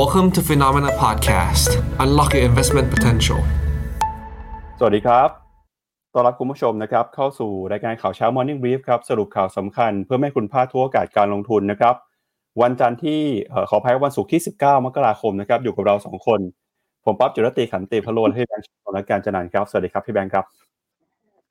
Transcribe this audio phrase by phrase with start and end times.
[0.00, 1.70] Welcome to Phenomena Podcast
[2.02, 3.40] Unlock your investment potential
[4.78, 5.28] สวัสดีครับ
[6.14, 11.94] ต้อนรับคุณผู้ชมนะครับเข้าสู่รายการข่าวเช้า Morning Brief ครับสรุปข่าวสำคัญเพื่อไม่ให้คุณพลาดทั่วโอกาสการลงทุนนะครับ
[12.62, 13.20] วันจันทร์ที่
[13.70, 16.40] ขออภัยวันศุกร์ที่ 19 มกราคมนะครับอยู่กับเราสองคน
[17.04, 20.44] ผมป๊อบจุรติขันติพโลนให้แบงค์ชนและการจันนันครับ สวัสดีครับพี่แบงค์ครับ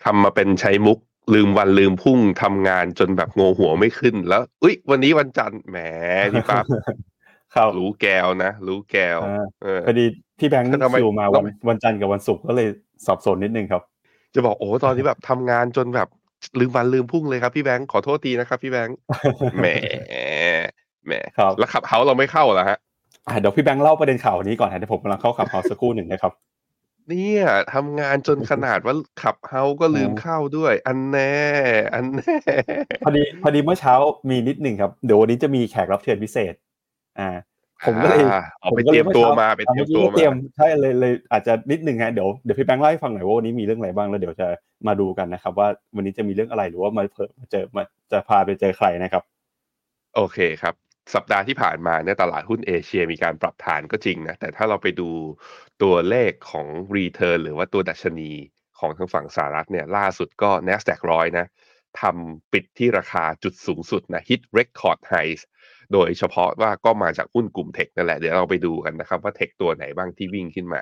[0.03, 0.97] ทำมาเป็นใช้มุก
[1.33, 5.77] ลืมวันลืมพุ่งทำงานจนแบบงงหัวไม่ขึ้นแล้ว อุ้ยวันนี้วันจันทร์แหม
[6.33, 6.65] พี่ปั๊บ
[7.55, 10.05] ครับรู้แก้วนะ รู้แก้วอ่าเออพอดี
[10.39, 12.67] พี่แบงค์ทำไมคิวมาวันวันจันทร์กับวันศุกร์ก็เลย
[13.05, 13.81] สับสนนิดนึงครับ
[14.35, 16.07] จะบอกโอ้ตอนนี้แบบทำงานจนแบบ
[16.59, 18.97] ลืมวันลืมพุ่งเลยครับพี่แบงค์ขอโทษทีนะครับพี่แบงค์
[19.59, 19.65] แหม
[21.05, 22.77] แหมครับแล้วขับเฮาเราไม่เข้าเหรอฮะ
[23.27, 26.33] อะเดี๋ยวพี่แบงค์เล่าประเด็นข่าวนี้ก่อนนะเดี๋ยวผมกำลังเข้าขับเฮาสักครู่หนึ่งนะครับ
[27.09, 31.33] เนี่ยทำงานจนขนาดว่าขับเฮาก็ลืมเข้าด้วย อันแน่
[31.93, 32.35] อันแน่
[33.03, 33.93] พอดีพอดีเมื่อเช้า
[34.29, 36.53] มีนิดหนึ่งครับ เดี๋ยววันนี้จะมีแขกรับเชิญพิเศษ
[37.19, 37.29] อ่า
[37.85, 44.47] ผมก็เลยอ่าเอาไปผก็เตรียมตัวช้มาไปเตรียมตัวออเตรียมมาใช่เลยเลยอาจจะนิดหนึ่งฮะเดี๋ยวเดี๋ยวพี่แบงค์เล่าให้ฟังหน่อยว่าวันนี้มีเรื่องอะไรบ้างแล้วเดี๋ยวจะ
[44.87, 49.23] มาดูกันนะครับ ว่าวันนี้จะมีเรื่องอะไรหรือว่ามาเพิ่มมาเจอมาจะพาไปเจอใครนะครับ
[50.15, 50.73] โอเคครับ
[51.15, 55.09] สัปดาห์ที่ผ่านมาเนี่ยตลาดหุ้นเอเชียมีการปรับฐานก็จริงนะ แต่ถ้าเราไปดู
[55.83, 58.31] ตัวเลขของreturn หรือว่าตัวดัชนี
[58.79, 61.45] ของทางฝั่งสหรัฐเนี่ยล่าสุดก็ NASDAQ ร้อยนะ
[62.01, 65.41] ทำปิดที่ราคาจุดสูงสุดนะ hit record highs
[65.93, 70.81] โดยเฉพาะว่าก็มาจากหุ้นกลุ่ม tech นั่นแหละ เดี๋ยวเราไปดูกันนะครับ ว่า tech ตัวไหนบ้างที่วิ่งขึ้นมา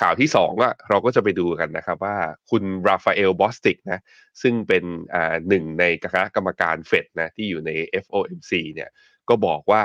[0.00, 2.16] ข่าวที่สองอะเราก็จะไปดูกันนะครับว่า
[2.50, 4.00] คุณราฟาเอลบอสติกนะ
[4.42, 4.84] ซึ่งเป็น
[5.14, 7.70] อ่าหนึ่งในคณะกรรมการเฟดนะที่อยู่ใน
[8.04, 8.90] FOMC เนี่ย
[9.28, 9.82] ก็บอกว่า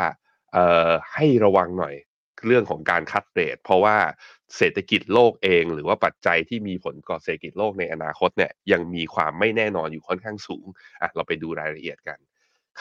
[0.54, 1.96] เอ่อให้ระวังหน่อย
[2.46, 3.98] เรื่องของการคัดเรทเพราะว่า
[4.58, 10.66] เศรษฐกิจโลกเอง หรือว่าปัจจัยที่มีผลต่อเศรษฐกิจโลกในอนาคตเนี่ยยังมีความไม่แน่นอนอยู่ค่อนข้างสูง
[11.02, 12.20] อะเราไปดูรายละเอียดกัน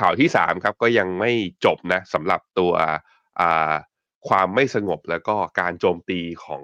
[0.01, 1.31] ข่าวที่สามครับก็ยังไม่
[1.65, 2.73] จบนะสำหรับตัว
[4.29, 6.63] ความไม่สงบแล้วก็การโจมตีของ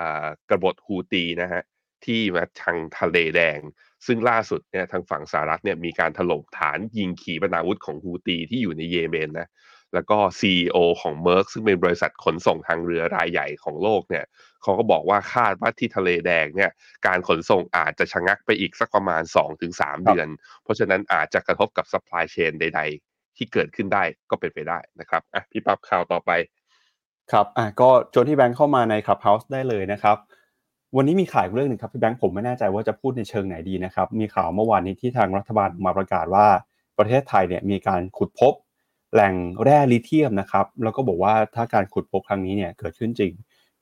[0.00, 1.62] อ่ากบฏฮูตีนะฮะ
[2.04, 3.58] ที่มาทางทะเลแดง
[4.06, 9.48] ซึ่งล่าสุดเนี่ยทางฝั่งสหรัฐเนี่ยมีการถล่มฐานยิงขีปนาวุธของฮูตีที่อยู่ในเยเมนนะ
[9.94, 14.24] แล้วก็ CEO ของ Merck ซึ่งเป็นบริษัทขนส่งทางเรือรายใหญ่ของโลกเนี่ย
[14.62, 16.70] เขาก็บอกว่าคาดว่าที่ทะเลแดงเนี่ย
[17.06, 19.22] การขนส่งอาจจะชะงักไปอีกสักประมาณ
[19.64, 20.28] 2-3 เดือน
[20.62, 26.30] เพราะฉะนั้นอาจจะกระทบกับ supply chain ใด ๆ ที่เกิดขึ้นได้ก็เป็นไปได้นะครับอะพี่ปั๊บข่าวต่อไป
[27.32, 30.16] ครับอะก็ชวนที่แบงค์เข้ามาใน Clubhouse ได้เลยนะครับ
[30.96, 36.46] วันนี้มีข่าวเรื่องหนึ่งครับพี่แบงค์ผมไม่แน่ใจว่าจะพูดในเชิงไหนดีนะครับ มีข่าวเมื่อวานนี้ที่ทางรัฐบาลมาประกาศว่า
[36.98, 38.54] ประเทศไทยเนี่ยมีการขุดพบ
[39.12, 43.32] แหล่งแร่ลิเธียมนะครับ แล้วก็บอกว่าถ้าการขุดพบครั้งนี้เนี่ยเกิดขึ้นจริง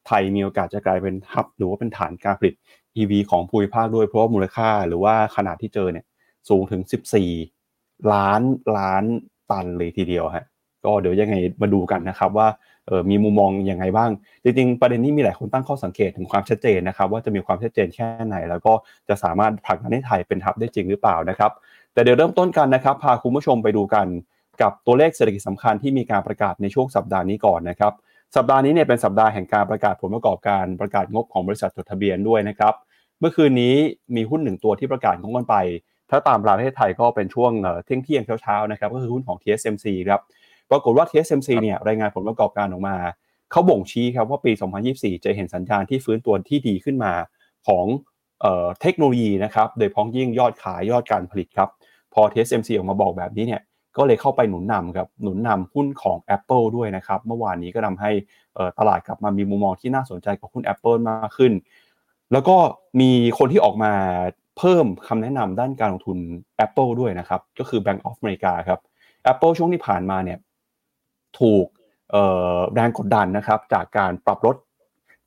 [0.06, 2.54] ไทยมีโอกาสจะกลายเป็นฮับหรือว่าเป็นฐานการผลิต
[2.96, 6.04] EV ของภูมิภาคด้วยเพราะว่ามูลค่าหรือว่าขนาดที่เจอเนี่ย
[6.48, 6.82] สูงถึง
[7.46, 8.42] 14 ล้าน
[8.78, 9.04] ล้าน
[9.50, 10.44] ตันเลยทีเดียวฮะ
[10.84, 12.48] ก็เดี๋ยวยังไงมาดูกันนะครับว่า
[12.90, 14.10] ออมีมุมมองยังไงบ้าง
[14.44, 18.72] จริงๆ ประเด็นนี้มีหลายคนตั้งข้อสังเกตถึงความชัดเจนนะครับ ว่าจะมีความชัดเจนแค่ไหน แล้วก็
[19.08, 21.50] จะสามารถผลักดันให้ไทยเป็นทับได้จริงหรือเปล่านะครับ
[21.92, 24.06] แต่เดี๋ยวเริ่มต้นกันนะครับ พาคุณผู้ชมไปดูกัน
[24.62, 27.92] กับตัวเลขเศรษฐกิจสำคัญที่มีการประกาศในช่วงสัปดาห์นี้ก่อนนะครับ
[28.36, 32.74] สัปดาห์นี้เนี่ยเป็นสัปดาห์แห่งการประกาศผลประกอบการประกาศงบของบริษัทจดทะเบียนด้วยนะครับ
[33.20, 33.74] เมื่อคืนนี้
[34.16, 35.56] มีหุ้นหนึ่งตัวที่ประกาศงบกันไป
[36.10, 40.20] ถ้าตามประเทศไทยก็เป็นช่วงเออเที่ยงเที่ยงๆเช้าๆนะครับ ก็คือหุ้นของ TSMC ครับ
[40.70, 42.96] ปรากฏว่า TSMC เนี่ยรายงานผลประกอบการออกมา
[43.50, 44.52] เขาบ่งชี้ครับว่าปี
[44.88, 47.12] 2024 จะเห็นสัญญาณที่ฟื้นตัวที่ดีขึ้นมา
[47.66, 47.84] ของ
[48.40, 51.68] เอ่อเทคโนโลยีนะครับ โดยเฉพ้องยิ่งยอดขายยอดการผลิตครับ
[52.14, 53.62] พอ TSMC ออกมาบอกแบบนี้เนี่ย
[53.96, 58.10] ก็เลยเข้าไปหนุนนำครับ หนุนนำหุ้นของ Apple ด้วยนะครับ เมื่อวานนี้ก็ทำให้
[58.54, 61.52] เอ่อตลาดกลับมามีมุมมองที่น่าสนใจกับหุ้น Apple มากขึ้น
[62.32, 62.56] แล้วก็
[63.00, 63.92] มีคนที่ออกมา
[64.58, 66.18] เพิ่มคำแนะนำด้านการลงทุน
[66.64, 68.80] Apple ด้วยนะครับ ก็คือ Bank of America ครับ
[69.32, 70.38] Apple ช่วงที่ผ่านมาเนี่ย
[71.40, 71.66] ถูก
[72.74, 74.56] แรงกดดันนะครับจากการปรับลด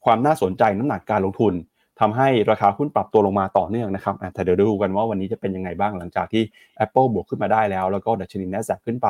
[0.06, 1.54] ความน่าสนใจน้ำหนักการลงทุน
[2.00, 6.44] ทำให้ราคาหุ้นปรับตัวลงมาต่อเนื่องนะครับแต่เดี๋ยวดูกันว่าวันนี้จะเป็นยังไงบ้างหลังจากที่
[6.86, 9.08] Apple บวกขึ้นมาได้แล้ว แล้วก็ดัชนี NASDAQ ขึ้นไป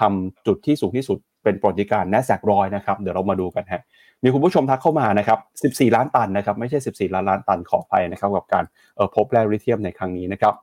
[0.00, 3.82] ทำจุดที่สูงที่สุดเป็นปรติการณ์ NASDAQ ร้อยนะครับเดี๋ยวเรามาดูกันฮะ
[4.22, 5.38] มีคุณผู้ชมทักเข้ามานะครับ
[5.78, 8.64] 14 ล้านตันนะครับไม่ใช่ 14 ล้านล้านตันขออภัยนะครับกับการ
[8.98, 10.54] ออพบแร่ลิเธียมในครั้งนี้นะครับ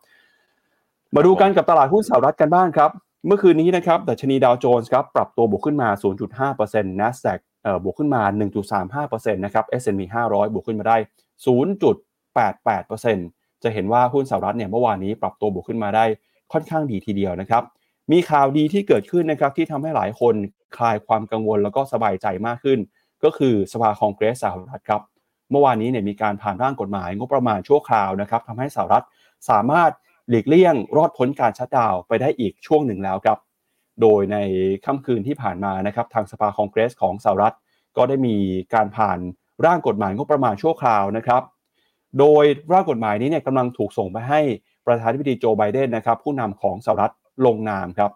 [1.15, 2.91] มาดูกันกับตลาดหุ้นสหรัฐกันบ้างครับ
[3.27, 5.89] เมื่อคืนนี้นะครับดัชนีดาวโจนส์ครับปรับตัวบวกขึ้นมา
[6.39, 8.21] 0.5% NASDAQ เอ่อบวกขึ้นมา
[8.79, 10.97] 1.35%นะครับ S&P 500 บวกขึ้นมาได้
[12.35, 16.05] 0.88%จะเห็นว่าหุ้นสหรัฐเนี่ยเมื่อวานนี้ปรับตัวบวกขึ้นมาได้
[16.53, 17.63] ค่อนข้างดีทีเดียวนะครับ
[18.11, 20.35] มีข่าวดีที่เกิดขึ้นนะครับที่ทำให้หลายคน
[20.77, 22.79] คลายความกังวลแล้วก็สบายใจมากขึ้น
[23.23, 25.01] ก็คือสภาคองเกรสสหรัฐครับ
[25.51, 29.05] เมื่อวานนี้เนี่ยมีการผ่านร่างกฎหมายงบประมาณชั่วคราวนะครับทำให้สหรัฐ
[29.49, 29.91] สามารถ
[30.29, 33.37] หลีกเลี่ยงรอดพ้นการชัดดาวไปได้อีกช่วงหนึ่งแล้วครับ
[34.01, 34.37] โดยใน
[34.85, 37.55] ค่ำคืนที่ผ่านมานะครับทางสภาคองเกรสของสหรัฐ
[37.97, 38.35] ก็ได้มี
[38.73, 39.19] การผ่าน
[39.65, 41.41] ร่างกฎหมายงบประมาณชั่วคราวนะครับ
[42.19, 42.43] โดย
[42.73, 44.39] ร่างกฎหมายนี้เนี่ยกำลังถูกส่งไปให้
[44.85, 47.13] ประธานาธิบดีโจไบเดนนะครับผู้นำของสหรัฐ
[47.45, 48.11] ลงนามครับ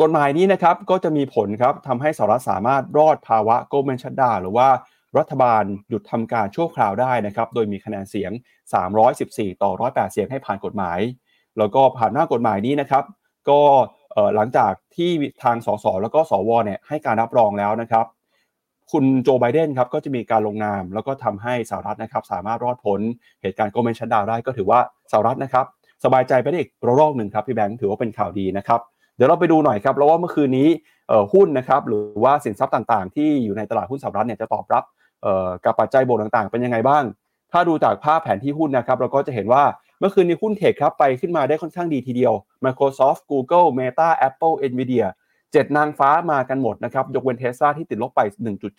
[0.00, 4.68] กฎหมายนี้นะครับก็จะมีผลครับทำให้สหรัฐสามารถรอดภาวะโกลเมนชัดดาหรือว่า
[5.18, 8.32] รัฐบาลหยุดทำการชั่วคราวได้นะครับ โดยมีคะแนนเสียง
[8.96, 10.98] 314 ต่อ 108 เสียงให้ผ่านกฎหมาย
[11.58, 13.04] แล้วก็ผ่านหน้ากฎหมายนี้นะครับ
[13.48, 13.60] ก็
[14.36, 15.10] หลังจากที่
[15.42, 18.06] ทางสสแล้วก็สวเนี่ยให้การรับรองแล้วนะครับ
[18.92, 23.00] คุณโจไบเดนครับก็จะมีการลงนาม แล้วก็ทำให้สหรัฐนะครับ สามารถรอดพ้น
[23.42, 24.80] เหตุการณ์โกลเมนชัดดาวได้ก็ถือว่า
[25.12, 25.66] สหรัฐนะครับ
[26.04, 28.80] สบายใจไปได้อีกระลอกหนึ่งครับพี่แบงค์ถือว่าเป็นข่าวดีนะครับ
[29.16, 30.68] เดี๋ยวเราไปดูหน่อยครับแล้วว่าเมื่อคืนนี้
[31.32, 34.84] หุ้นนะครับหรือว่าสินทรัพย์ต่างๆ ที่อยู่ในตลาดหุ้นสหรัฐเนี่ยจะตอบรับ
[35.64, 37.04] กับปัจจัยบวกต่างๆ เป็นยังไงบ้าง
[37.52, 39.64] ถ้าดูจากภาพแผนที่หุ้นนะครับ เราก็จะเห็นว่า
[39.98, 42.32] เมื่อคืนนี้หุ้นเทคครับไปขึ้นมาได้ค่อนข้างดีทีเดียว
[42.64, 45.06] Microsoft Google Meta Apple Nvidia
[45.52, 48.20] เจ็ดนางฟ้ามากันหมดนะครับ ยกเว้นเทสซาที่ติดลบไป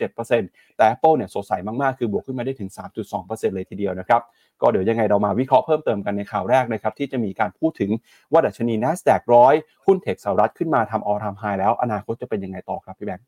[0.10, 2.69] 1.7%แต่ Apple เนี่ยสดใสมาก ๆ คือบวกขึ้นมาได้ถึง
[3.12, 4.22] 3.2%เลยทีเดียวนะครับ
[4.62, 7.92] ก็เดี๋ยวยังไงเรามาวิเคราะห์เพิ่มเติมกันในข่าวแรกนะครับ ที่จะมีการพูดถึง
[8.31, 9.54] ว่าดัชนี NASDAQ ร้อย
[9.86, 13.25] หุ้น tech สหรัฐขึ้นมาทำ all time high แล้วอนาคตจะเป็นยังไงต่อครับพี่แบงค์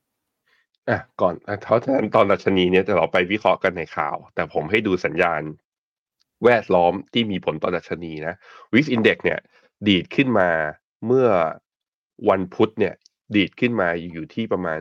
[0.90, 1.34] อะก่อน
[1.64, 5.42] เพราะฉะนั้นตอนดัชนีเนี่ยจะเราไปวิเคราะห์กันในข่าว แต่ผมให้ดูสัญญาณ
[6.44, 8.34] แวดล้อมที่มีผลต่อดัชนีนะ
[8.74, 9.40] VIX index เนี่ย
[9.88, 10.50] ดีดขึ้นมา
[11.06, 11.28] เมื่อ
[12.30, 12.94] วันพุธเนี่ย
[13.36, 14.80] ดีดขึ้นมาอยู่ที่ประมาณ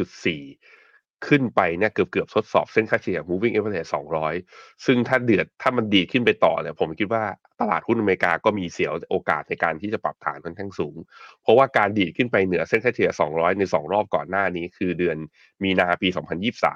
[0.00, 0.79] 15.4
[1.26, 3.90] ขึ้นไปเนี่ยเกือบเกือบทดสอบเส้นค่าเฉลี่ย moving average
[4.34, 7.24] 200 ซึ่งถ้าเกิดถ้ามันดีดขึ้นไปต่อเนี่ยผมคิดว่า
[7.60, 10.96] ตลาดหุ้นอเมริกาก็มีเสียโอกาสในการที่จะปรับฐานค่อนข้างสูง
[11.42, 15.16] เพราะว่าการดีดขึ้นไปเหนือเส้นค่าเฉลี่ย 200 ใน 2 รอบก่อนหน้านี้ คือเดือน
[15.62, 16.08] มีนาปี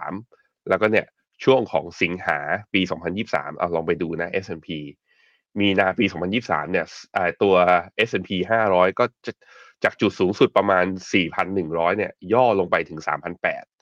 [0.01, 1.07] 2023 แล้วก็เนี่ย
[1.45, 2.39] ช่วงของสิงหา
[2.75, 2.81] ปี
[3.21, 4.69] 2023 เอาลองไปดูนะ S&P
[5.61, 6.05] มีนาปี
[6.39, 6.87] 2023 เนี่ย
[7.43, 7.55] ตัว
[8.09, 8.31] S&P
[8.69, 9.33] 500 ก็จะ
[9.85, 10.85] จากจุดสูงสุดประมาณ
[11.43, 13.74] 4,100 เนี่ย ย่อลงไปถึง 3,800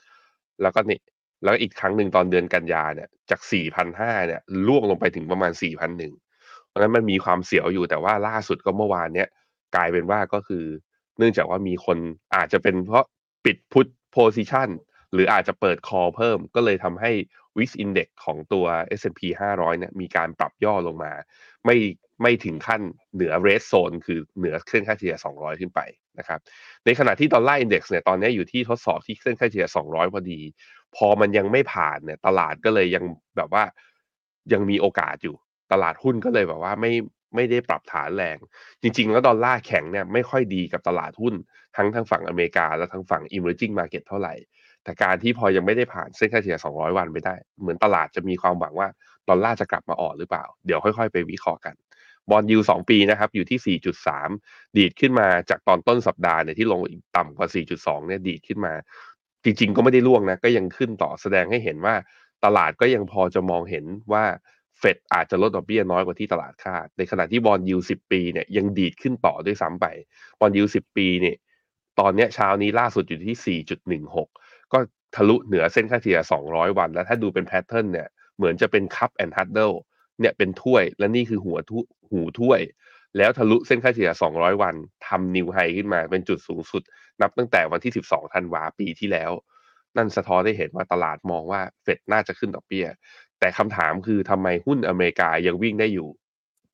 [0.63, 0.99] แล้วก็นี่
[1.45, 3.41] แล้วอีกครั้งหนึ่งตอนเดือนกันยาเนี่ยจาก
[3.89, 6.13] 4,500 เนี่ยร่วงลงไปถึงประมาณ4,100
[6.69, 9.29] เพราะนั้นมันมีความเสียวอยู่แต่ว่าล่าสุดก็เมื่อวานเนี้ย
[9.77, 10.65] กลายเป็นว่าก็คือ
[11.19, 11.99] เนื่องจากว่ามีคน
[12.37, 13.05] อาจจะเป็นเพราะ
[13.45, 14.69] ปิด put position
[15.13, 17.11] หรืออาจจะเปิด call เพิ่ม ก็เลยทำให้
[17.59, 18.67] VIX index ของตัว
[19.01, 21.13] S&P 500 เนี่ยมีการปรับย่อลงมา
[21.65, 21.77] ไม่
[22.23, 22.81] ไม่ถึงขั้น
[23.15, 25.81] เหนือ red zone คือเหนือเส้นค่าเฉลี่ย 200 ขึ้นไป
[26.19, 26.41] นะครับ
[26.85, 30.41] ในขณะที่ dollar index เนี่ยตอนนี้อยู่ที่ทดสอบที่เส้นค่าเฉลี่ย 200 พอดี
[30.97, 33.05] พอมันยังไม่ผ่านเนี่ยตลาดก็เลยยัง
[33.37, 33.65] แบบว่า
[34.53, 35.37] ยังมีโอกาสอยู่
[35.73, 36.93] ตลาดหุ้นก็เลยแบบว่าไม่
[37.35, 38.39] ไม่ได้ปรับฐานแรง
[38.83, 41.35] จริง ๆ แล้วดอลลาร์แข็งเนี่ยไม่ค่อยดีกับตลาดหุ้น
[41.77, 44.35] ทั้งทางฝั่งอเมริกา และทั้งฝั่ง emerging market เท่าไหร่
[44.85, 48.89] แต่การที่พอยังไม่ได้ผ่านเส้นค่าเฉลี่ย 200 วันไปได้ เหมือนตลาดจะมีความหวังว่า
[49.29, 51.75] ดอลลาร์จะกลับมาอ่อนหรือเปล่า เดี๋ยวค่อย ๆ ไปวิเคราะห์กัน
[52.31, 53.79] บอลยูสองปีนะครับอยู่ที่
[54.25, 57.49] 4.3 ดีดขึ้นมาจากตอนต้นสัปดาห์เนี่ยที่ลงอีกต่ำกว่า
[57.79, 58.75] 4.2 เนี่ยดีดขึ้นมา
[59.45, 61.95] จริง ๆ ก็ไม่ได้ร่วงนะ ก็ยังขึ้นต่อแสดงให้เห็นว่า
[62.45, 64.25] ตลาดก็ยังพอจะมองเห็นว่า
[64.79, 69.87] เฟดอาจจะลดดอกเบี้ยน้อยกว่าที่ตลาดคาด ในขณะที่ bond yield สิบปีเนี่ยยังดีดขึ้นต่อด้วยซ้ำไป
[70.41, 71.37] bond yield สิบปีเนี่ย
[72.01, 73.61] ตอนนี้เช้านี้ล่าสุดอยู่ที่
[74.15, 74.79] 4.16 ก็
[75.15, 79.73] ทะลุเหนือเส้นค่าเฉลี่ย200 วัน แล้วถ้าดูเป็น pattern เนี่ยเหมือนจะเป็น cup and handle
[80.23, 82.61] เนี่ยเป็นถ้วยและนี่คือหูถ้วยหูถ้วย
[83.17, 84.75] แล้วทะลุเส้นค่าเฉลี่ย 200 วัน
[85.07, 86.83] ทำนิวไฮขึ้นมาเป็นจุดสูงสุด
[87.21, 89.31] นับตั้งแต่วันที่ 12 ธันวาปีที่แล้ว
[89.97, 92.87] นั่นสะท้อนได้เห็นว่าตลาดมองว่าเฟดน่าจะขึ้นดอกเบี้ย
[93.39, 96.09] แต่คำถามคือทำไมหุ้นอเมริกายังวิ่งได้อยู่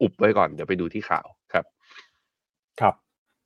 [0.02, 1.64] อุบไว้ก่อนเดี๋ยวไปดูที่ข่าวครับ
[2.80, 2.94] ครับ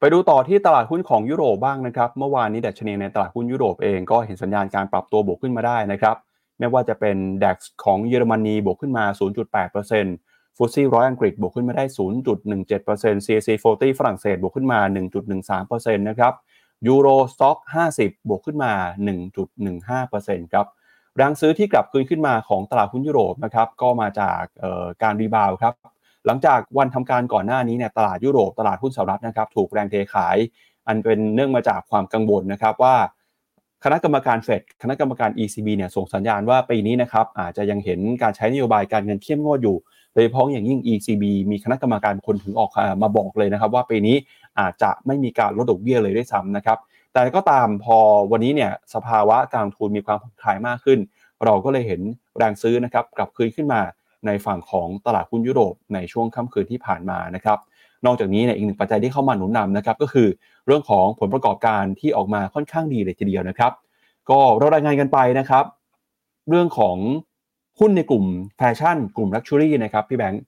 [0.00, 6.16] ไปดูต่อที่ตลาดหุ้นของยุโรปบ้างนะครับ เมื่อวานนี้ดัชนีในตลาดหุ้นยุโรปเองก็เห็นสัญญาณการปรับตัวบวกขึ้นมาได้นะครับ
[6.62, 9.04] ไม่ว่าจะเป็น DAX ของเยอรมนีบวกขึ้นมา
[9.80, 11.84] 0.8% FTSE ร้อยอังกฤษบวกขึ้นมาได้
[12.50, 14.80] 0.17% CAC 40 ฝรั่งเศสบวกขึ้นมา
[15.38, 16.32] 1.13%นะครับ
[16.86, 17.58] Euro Stoxx
[17.94, 18.72] 50 บวกขึ้นมา
[19.42, 20.66] 1.15%ครับ
[21.16, 24.40] แรงซื้อที่กลับคืนขึ้นมาของตลาดหุ้นยุโรปนะครับก็มาจาก
[25.02, 25.74] การ rebound ครับ
[26.26, 30.36] หลังจากวันทำการก่อนหน้านี้เนี่ยตลาดยุโรปตลาดหุ้นสหรัฐนะครับถูกแรงเทขาย
[30.86, 32.96] อันเป็นเนื่องมาจากความกังวลนะครับว่า
[33.84, 39.76] คณะกรรมการเฟดคณะกรรมการ ECB เนี่ยส่งสัญญาณว่าปีนี้นะครับอาจจะยังเห็นการใช้นโยบายการเงินเข้มงวดอยู่
[40.12, 42.70] โดยเฉพาะอย่างยิ่ง ECB มีคณะกรรมการคนถึงออก
[43.02, 44.16] มาบอกเลยนะครับ ว่าปีนี้
[44.60, 46.78] อาจจะไม่มีการลดดอกเบี้ยเลยด้วยซ้ำนะครับ
[47.12, 47.96] แต่ก็ตามพอ
[48.32, 50.98] วันนี้เนี่ยสภาวะการทุนมีความผ่อนคลายมากขึ้น
[51.44, 52.00] เราก็เลยเห็น
[52.36, 53.80] แรงซื้อนะครับกลับคืนขึ้นมา
[54.26, 57.58] ในฝั่งของตลาดหุ้นยุโรปในช่วงค่ำคืนที่ผ่านมานะครับ
[58.06, 60.28] นอกจากนี้เนี่ยอีกหนึ่งปัจจัยที่เข้ามาหนุนนำนะครับก็คือ
[60.66, 63.72] เรื่องของผลประกอบการที่ออกมาค่อนข้างดีเลยทีเดียวนะครับ
[64.30, 65.64] ก็เรารายงานกันไปนะครับ
[66.48, 66.96] เรื่องของ
[67.80, 68.24] หุ้นในกลุ่ม
[68.56, 70.42] แฟชั่น กลุ่ม luxury นะครับพี่แบงค์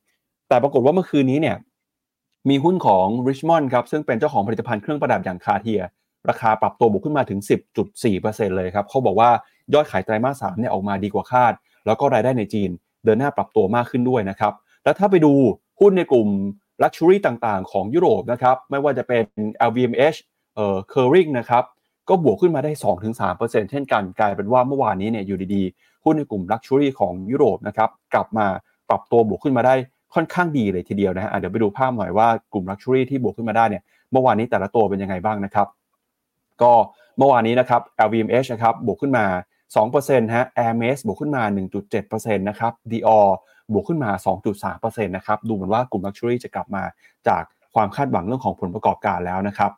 [0.49, 1.57] แต่ปรากฏว่าเมื่อคืนนี้เนี่ย
[2.49, 5.81] มีหุ้นของ Richemont ครับซึ่งเป็นเจ้าของผลิตภัณฑ์เครื่องประดับอย่างคาร์เทียร์
[6.29, 7.41] ราคาปรับตัวบวกขึ้นมาถึง
[7.99, 9.31] 10.4%เลยครับเขาบอกว่า
[9.75, 11.53] ยอดขายไตรมาสสามเนี่ยออกมาดีกว่าคาด
[11.87, 12.71] แล้วก็รายได้ในจีน
[13.05, 14.53] เดินหน้าปรับตัวมากขึ้นด้วยนะครับ
[14.85, 15.33] แล้วถ้าไปดู
[15.81, 16.29] หุ้นในกลุ่ม
[16.83, 19.25] Luxury ต่างๆ ของยุโรปนะครับไม่ว่าจะเป็น
[19.69, 20.19] LVMH
[20.55, 21.65] เอ่อ Kering นะครับ
[22.09, 22.71] ก็บวกขึ้นมาได้
[23.21, 28.47] 2-3%เช่นกันกลายเป็นว่าเมื่อวานนี้เนี่ยอยู่ดีๆหุ้นในกลุ่ม Luxury ของยุโรปนะครับกลับมา
[28.89, 29.75] ปรับตัวบวกขึ้นมาได้
[30.15, 35.67] ค่อนข้างดีเลยทีเดียวนะฮะเดี๋ยวไปดูภาพหน่อยว่ากลุ่ม Luxury ที่บวกขึ้นมาได้เนี่ยเมื่อวานนี้แต่ละตัวเป็นยังไงบ้างนะครับ
[36.63, 36.73] ก็
[37.19, 39.25] เมื่อวานนี้นะครับ LVMH นะครับบวกขึ้นมา
[39.81, 41.43] 2%ฮะ Hermes บวกขึ้นมา
[41.91, 43.29] 1.7%นะครับ Dior
[43.73, 44.11] บวกขึ้นมา
[44.63, 46.83] 2.3%นะครับ ดูเหมือนว่ากลุ่ม Luxury จะกลับมา
[47.29, 47.43] จาก
[47.75, 49.73] ความคาดหวังเรื่องของผลประกอบการแล้วนะครับ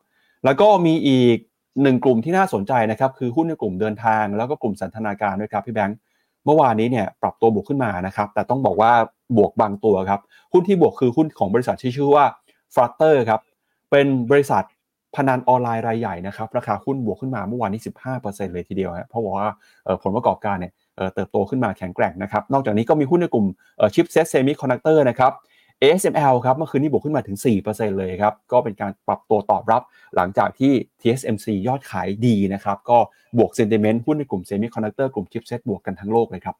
[0.45, 1.39] แล้วก็มีอีก
[1.83, 5.99] หนึ่งกลุ่มที่น่าสนใจนะครับ คือหุ้นในกลุ่มเดินทาง แล้วก็กลุ่มสันทนาการด้วยครับพี่แบงค์
[6.45, 8.93] เมื่อวานนี้เนี่ยปรับตัวบวกขึ้นมานะครับ แต่ต้องบอกว่า
[9.37, 10.21] บวกบางตัวครับ
[10.53, 12.25] หุ้นที่บวกคือหุ้นของบริษัทที่ชื่อว่า
[12.75, 13.41] f l u t t e r ครับ
[13.91, 14.63] เป็นบริษัท
[15.17, 17.81] พนันออนไลน์รายใหญ่นะครับราคาหุ้นบวกขึ้นมาเมื่อวานนี้
[18.17, 19.49] 15%เลยทีเดียวฮะเพราะว่า
[20.03, 20.73] ผลประกอบการเนี่ย
[21.15, 23.47] เติบโตขึ้นมาแข็งแกร่งนะครับ นอกจากนี้ก็มีหุ้นในกลุ่ม
[23.95, 25.33] chipset semiconductor นะครับ
[25.83, 27.37] ASML ครับเมื่อคืนนี้บวกขึ้นมาถึง
[27.69, 29.83] 4%เลยครับ ก็เป็นการปรับตัวตอบรับ
[30.17, 32.99] หลังจากที่ TSMC ยอดขายดีนะครับ ก็
[33.39, 36.57] บวก sentiment หุ้นในกลุ่ม semiconductor กลุ่ม chipset บวกกันทั้งโลกเลยครับ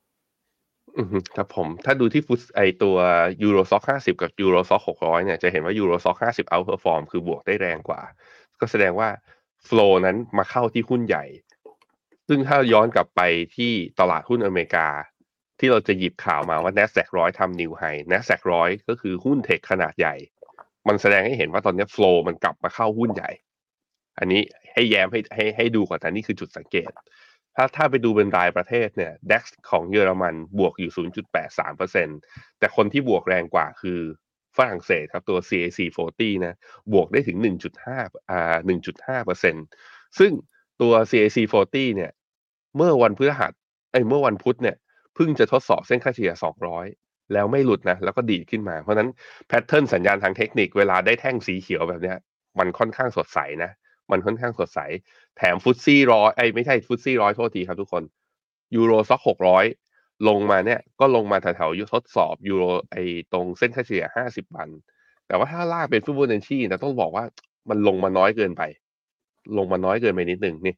[1.37, 2.97] ครับผมถ้าดูที่ FTSE ไอ้ตัว
[3.43, 8.01] Euro Stoxx ห้าสิบกับ Euro Stoxx หกร้อยเนี่ยจะเห็นว่า Euro Stoxx ห้าสิบ outperform คือบวกได้แรงกว่า
[8.61, 9.09] ก็แสดงว่า
[9.65, 11.25] flow นั้นมาเข้าที่หุ้นใหญ่
[12.29, 13.21] ซึ่งถ้าย้อนกลับไป
[13.57, 14.89] ที่ตลาดหุ้นอเมริกา
[15.59, 17.83] ที่เราจะหยิบข่าวมาว่า n a s d a q ร้อยทำนิวไฮ
[18.13, 20.15] n a s d a q ร้อยก็คือหุ้นเทคขนาดใหญ่
[20.89, 23.31] มันแสดงให้เห็นว่าตอนนี้โฟลมันกลับมาเข้าหุ้นใหญ่
[24.19, 26.91] อันนี้ให้แย้มให้ให้ให้ดูก่อนแต่นี่คือจุดสังเกต
[27.57, 30.93] ถ้าถ้าไปดูเป็นรายประเทศเนี่ย DAX ของเยอรมันบวกอยู่
[31.75, 34.01] 0.83%แต่คนที่บวกแรงกว่าคือ
[34.57, 35.79] ฝรั่งเศสครับตัว CAC
[36.11, 36.55] 40นะ
[36.93, 37.39] บวกได้ถึง
[37.85, 38.57] 1.5อ่า
[39.17, 40.33] 1.5%ซึ่ง
[40.81, 42.13] ตัว CAC 40เนี่ย
[42.77, 43.53] เมื่อวันพฤหัส
[43.93, 44.77] ไอ้เมื่อวันพุธเนี่ย
[45.15, 46.33] เพิ่งจะทดสอบเส้นค่าเฉลี่ย
[46.83, 49.11] 200 แล้วไม่หลุดนะแล้วก็ดีดขึ้นมา เพราะฉะนั้น
[49.49, 52.19] pattern สัญญาณทางเทคนิคเวลาได้แท่งสีเขียวแบบเนี้ย
[52.59, 53.71] มันค่อนข้างสดใสนะ
[54.11, 54.81] มันค่อนข้างสดใส
[55.37, 58.03] แถม FTSE ร้อยไอ้ไม่ใช่ FTSE ร้อยโทษทีครับทุกคน
[58.75, 59.65] Euro Stoxx หกร้อย
[60.29, 62.97] ลงมาเนี่ยก็ลงมาแถวๆทดสอบยูโรไอ้
[63.33, 64.69] ตรงเส้นค่าเฉลี่ยห้าสิบวัน
[65.27, 67.25] แต่ว่าถ้าลากเป็นฟุตบอลเนชีนะต้องบอกว่า
[67.71, 68.63] มันลงมาน้อยเกินไป
[69.59, 70.75] ลงมาน้อยเกินไปนิดหนึ่งนี่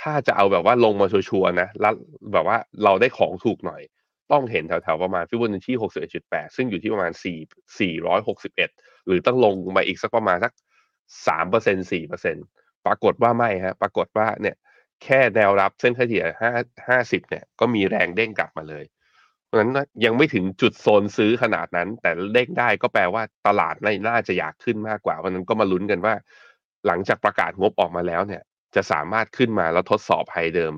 [0.00, 1.92] ถ้าจะเอาแบบว่าลงมาชัวร์ๆนะแล้ว
[2.32, 3.82] แบบว่าเราได้ของถูกหน่อย
[4.32, 7.38] ต้องเห็นแถวๆประมาณฟิบนัชชีหกสิบเอ็ดจุดแปดซึ่งอยู่ที่ประมาณสี่
[7.80, 8.70] สี่ร้อยหกสิบเอ็ด
[9.06, 10.52] หรือต้องลงมาอีกสักประมาณสัก
[11.26, 12.36] สามเปอร์เซ็นสี่เปอร์เซ็น
[12.86, 14.56] ปรากฏว่าไม่ฮะ ปรากฏว่าเนี่ย
[15.04, 16.50] แค่แนวรับเส้นค่าเฉลี่ยห้า
[16.88, 18.84] ห้าสิบเนี่ย ก็มีแรงเด้งกลับมาเลย
[19.44, 19.72] เพราะฉะนั้น
[20.04, 23.74] ยังไม่ถึงจุดโซนซื้อขนาดนั้น แต่เด้งได้ก็แปลว่าตลาด
[24.08, 26.14] น่าจะอยากขึ้นมากกว่า เพราะนั้นก็มาลุ้นกันว่า
[26.86, 28.42] หลังจากประกาศงบออกมาแล้วเนี่ย
[28.74, 30.74] จะสามารถขึ้นมาแล้วทดสอบไฮเดิม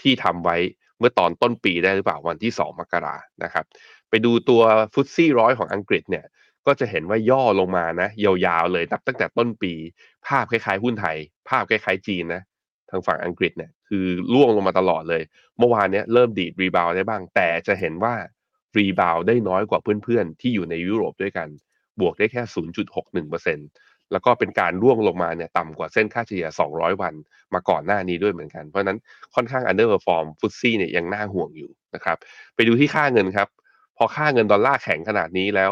[0.00, 0.56] ที่ทำไว้
[0.98, 3.64] เมื่อตอนต้นปีได้หรือเปล่าวันที่ 2 มกรานะครับ
[4.08, 4.62] ไปดูตัว
[4.94, 6.24] ฟุตซี่ร้อยของอังกฤษเนี่ย
[6.66, 9.72] ก็จะเห็นว่าย่อลงมานะ ยาวๆเลยนับตั้งแต่ต้นปี
[10.26, 11.16] ภาพคล้ายๆหุ้นไทย
[11.48, 12.42] ภาพคล้ายๆจีนนะ
[12.90, 15.22] ทางฝั่งอังกฤษเนี่ยคือร่วงลงมาตลอดเลย
[15.58, 18.14] เมื่อวานเนี้ยเริ่มดีด rebound ได้บ้าง แต่จะเห็นว่า
[18.76, 21.48] rebound ได้น้อยกว่าเพื่อนๆ ที่อยู่ในยุโรปด้วยกัน
[22.00, 22.42] บวกได้แค่
[23.06, 27.14] 0.61%แล้วก็เป็นการร่วงลงมาเนี่ยต่ำกว่าเส้นค่าเฉลี่ย 200 วัน
[27.54, 28.98] มาก่อนหน้านี้ด้วยเหมือนกัน เพราะนั้น
[29.34, 32.16] ค่อนข้าง underperform FTSE เนี่ยยังน่าห่วงอยู่นะครับ
[32.54, 33.48] ไปดูที่ค่าเงินครับ
[33.96, 35.70] พอค่าเงินดอลลาร์แข็งขนาดนี้แล้ว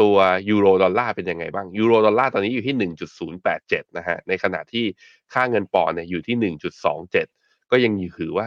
[0.00, 0.16] ตัว
[0.50, 2.92] ยูโรดอลลาร์เป็นยังไงบ้างยูโรดอลลาร์ตอนนี้อยู่ที่
[3.36, 4.84] 1.087 นะฮะในขณะที่
[5.32, 6.54] ค่าเงินปอนด์เนี่ยอยู่ที่
[7.14, 8.46] 1.27 ก็ยังถือว่า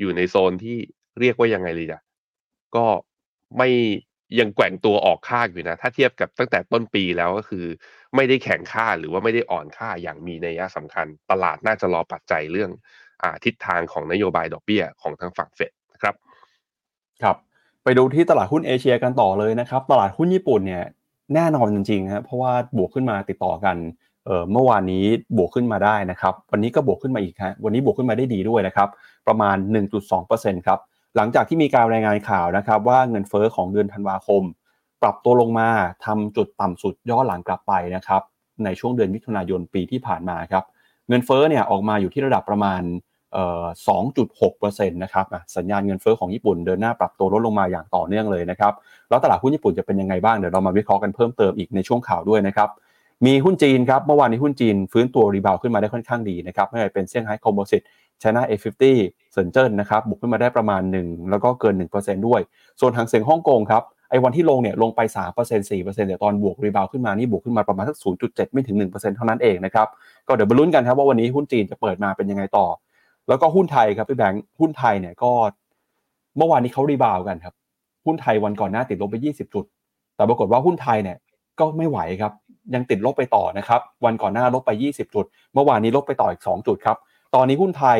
[0.00, 0.78] อยู่ในโซนที่
[1.20, 2.00] เรียกว่ายังไงเลยจ้ะ
[2.76, 2.86] ก็
[3.58, 3.68] ไม่
[4.40, 7.64] ยังแกว่งตัวออกค่าอยู่นะ ถ้าเทียบกับตั้งแต่ต้นปีแล้วก็คือ
[8.16, 12.70] ไม่ได้แข็งค่าหรือว่าไม่ได้อ่อนค่าอย่างมีนัยสำคัญ ตลาดน่าจะรอปัจจัยเรื่อง
[13.22, 16.14] อทิศทางของนโยบายดอกเบี้ยของทางฝั่งเฟดนะครับ
[17.22, 17.36] ครับ
[17.86, 20.84] ไปดูที่ตลาดหุ้นเอเชียกันต่อเลยนะครับ ตลาดหุ้นญี่ปุ่นเนี่ย
[21.34, 23.76] แน่นอนจริงๆครับเพราะว่าบวกขึ้นมาติดต่อกัน
[24.52, 25.04] เมื่อวานนี้
[25.38, 28.88] บวกขึ้นมาได้นะครับ วันนี้ก็บวกขึ้นมาอีกฮะวันนี้บวกขึ้นมาได้ดีด้วยนะครับ
[29.28, 29.56] ประมาณ
[30.12, 30.78] 1.2%ครับ
[31.16, 34.42] หลังจากที่มีการรายงานข่าวนะครับ ว่าเงินเฟอ้อของเดือนธันวาคม
[35.02, 35.68] ปรับตัวลงมา
[36.04, 38.22] ทำจุดต่ำสุดย้อนหลังกลับไปนะครับ
[38.64, 40.64] ในช่วงเดือนมิถุนายนปีที่ผ่านมาครับ
[41.08, 42.82] เงินเฟอ้อเนี่ยออกมาอยู่ที่ระดับประมาณ
[43.98, 45.26] 2.6%นะครับ
[45.56, 48.72] สัญญาณเงินเฟ้อของญี่ปุ่นเดินหน้าปรับตัวลดลงมาอย่างต่อเนื่องเลยนะครับ
[49.08, 52.68] แล้วตลาดหุ้นญี่ปุ่นจะเป็นยังไงบ้างเดี๋ยวเรามาวิเคราะห์กันเพิ่มเติมอีกในช่วงข่าวด้วยนะครับ
[53.26, 57.82] มีหุ้นจีนครับเมื่อวานนี้หุ้นจีน ฟื้นตัว rebound ขึ้นมาได้ค่อนข้างดีนะครับไม่ว่าเป็นเซี่ยงไฮ้คอมโพสิต
[58.22, 58.82] ชนะ A50
[59.32, 62.40] เซินเจิ้นนะครับบวกขึ้นมาได้ประมาณ 1 แล้วก็เกิน 1%ด้วย
[62.80, 65.00] ส่วนฮั่งเส็งฮ่องกงครับไอ้วันที่ลงเนี่ยลงไป
[65.36, 69.86] 3% 4%แต่ตอนบวก rebound ขึ้นมานี่บวกขึ้นมาประมาณสัก 0.7 ไม่ถึง 1%เท่านั้นเองนะครับ
[70.26, 72.66] ก็เดี๋ยวไปลุ้นกันครับว่าวันนี้หุ้นจีนจะเปิดมาเป็นยังไงต่อ
[73.28, 75.30] แล้วก็หุ้นไทยครับพี่แบงค์หุ้นไทยเนี่ยก็
[76.36, 77.54] เมื่อวานนี้เขา rebound กันครับ
[78.06, 79.64] หุ้นไทยวันก่อนหน้าติดลบไป 20 จุด
[80.16, 81.18] แต่ปรากฏว่าหุ้นไทยเนี่ย
[81.60, 82.32] ก็ไม่ไหวครับ
[82.74, 86.96] ยังติดลบไปต่อนะครับ วันก่อนหน้าลบไป 20 จุด เมื่อวานนี้ลบไปต่ออีก 2 จุดครับ
[87.34, 87.98] ตอนนี้หุ้นไทย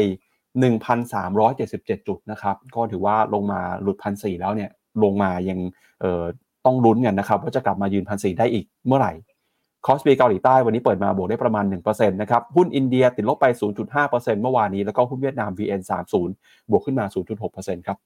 [0.83, 4.71] 1,377 จุดนะครับ ก็ถือว่าลงมาหลุดพันสี่แล้วเนี่ย
[5.03, 5.59] ลงมายัง
[6.01, 6.23] เอ่อ
[6.67, 9.13] ต้องลุ้นกันนะครับว่าจะกลับมายืนพันสี่ได้อีกเมื่อไหร่
[9.87, 13.47] KOSPI เกาหลีใต้วันนี้เปิดมาบวกได้ประมาณ1%นะครับ หุ้นอินเดียติดลบไป
[13.95, 16.29] 0.5%เมื่อวานนี้ แล้วก็หุ้นเวียดนาม VN30
[16.71, 17.05] บวกขึ้นมา
[17.47, 17.99] 0.6%ครับ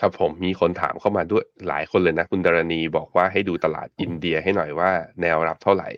[0.00, 5.88] ครับผมมีคนถามเข้ามาด้วยหลายคนเลยนะ คุณดารณีบอกว่าให้ดูตลาดอินเดียให้หน่อยว่าแนวรับเท่าไหร่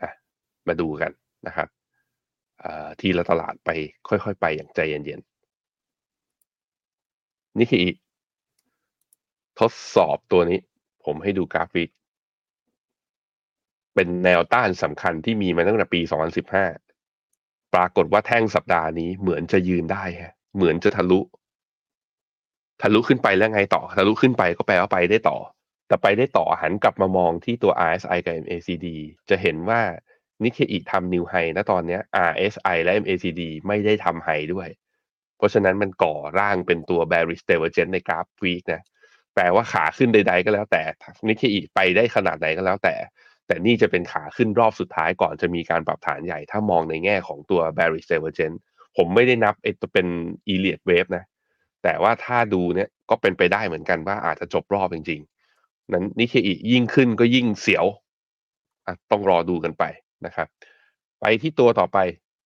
[0.00, 0.10] อะ
[0.68, 1.12] มาดูกัน
[1.46, 1.68] นะครับ
[3.00, 3.70] ทีละตลาดไป
[4.08, 7.80] ค่อยๆ ไปอย่างใจเย็นๆ นี่คือ
[9.60, 10.58] ทดสอบตัวนี้
[11.04, 11.88] ผมให้ดูกราฟิก
[13.94, 16.00] เป็นแนวต้านสำคัญที่มีมาตั้งแต่ปี
[16.86, 21.20] 2015 ปรากฏว่าแท่งสัปดาห์นี้เหมือนจะยืนได้ฮะ เหมือนจะทะลุ
[22.82, 25.38] ทะลุขึ้นไปแล้วไงต่อ ทะลุขึ้นไปก็แปลว่าไปได้ต่อ
[25.88, 28.86] แต่ไปได้ต่อหันกลับมามองที่ตัว RSI กับ MACD
[29.30, 29.80] จะเห็นว่า
[30.44, 31.98] นิเคอีทำนิวไฮนะตอนนี้
[32.30, 34.68] RSI และ MACD ไม่ได้ทำไฮด้วย
[35.36, 38.82] เพราะฉะนั้นมันก่อร่างเป็นตัว bearish divergence ในกราฟวีคนะ
[39.34, 40.82] แปลว่าขาขึ้นใด ๆ ก็แล้วแต่
[41.28, 42.94] นิเคอีไปได้ขนาดไหนก็แล้วแต่
[43.46, 48.58] แต่นี่จะเป็นขาขึ้นรอบสุดท้ายก่อนจะมีการปรับฐานใหญ่ ถ้ามองในแง่ของตัว bearish divergence
[48.96, 50.06] ผมไม่ได้นับไอ้ตัวเป็น
[50.52, 51.24] Elliott wave นะ
[51.82, 57.86] แต่ว่าถ้าดูเนี่ยก็เป็นไปได้เหมือนกันว่าอาจจะจบรอบจริงๆ นั้นนิเคอียิ่งขึ้นก็ยิ่งเสียว
[59.10, 59.84] ต้องรอดูกันไป
[60.26, 60.48] นะครับ
[61.20, 61.98] ไปที่ตัวต่อไป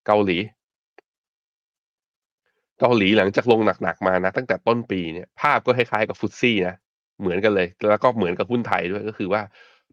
[0.07, 0.37] เกาหลี
[2.79, 6.75] เกาหลีหลังจากลงหนักๆมานะ ตั้งแต่ต้นปีเนี่ยภาพก็คล้ายๆกับฟุตซี่นะ
[7.19, 9.41] เหมือนกันเลย แล้วก็เหมือนกับหุ้นไทยด้วยก็คือว่า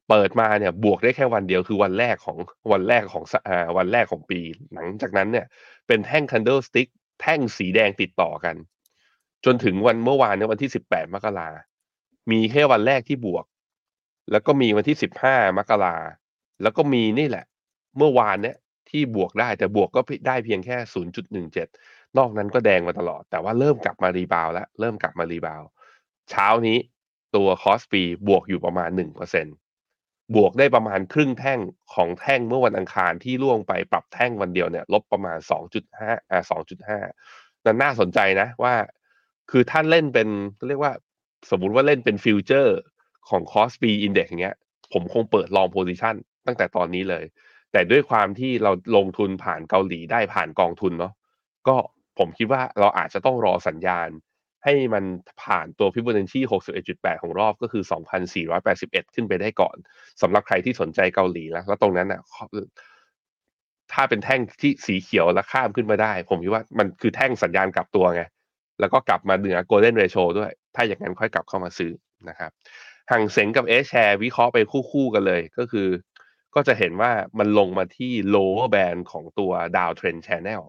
[0.09, 2.39] เปิดมาเนี่ยบวกได้แค่วันเดียวคือวันแรกของ
[2.73, 4.41] วันแรกของอ่าวันแรกของปี
[4.75, 5.47] หลังจากนั้นเนี่ย
[5.87, 6.89] เป็นแท่งคันเดิลสติ๊ก
[7.21, 8.57] แท่งสีแดงติดต่อกัน
[9.45, 11.49] จนถึงวันเมื่อวานในวันที่สิบแปดมกรา
[12.31, 13.45] มีแค่วันแรกที่บวก
[14.31, 15.97] แล้วก็มีวันที่สิบห้ามกรา
[16.63, 17.45] แล้วก็มีนี่แหละ
[17.99, 18.57] เมื่อวานเนี้ย
[18.91, 21.69] ที่บวกได้แต่บวกก็ได้เพียงแค่ศูนย์จุดหนึ่งเจ็ด
[22.19, 25.63] นอกนั้นก็แดงมาตลอด แต่ว่าเริ่มกลับมา rebound แล้ว เริ่มกลับมา rebound
[26.31, 26.79] เช้านี้
[27.37, 29.55] ตัว KOSPI บวกอยู่ประมาณหนึ่งเปอร์เซ็นต์
[30.35, 31.59] บวกได้ประมาณครึ่งแท่ง
[31.95, 36.99] ของแท่งเมื่อวันอังคารที่ร่วงไปปรับแท่งวันเดียวเนี่ยลบประมาณสองจุดห้าอ่าสองจุดห้า
[37.65, 38.75] นั่นน่าสนใจนะว่า
[39.51, 40.29] คือท่านเล่นเป็น
[40.69, 40.93] เรียกว่า
[41.51, 42.77] สมมุติว่าเล่นเป็นฟิวเจอร์
[43.29, 44.57] ของ KOSPI index เงี้ย
[44.93, 46.15] ผมคงเปิด long position
[46.47, 47.25] ตั้งแต่ตอนนี้เลย
[47.73, 51.13] แต่ด้วยความที่เราลงทุนผ่านเกาหลีได้ผ่านกองทุนเนาะ
[51.69, 51.77] ก็
[52.19, 54.09] ผมคิดว่าเราอาจจะต้องรอสัญญาณ
[54.65, 55.05] ให้มัน
[55.43, 57.83] ผ่านตัวฟิบ b o n a c 61 61.8 ของรอบก็คือ
[58.49, 59.77] 2,481 ขึ้นไปได้ก่อน
[60.23, 62.21] สำหรับใครที่สนใจเกาหลีแล้วแล้วตรงนั้นอะ
[63.93, 68.23] ถ้าเป็นแท่งที่สีเขียวแล้วข้ามขึ้นมาได้ ผมคิดว่ามันคือแท่งสัญญาณกลับตัวไง
[68.81, 71.93] แล้วก็กลับมาเหนือ golden ratio ด้วย ถ้าอย่างนั้นค่อยกลับเข้ามาซื้อ
[72.29, 72.51] นะครับ
[73.11, 74.59] ฮั่งเส็งกับ H-Share วิเคราะห์ไป
[74.91, 75.89] คู่ๆกันเลยก็คือ
[76.55, 80.63] ก็จะเห็นว่ามันลงมาที่ lower band ของตัว down trend channel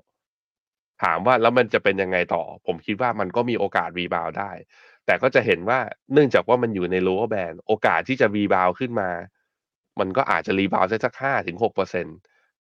[1.04, 4.52] ถามว่าแล้วมันจะเป็นยังไงต่อ ผมคิดว่ามันก็มีโอกาส rebound ได้
[5.06, 5.80] แต่ก็จะเห็นว่า
[6.14, 9.10] เนื่องจากว่ามันอยู่ใน lower band โอกาสที่จะ rebound ขึ้นมา
[10.00, 12.08] มันก็อาจจะ rebound ได้สักห้าถึงหกเปอร์เซ็นต์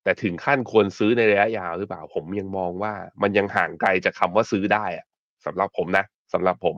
[0.04, 5.06] แต่ถึงขั้นควรซื้อในระยะยาวหรือเปล่า ผมยังมองว่ามันยังห่างไกลจากคำว่าซื้อได้อะ
[5.45, 6.76] สำหรับผมนะสำหรับผม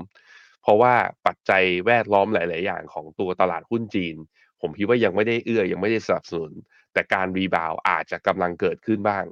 [0.61, 0.93] เพราะว่า
[1.27, 4.15] ปัจจัยแวดล้อมหลาย ๆ อย่างของตัวตลาดหุ้นจีน
[4.61, 6.51] ผมคิดว่ายังไม่ได้เอื้อยังไม่ได้สนับสนุน
[6.93, 9.25] แต่การ rebound อาจจะกำลังเกิดขึ้นบ้าง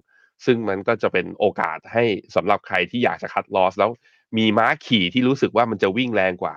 [0.45, 2.03] ซึ่งมันก็จะเป็นโอกาสให้
[2.35, 3.91] สำหรับใครที่อยากจะ cut loss แล้ว
[4.37, 6.55] มีม้าขี่ที่รู้สึกว่ามันจะวิ่งแรงกว่า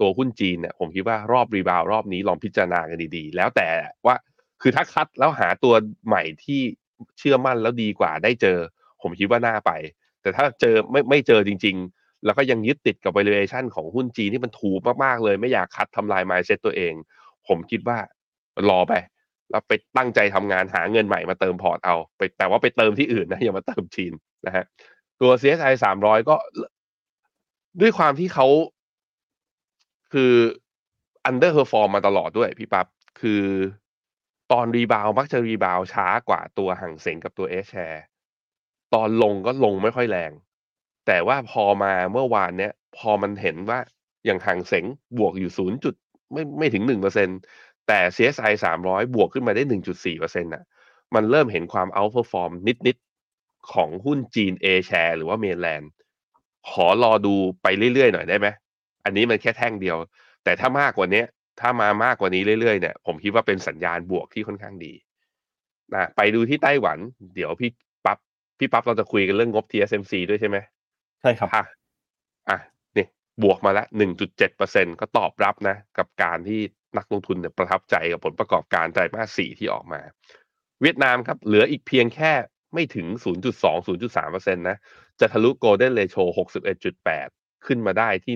[0.00, 3.68] ตัวหุ้นจีนเนี่ยผมคิดว่ารอบ rebound รอบนี้ลองพิจารณากันดีๆ แล้วแต่
[4.06, 4.16] ว่า
[4.62, 5.74] คือถ้า cut แล้วหาตัว
[6.06, 6.60] ใหม่ที่
[7.18, 8.58] เชื่อมั่นแล้วดีกว่าได้เจอ
[9.02, 9.70] ผมคิดว่าน่าไป
[10.22, 16.94] แต่ถ้าเจอไม่ไม่เจอจริง ๆ แล้วก็ยังยึดติดกับ valuation ของหุ้นจีนที่มันถูกมากๆเลย ไม่อยากคัดทำลาย mindset ตัวเอง
[17.48, 17.98] ผมคิดว่า
[18.68, 18.94] รอไป
[19.52, 24.12] แล้วไปตั้งใจทำงานหาเงินใหม่มาเติมพอร์ตเอาไปแต่ว่าไปเติมที่อื่นนะอย่ามาเติมจีน
[24.46, 24.64] นะฮะ
[25.20, 26.36] ตัว CSI สามร้อยก็
[27.80, 28.46] ด้วยความที่เขา
[30.12, 30.34] คือ
[31.30, 32.86] underperform มาตลอดด้วยพี่ปั๊บ
[33.20, 33.42] คือ
[34.52, 38.04] ตอน rebound มักจะ rebound ช้ากว่าตัวฮั่งเส็งกับตัว H-Share
[38.94, 40.32] ตอนลงก็ลงไม่ค่อยแรง
[41.06, 43.78] แต่ว่าพอมาเมื่อวานเนี้ย พอมันเห็นว่า
[44.24, 44.84] อย่างฮั่งเส็ง
[45.18, 45.94] บวกอยู่ศูนย์จุด
[46.32, 47.28] ไม่ไม่ถึงหนึ่งเปอร์เซ็นต์
[47.92, 50.62] แต่ CSI สามร้อยบวกขึ้นมาได้หนึ่งจุดสี่เปอร์เซ็นต์อะ
[51.14, 52.50] มันเริ่มเห็นความ outperform
[52.86, 52.96] นิด
[53.32, 55.90] ๆ ของหุ้นจีน A share หรือว่า mainland
[56.70, 58.48] ขอรอดูไปเรื่อย ๆ หน่อยได้ไหม
[59.04, 59.96] อันนี้มันแค่แท่งเดียว
[60.44, 61.22] แต่ถ้ามากกว่านี้
[61.60, 64.92] ถ้ามามากกว่านี้เรื่อย ๆ เนี่ย ผมคิดว่าเป็นสัญญาณบวกที่ค่อนข้างดี
[65.94, 66.98] นะไปดูที่ไต้หวัน
[67.34, 67.70] เดี๋ยวพี่
[68.58, 70.56] พี่ปั๊บเราจะคุยกันเรื่องงบ TSMC ด้วยใช่ไหม
[71.20, 71.64] ใช่ครับอะ
[72.48, 72.81] อะนี่
[73.42, 76.60] บวกมาล้วหนึ่งจุดเปอร์เซ็นก็ตอบรับนะ กับการที่
[76.98, 80.00] นักลงทุนเนี่ยประทับใจกับผลประกอบการไตรมาสสี่ที่ออกมา
[80.82, 82.32] เวียดนามครับ เหลืออีกเพียงแค่
[82.74, 83.06] ไม่ถึง
[83.42, 84.78] 0.2 0.3%นะ
[85.20, 86.24] จะทะลุ Golden Ratio
[86.94, 88.34] 61.8 ขึ้นมาได้ที่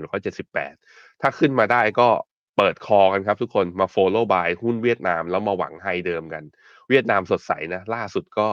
[0.00, 2.08] 1,178 ถ้าขึ้นมาได้ก็
[2.56, 6.44] เปิดคอกันครับทุกคนมา follow by หุ้นเวียดนามแล้วมาหวัง high เดิมกัน
[6.88, 8.48] เวียดนามสดใสนะ ล่าสุดก็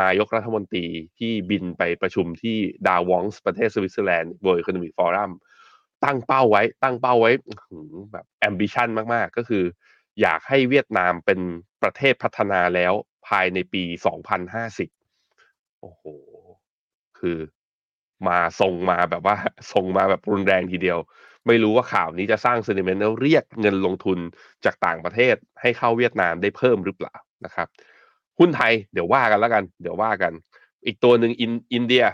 [0.00, 0.86] นายกรัฐมนตรี
[1.18, 5.30] ที่บินไปประชุมที่ดาวองส์ประเทศสวิตเซอร์แลนด์ World Economic Forum
[6.04, 7.32] ตั้งเป้าไว้ ตั้งเป้าไว้
[8.12, 9.64] แบบ ambition มากๆ ก็คือ
[10.20, 11.40] อยากให้เวียดนามเป็น
[11.82, 12.92] ประเทศพัฒนาแล้ว
[13.28, 13.82] ภายในปี
[15.02, 16.02] 2050 โอ้โห
[17.18, 17.38] คือ
[18.28, 19.36] มาส่งมาแบบว่า
[19.72, 20.98] ส่งมาแบบรุนแรงทีเดียว
[21.46, 24.18] ไม่รู้ว่าข่าวนี้จะสร้างเซนิเมนต์แล้วเรียกเงินลงทุน
[24.64, 27.68] จากต่างประเทศให้เข้าเวียดนามได้เพิ่มหรือเปล่านะครับ
[28.38, 30.32] หุ้นไทยเดี๋ยวว่ากันแล้วกัน เดี๋ยวว่ากัน
[30.86, 32.04] อีกตัวหนึ่งอินอินเดีย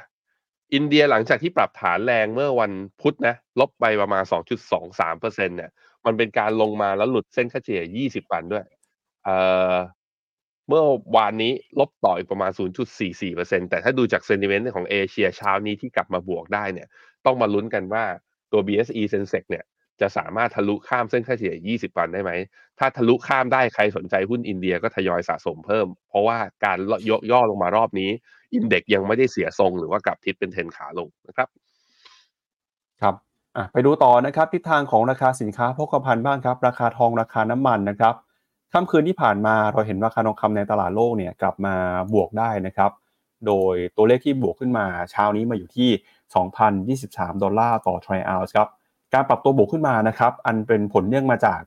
[0.74, 5.70] อินเดียหลังจากที่ปรับฐานแรงเมื่อวันพุธนะลบไปประมาณ 2.23%เนี่ย
[6.06, 8.64] มันเป็นการลงมาแล้วหลุดเส้นค่าเฉลี่ย 20 วันด้วย
[9.24, 9.36] เอ่
[9.74, 9.76] อ
[10.68, 10.84] เมื่อ
[11.16, 12.50] วานนี้ลบต่ออีกประมาณ
[13.10, 16.88] 0.44%แต่ถ้าดูจากเซนติเมนต์ของเอเชียเช้านี้ที่กลับมาบวกได้เนี่ย
[17.26, 18.04] ต้องมาลุ้นกันว่า
[18.52, 19.64] ตัว BSE Sensex เนี่ย
[20.02, 22.32] จะสามารถทะลุข้ามเส้นค่าเฉลี่ย 20 วันได้ไหม
[22.78, 28.10] ถ้าทะลุข้ามได้ใครสนใจหุ้นอินเดียก็ทยอยสะสมเพิ่ม เพราะว่าการย่อย่อลงมารอบนี้
[28.54, 31.48] อินเด็กยังไม่ได้เสียทรงหรือว่ากลับทิศเป็นเทนขาลงนะครับ
[33.02, 33.14] ครับ
[33.72, 38.14] ไปดูต่อนะครับทิศทางของราคาสินค้าโภคภัณฑ์บ้างครับ ราคาทองราคาน้ำมันนะครับ
[38.72, 41.74] ค่ำคืนที่ผ่านมาเราเห็นราคาทองคำในตลาดโลกเนี่ยกลับมา
[42.14, 42.90] บวกได้นะครับ
[43.46, 45.90] โดยตัวเลขที่บวกขึ้นมาเช้านี้มาอยู่ที่
[46.96, 48.68] 2,023 ดอลลาร์ต่อทริอัลส์ครับ
[49.14, 51.60] การปรับตัวบวกขึ้นมานะครับอันเป็นผลเนื่องมาจาก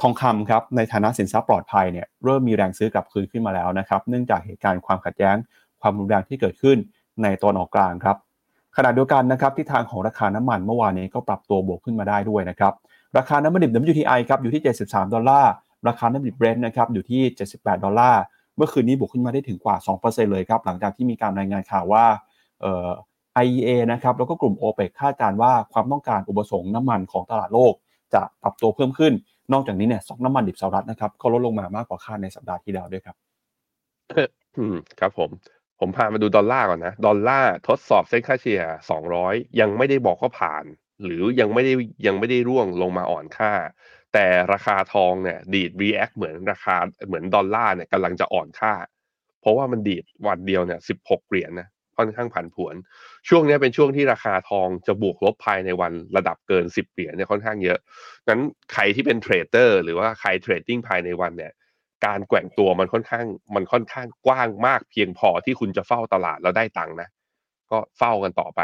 [0.00, 5.36] ทองคำครับในฐานะสินทรัพย์ปลอดภัยเนี่ยเริ่มมีแรงซื้อกลับคืนขึ้นมาแล้วนะครับเนื่องจากเหตุการณ์ความขัดแย้ง
[5.80, 6.76] ความรุนแรงที่เกิดขึ้น
[7.22, 8.16] ในตอนออกกลางครับ
[8.76, 12.72] ขณะเดียวกันนะครับที่ทางของราคาน้ำมันเมื่อวานนี้ก็ปรับตัวบวกขึ้นมาได้ด้วยนะครับ
[13.16, 15.52] ราคาน้ำมันดิบ WTI ครับอยู่ที่ 73 ดอลลาร์
[15.88, 17.22] ราคาน้ำมันดิบเบรนท์นะครับอยู่ที่
[17.52, 18.22] 78 ดอลลาร์
[18.56, 22.04] เมื่อคืนนี้บวกขึ้นมาได้ถึงกว่า 2%เลยครับหลังจากที่มีการรายงานข่าวว่า
[23.44, 27.74] IEA นะครับแล้วก็กลุ่ม o p e ปคาดการว่าความต้องการอุปสงค์น้ำมันของตลาดโลก
[28.14, 29.12] จะปรับตัวเพิ่มขึ้น
[29.52, 33.16] นอกจากนี้เนี่ยสอกน้ำมันดิบสหรัฐนะครับก็ลดลงมามากกว่าคาดในสัปดาห์ที่แล้วด้วยครับ
[35.00, 35.30] ครับผม
[35.80, 38.62] ผมพามาดูดอลลาร์ก่อนนะ ดอลลาร์ทดสอบเส้นค่าเฉลี่ย
[39.10, 40.64] 200 ยังไม่ได้บอกว่าผ่าน
[41.04, 41.72] หรือยังไม่ได้
[42.06, 43.52] ยังไม่ได้ร่วงลงมาอ่อนค่า
[44.14, 48.72] แต่ราคาทองเนี่ยดีด react เหมือนราคาเหมือนดอลลาร์เนี่ยกำลังจะอ่อนค่า
[49.40, 52.74] เพราะว่ามันดีดวันเดียวเนี่ยสิบหกเหรียญนะ ค่อนข้างผันผวน
[53.28, 57.78] ช่วงนี้เป็นช่วงที่ราคาทองจะบวกลบภายในวันระดับเกินสิบเหรียญเนี่ยค่อนข้างเยอะ
[58.28, 58.40] นั้น
[58.72, 61.52] ใครที่เป็น trader หรือว่าใคร trading ภายในวันเนี่ย
[62.06, 67.08] การแกว่งตัวมันค่อนข้างมันค่อนข้างกว้างมากเพียงพอที่คุณจะเฝ้าตลาดแล้วได้ตังค์นะ
[67.70, 68.60] ก็เฝ้ากันต่อไป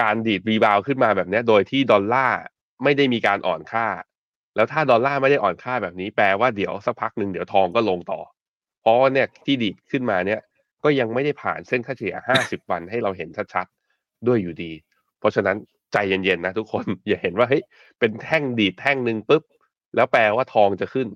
[0.00, 2.38] การดีด rebound ขึ้นมาแบบนี้โดยที่ดอลลาร์
[2.82, 3.86] ไม่ได้มีการอ่อนค่า
[4.56, 8.20] แล้วถ้าดอลลาร์ไม่ได้อ่อนค่าแบบนี้แปลว่าเดี๋ยวสักพักหนึ่งเดี๋ยวทองก็ลงต่อ
[8.80, 10.40] เพราะว่าเนี่ยที่ดีดขึ้นมาเนี่ย
[10.84, 14.72] ก็ยังไม่ได้ผ่านเส้นค่าเฉลี่ย 50 วันให้เราเห็นชัดๆ ด้วยอยู่ดี
[15.18, 15.56] เพราะฉะนั้น
[15.92, 17.62] ใจเย็นๆนะทุกคน อย่าเห็นว่าเฮ้ย
[17.98, 19.42] เป็นแท่งดีดแท่งหนึ่งปุ๊บ
[19.96, 21.08] แล้วแปลว่าทองจะขึ้น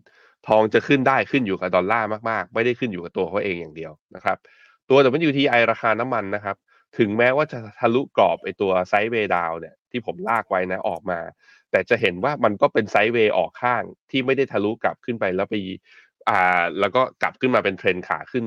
[0.49, 4.37] ทองจะขึ้นได้ขึ้นอยู่กับดอลลาร์มากๆ ไม่ได้ขึ้นอยู่กับตัวเขาเองอย่างเดียวนะครับ
[4.91, 4.99] ตัว
[5.29, 6.57] WTI ราคาน้ำมันนะครับ
[6.99, 11.21] ถึงแม้ว่าจะทะลุกรอบไอตัว sideway down เนี่ยที่ผมลากไว้นะออกมา
[11.71, 15.55] แต่จะเห็นว่ามันก็เป็น sideway ออกข้างที่ไม่ได้ทะลุกลับขึ้นไปแล้วไป
[16.29, 18.45] อ่าแล้วก็กลับขึ้นมาเป็นเทรนขาขึ้น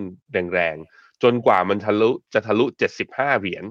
[0.53, 2.65] แรงๆ จนกว่ามันทะลุจะทะลุ
[3.05, 3.65] 75เหรียญ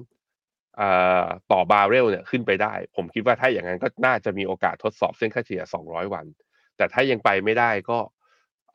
[1.51, 6.25] ต่อบาร์เรลเนี่ยขึ้นไปได้ ผมคิดว่าถ้าอย่างนั้นก็น่าจะมีโอกาสทดสอบเส้นค่าเฉลี่ย200วัน
[6.77, 7.99] แต่ถ้ายังไปไม่ได้ก็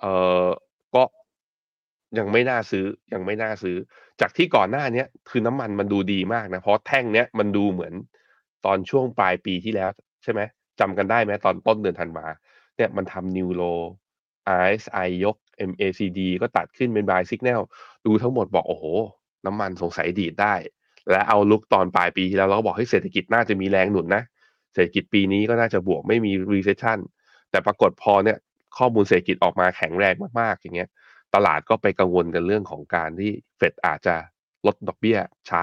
[0.01, 0.05] เอ
[0.45, 0.49] อ
[0.95, 1.03] ก็
[2.19, 3.77] ยังไม่น่าซื้อยังไม่น่าซื้อ
[4.21, 7.95] จากที่ก่อนหน้านี้คือน้ำมันมันดูดีมากนะ เพราะแท่งเนี้ยมันดูเหมือน
[8.67, 9.91] ตอนช่วงปลายปีที่แล้ว
[10.23, 10.41] ใช่ไหม
[10.81, 12.27] จำกันได้ไหมตอนต้นเดือนธันวา
[12.77, 13.63] เนี่ยมันทำนิวโล
[14.63, 15.37] RSI ยก
[15.68, 17.61] MACD ก็ตัดขึ้นเป็น buy signal
[18.07, 18.85] ดูทั้งหมดบอกโอ้โห
[19.46, 20.55] น้ำมันสงสัยดีดได้
[21.11, 24.23] และเอาลุกตอนปลายปีที่แล้วเราก็บอกให้เศรษฐกิจน่าจะมีแรงหนุนนะ
[24.75, 26.99] เศรษฐกิจปีนี้ก็น่าจะบวกไม่มี recession
[27.51, 28.38] แต่ปรากฏพอเนี่ย
[28.79, 30.88] ข้อมูลเศรษฐกิจออกมาแข็งแรงมากๆอย่างเงี้ย
[31.35, 34.14] ตลาดก็ไปกังวลกันเรื่องของการที่เฟดอาจจะ
[34.66, 35.18] ลดดอกเบี้ย
[35.49, 35.62] ช้า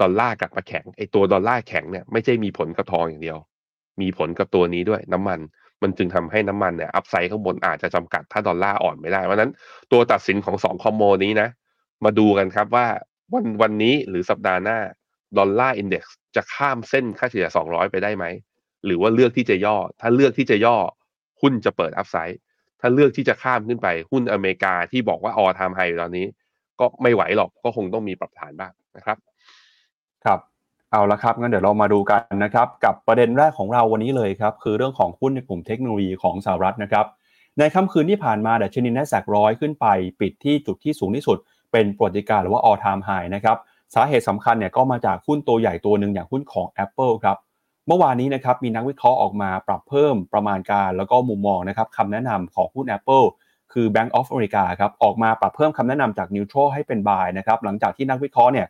[0.00, 3.38] ดอลลาร์กลับมาแข็งไอตัวดอลลาร์แข็งเนี่ยไม่ใช่มีผลกับทองอย่างเดียว
[4.00, 5.40] มีผลกับตัวนี้ด้วยน้ำมัน
[5.82, 9.50] มันจึงทำให้น้ำมันเนี่ยอัพไซด์ข้างบนอาจจะจำกัดถ้าดอลลาร์อ่อนไม่ได้เพราะนั้น
[9.92, 11.48] ตัวตัดสินของสอง commo นี้นะ
[12.04, 12.86] มาดูกันครับว่า
[13.32, 14.78] วันวันนี้หรือสัปดาห์หน้า
[15.38, 18.24] Dollar Index จะข้ามเส้นค่าเฉลี่ย 200 ไปได้ไหม
[18.84, 20.76] หรือว่าเลือกที่จะย่อ ถ้าเลือกที่จะย่อ
[21.40, 22.38] หุ้นจะเปิด upside
[22.80, 26.26] ถ้าเลือกที่จะข้ามขึ้นไปหุ้นอเมริกาที่บอกว่า all time high อยู่ตอนนี้
[26.80, 29.18] ก็ไม่ไหวหรอกก็คงต้องมีปรับฐานบ้างนะครับ
[30.24, 30.40] ครับ
[30.94, 37.06] เอาละครับงั้นเดี๋ยวเรามาดูกันนะครับกับประเด็นแรกของเราวันนี้เลยครับคือเรื่องของหุ้นในกลุ่มเทคโนโลยีของสหรัฐนะครับ
[37.58, 39.86] ในค่ำคืนที่ผ่านมาดัชนีนแสกร้อยขึ้นไป
[40.20, 41.38] ปิดที่จุดที่สูงที่สุด
[41.72, 43.56] เป็นปรติการหรือว่า all time high นะครับ
[43.94, 47.36] สาเหตุสำคัญเนี่ยก็มาจากหุ้นตัวใหญ่ตัวหนึ่งอย่างหุ้นของ Apple ครับ
[47.86, 53.26] เมื่อวานนี้นะครับมีนักวิเคราะห์ออกมาปรับเพิ่มประมาณการแล้วก็มุมมองนะครับคำแนะนำของหุ้น Apple
[53.72, 58.66] คือ Bank of America ครับออกมาปรับเพิ่มคำแนะนำจาก neutral ให้เป็น buy นะครับหลังจากที่นักวิเคราะห์เนี่ย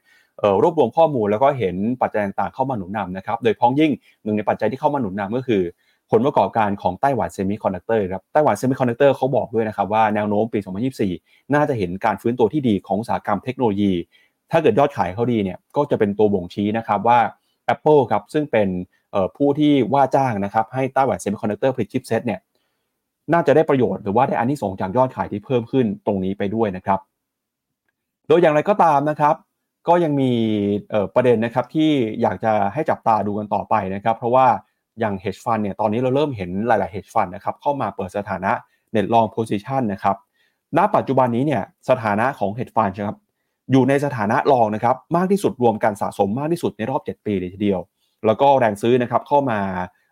[0.63, 3.93] รวบรวมข้อมูลแล้วก็เห็นปัจจัยต่างๆเข้ามาหนุนนำนะครับ โดยพ้องยิ่ง
[4.25, 5.63] หนึ่งในปัจจัยที่เข้ามาหนุนนำก็คือ
[6.11, 10.59] ผลประกอบการของไต้หวันเซมิคอนดักเตอร์ครับไต้หวันเซมิคอนดักเตอร์เขาบอกด้วยนะครับว่าแนวโน้มปี
[11.07, 13.93] 2024 น่าจะเห็นการฟื้นตัวที่ดีของอุตสาหกรรมเทคโนโลยี
[14.51, 17.19] ถ้าเกิดยอดขายเขาดีเนี่ยก็จะเป็นตัวบ่งชี้นะครับว่า
[17.75, 18.69] Apple ครับซึ่งเป็น
[19.37, 22.41] ผู้ที่ว่าจ้างนะครับให้ไต้หวันเซมิคอนดักเตอร์ผลิต chipset เนี่ย
[23.33, 27.01] น่าจะได้ประโยชน์หรือว่าได้อานิสงส์จากยอดขายที่เพิ่มขึ้นตรงนี้ไปด้วยนะครับ
[28.29, 29.35] โดยอย่างไรก็ตามนะครับ
[29.89, 30.33] ก็ยังมี
[31.15, 31.91] ประเด็นนะครับที่
[32.23, 34.47] อยากจะให้จับตาดูกันต่อไปนะครับ เพราะว่า
[35.01, 38.53] อย่าง hedge fund เนี่ยตอนนี้เราเริ่มเห็นหลาย ๆ hedge fund นะครับเข้ามาเปิดสถานะ
[38.95, 40.17] net long position นะครับ
[40.77, 43.19] ณปัจจุบันนี้เนี่ยสถานะของ hedge fund ครับ
[43.73, 47.81] อยู่ในสถานะรองนะครับมากที่สุดรวมกันสะสมมากที่สุดในรอบ 7 ปีเลยทีเดียว
[48.27, 49.59] แล้วก็แรงซื้อนะครับเข้ามา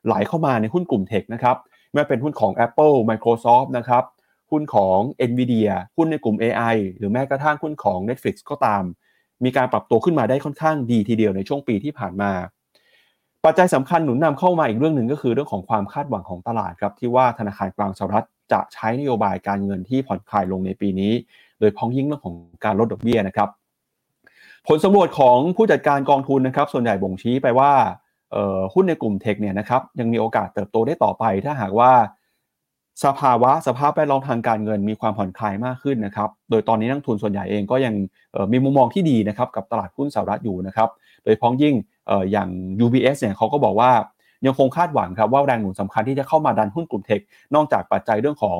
[0.07, 1.57] ไหลเข้ามาในหุ้นกลุ่มเทคนะครับ
[1.93, 4.05] ไม่เป็นหุ้นของ Apple Microsoft นะครับ
[4.51, 4.99] หุ้นของ
[5.31, 8.83] NVIDIA หุ้นในกลุ่ม AI หรือแม้กระทั่งหุ้นของ Netflix ก็ตาม
[9.45, 12.33] มีการปรับตัวขึ้นมาได้ค่อนข้างดีทีเดียวในช่วงปีที่ผ่านมา
[13.45, 21.13] ปัจจัยสำคัญหนุนนำเข้ามาอีกเรื่องหนึ่งก็คือเรื่องของความคาดหวังของตลาดครับที่ว่าธนาคารกลางสหรัฐจะใช้นโยบายการเงินที่ผ่อนคลายลงในปีนี้
[21.61, 23.49] โดยพ้องยิ่งเรื่องของการลดดอกเบี้ยนะครับ
[24.69, 27.73] ผลสำรวจของผู้จัดการกองทุนนะครับ ส่วนใหญ่บ่งชี้ไปว่า
[28.75, 31.93] หุ้นในกลุ่มเทคเนี่ยนะครับยังมีโอกาสเติบโตได้ต่อไปถ้าหากว่า
[33.05, 37.95] สภาวะสภาพแวดล้อมทางการเงินมีความผ่อนคลายมากขึ้นนะครับ โดยตอนนี้นักทุนส่วนใหญ่เองก็ยัง
[38.53, 40.89] มีมุมมองที่ดีนะครับกับตลาดหุ้นสหรัฐอยู่นะครับ
[41.25, 41.75] โดยพ้องยิ่ง
[42.33, 42.49] อย่าง
[42.85, 43.91] UBS เนี่ยเขาก็บอกว่า
[44.47, 47.21] ยังคงคาดหวังครับว่าแรงหนุนสำคัญที่จะเข้ามาดันหุ้นกลุ่มเทค
[47.55, 48.59] นอกจากปัจจัยเรื่องของ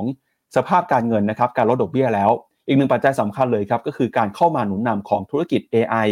[0.55, 2.31] สภาพการเงินนะครับการลดดอกเบี้ยแล้ว
[2.67, 6.09] อีกหนึ่งปัจจัยสำคัญเลยครับก็คือการเข้ามาหนุนนำของธุรกิจ AI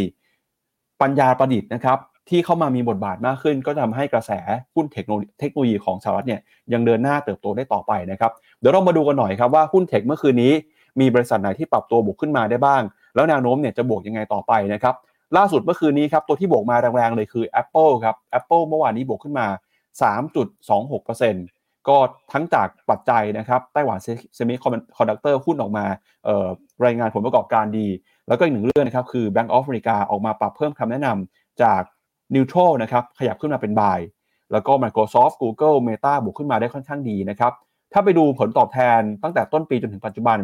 [1.01, 1.97] ปัญญาประดิษฐ์นะครับ
[2.29, 4.31] ที่เข้ามามีบทบาทมากขึ้น ก็ทำให้กระแส
[4.75, 6.41] หุ้นเทคโนโลยีของสหรัฐเนี่ย
[6.73, 10.53] ยังเดินหน้าเติบโตได้ต่อไปนะครับเดี๋ยวเรามาดูกันหน่อยครับว่าหุ้น tech เมื่อคืนนี้
[10.99, 12.81] มีบริษัทไหนที่ปรับตัวบวกขึ้นมาได้บ้าง
[13.15, 14.95] แล้วแนวโน้มเนี่ยจะบวกยังไงต่อไปนะครับ
[15.37, 19.47] ล่าสุดเมื่อคืนนี้ครับตัวที่บวกมาแรงๆเลยคือ Apple ครับ Apple เมื่อวานนี้บวกขึ้นมา
[20.27, 21.97] 3.26%ก็
[22.33, 23.97] ทั้งจากปัจจัยนะครับไต้หวัน
[24.35, 24.53] เซมิ
[24.97, 25.85] คอนดักเตอร์หุ้นออกมา
[26.85, 27.87] รายงานผลประกอบการดี
[28.27, 31.81] แล้วก็อีกหนึ่งเรื่องนะครับคือ Bank of America ออกมาปรับเพิ่มคำแนะนำจาก
[32.35, 33.99] neutral นะครับขยับขึ้นมาเป็น buy
[34.51, 37.53] แล้วก็ Microsoft Google Meta บวกขึ้นมาได้ค่อนข้างดีนะครับ
[37.93, 40.37] ถ้าไปดูผลตอบแทนตั้งแต่ต้นปีจนถึงปัจจุบัน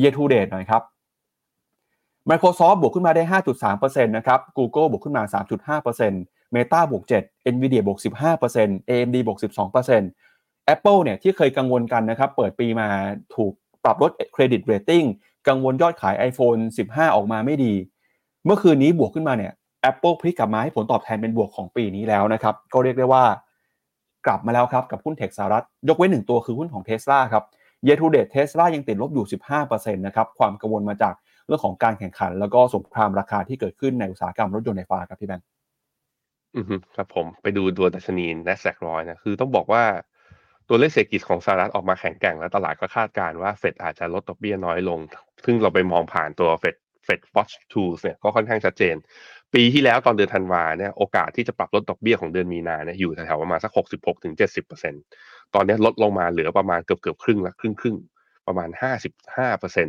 [0.00, 0.82] year to date หน่อยครับ
[2.30, 3.22] Microsoft บวกขึ้นมาได้
[3.64, 5.22] 5.3%นะครับ Google บวกขึ้นมา
[5.84, 7.98] 3.5% Meta บวก 7 Nvidia บวก
[8.44, 9.38] 15% AMD บวก
[10.04, 12.88] 12% Apple เนี่ยที่เคยกังวลกันนะครับ เปิดปีมา
[13.34, 13.52] ถูก
[13.84, 15.04] ปรับลด credit rating
[15.48, 17.72] กังวลยอดขาย iPhone 15 ออกมาไม่ดี
[18.44, 19.52] เมื่อคืนนี้บวกขึ้นมาเนี่ย
[19.90, 23.24] Apple พลิกกลับมาให้ผลตอบแทนเป็นบวกของปีนี้แล้วนะครับ ก็เรียกได้ว่า
[24.26, 27.44] กลับมาแล้วครับ กับหุ้นเทคสหรัฐ ยกเว้นหนึ่งตัวคือหุ้นของเท s l a ครับ
[27.84, 29.26] เยทูเดตเทสลายังติดลบอยู่
[29.60, 31.14] 15%นะครับความกังวลมาจาก
[31.46, 35.46] เรื่องของการแข่งขัน แล้วก็สงครามราคาที่เกิดขึ้นในอุตสาหกรรมรถยนต์ไฟฟ้าครับพี่แบงค์
[36.56, 39.84] อืมครับผมไปดูตัวดัชนีน n สแ s กร้อยนะคือต้องบอกว่า
[40.68, 45.00] ตัวเลขเศรษฐกิจของสหรัฐออกมาแข็งแกร่งและตลาดก็คาดการณ์ว่าเฟดอาจจะลดดอกเบี้ยน้อยลง
[45.44, 48.96] ซึ่งเราไปมองผ่านตัวเฟดเฟดฟอชทูสเนี่ยก็ค่อนข้างชัดเจน
[49.56, 54.94] ปีที่แล้วตอนเดือนธันวาเนี่ยโอกาสที่จะปรับลดดอกเบี้ยของเดือนมีนาเนี่ยอยู่แถวๆประมาณสักหกสิบหกถึงเจ็ดสิบเปอร์เซ็น
[55.54, 57.96] ตอนนี้ลดลงมาเหลือประมาณเกือบเกือบครึ่งละครึ่งครึ่ง
[58.46, 59.88] ประมาณห้าสิบห้าเปอร์เซ็น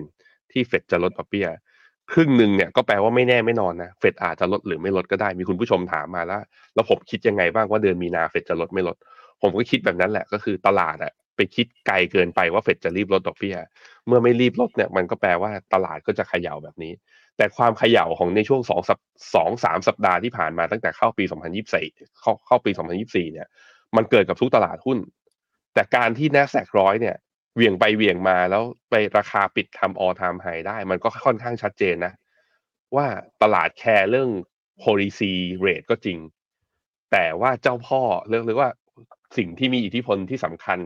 [0.52, 1.48] ที่เฟดจะลดดอกเบี้ย
[2.12, 6.42] ครึ่งหนึ่งเนี่ยก็แปลว่าไม่แน่ไม่นอนนะเฟดอาจจะลดหรือไม่ลดก็ได้มีคุณผู้ชมถามมาแล้ว
[6.74, 8.98] แล้วผมคิดยังไงบ้างว่าเดือนมีนาเฟดจะลดไม่ลด
[9.42, 13.56] ผมก็คิดแบบนั้นแหละก็คือตลาดอะไปคิดไกลเกินไปว่าเฟดจะรีบลดดอกเบี้ย
[14.08, 16.94] เมื่อไม่รีบลดเนี่ยมันก็แปลว่าตลาดก็จะขย่าแบบนี้
[17.38, 19.00] แต่ความเขย่าของในช่วงสองสัป
[19.36, 21.88] สองสามสัปดาห์ที่ผ่านมาตั้งแต่เข้าปีสองพันยิบสี่
[22.20, 23.48] เข้าเข้าปีสองพันยิบสี่เนี่ย
[23.96, 24.98] มันเกิดกับทุกตลาดหุ้น
[25.74, 27.16] แต่การที่ n a s d a q ร้อยเนี่ย
[27.56, 32.14] เวี่ยงไปเวี่ยงมาแล้วไปราคาปิดทำ all time high ได้ มันก็ค่อนข้างชัดเจนนะ
[32.96, 33.08] ว่า
[33.44, 34.30] ตลาดแคร์เรื่อง
[34.84, 35.34] policy
[35.66, 36.18] rate ก็จริง
[37.12, 38.70] แต่ว่าเจ้าพ่อเรียกเลยว่า
[39.38, 40.80] สิ่งที่มีอิทธิพลที่สำคัญ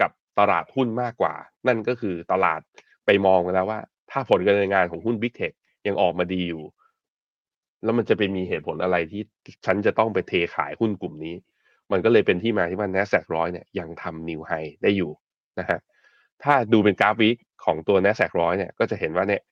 [0.00, 1.34] กับตลาดหุ้นมากกว่า
[1.66, 2.60] นั่นก็คือตลาด
[3.06, 5.54] ไปมองแล้วว่า ถ้าผลการดำเนินงานของหุ้น Big Tech
[5.86, 6.64] ยังออกมาดีอยู่
[7.84, 9.22] แล้วมันจะไปมีเหตุผลอะไรที่
[9.66, 11.34] ฉันจะต้องไปเทขายหุ้นกลุ่มนี้
[11.92, 15.10] มันก็เลยเป็นที่มาที่ว่า NASDAQ ร้อยเนี่ยยังทำนิวไฮได้อยู่
[15.58, 15.78] นะฮะ
[16.42, 17.30] ถ้าดูเป็นกราฟวิ
[17.64, 19.42] ของตัว NASDAQ ร้อยเนี่ยก็จะเห็นว่าเนี่ย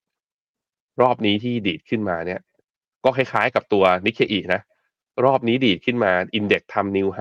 [1.02, 2.40] รอบนี้ที่ดีดขึ้นมาเนี่ย
[3.04, 4.60] ก็คล้ายๆกับตัวนิเคอีนะ
[5.24, 7.20] รอบนี้ดีดขึ้นมาอินเด็กซ์ทำนิวไฮ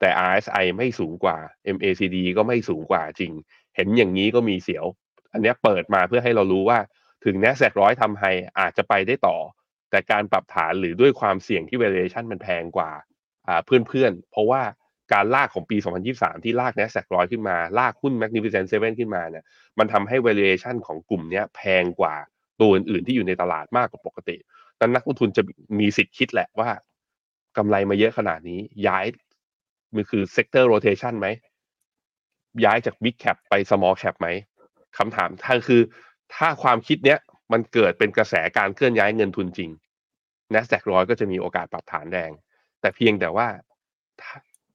[0.00, 1.36] แต่ RSI ไม่สูงกว่า
[1.76, 3.32] MACD ก็ไม่สูงกว่าจริง
[3.76, 4.84] เห็นอย่างนี้ก็มีเสียว
[5.32, 6.78] อันนี้เปิดมาเพื่อให้เรารู้ว่า
[7.24, 8.24] ถึง NASDAQ ร้อยทำไฮ
[8.58, 9.36] อาจจะไปได้ต่อ
[9.90, 12.90] แต่การปรับฐานหรือด้วยความเสี่ยงที่ valuation มันแพงกว่า
[13.66, 14.62] เพื่อนๆ เพราะว่า
[15.12, 15.76] การลากของปี
[16.10, 19.44] 2023 ที่ลาก NASDAQ ร้อยขึ้นมา ลากหุ้น Magnificent Seven ขึ้นมาเนี่ย
[19.78, 22.14] มันทำให้ valuation ของกลุ่มนี้แพงกว่า
[22.60, 24.36] ตัวอื่นๆที่อยู่ในตลาดมากกว่าปกติ
[24.80, 25.42] นั้นนักลงทุนจะ
[25.80, 26.70] มีสิทธิ์คิดแหละว่า
[27.56, 29.04] กำไรมาเยอะขนาดนี้ย้าย
[29.94, 31.28] มันคือ sector rotation ไหม
[32.64, 34.28] ย้ายจาก big cap ไป small cap ไหม
[34.98, 35.80] คำถามท่านคือ
[36.34, 37.18] ถ้าความคิดเนี้ย
[37.52, 39.70] มันเกิดเป็นกระแสการเคลื่อนย้ายเงินทุนจริง
[40.54, 42.30] NASDAQ ร้อยก็จะมีโอกาสปรับฐานแดง
[42.80, 43.48] แต่เพียงแต่ว่า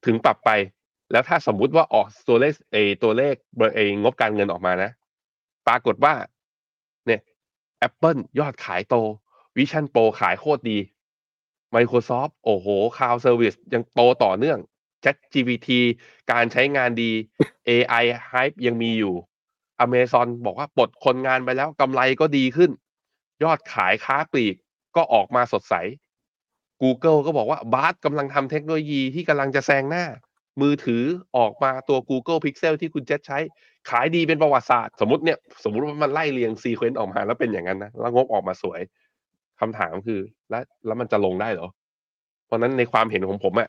[0.04, 0.50] ถึงปรับไป
[1.12, 3.34] แล้วถ้าสมมุติว่าออกตัวเลขเอตัวเลข
[3.76, 4.90] เองบการเงินออกมานะ
[5.68, 6.14] ปรากฏว่า
[7.06, 7.20] เนี่ย
[7.86, 8.96] Apple ยอดขายโต
[9.56, 10.78] Vision Pro ขายโคตรดี
[11.74, 12.66] Microsoft โอ้โห
[12.96, 14.58] Cloud Service ยังโตต่อเนื่อง
[15.04, 15.68] Chat GPT
[16.32, 17.10] การใช้งานดี
[17.68, 19.14] AI Hype ยังมีอยู่
[19.84, 22.70] Amazon บอกว่าปลดคนงานไปแล้วกำไรก็ดีขึ้น
[23.44, 24.54] ยอดขายค้าปลีก
[24.96, 25.74] ก็ออกมาสดใส
[26.82, 30.04] Google ก็บอกว่าบาร์กำลังทำเทคโนโลยีที่กำลังจะแซงหน้า
[30.60, 31.02] มือถือ
[31.36, 33.38] ออกมาตัว Google Pixel ที่คุณเจษใช้
[33.90, 38.80] ขายดีเป็นประวัติศาสตร์ สมมติเนี่ยสมมติว่ามันไล่เรียงซีเควนต์ออกมาแล้วเป็นอย่างนั้นนะ แล้วงบออกมาสวย
[39.60, 41.68] คำถามคือ แล้วแล้วมันจะลงได้เหรอ
[42.46, 43.68] เพราะนั้นในความเห็นของผมอะ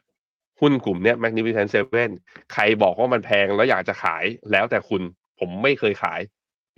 [0.62, 2.10] หุ้นกลุ่มเนี้ย Magnificent Seven
[2.54, 5.02] ใครบอกว่ามันแพงแล้วอยากจะขายแล้วแต่คุณ
[5.40, 6.22] ผมไม่เคยขาย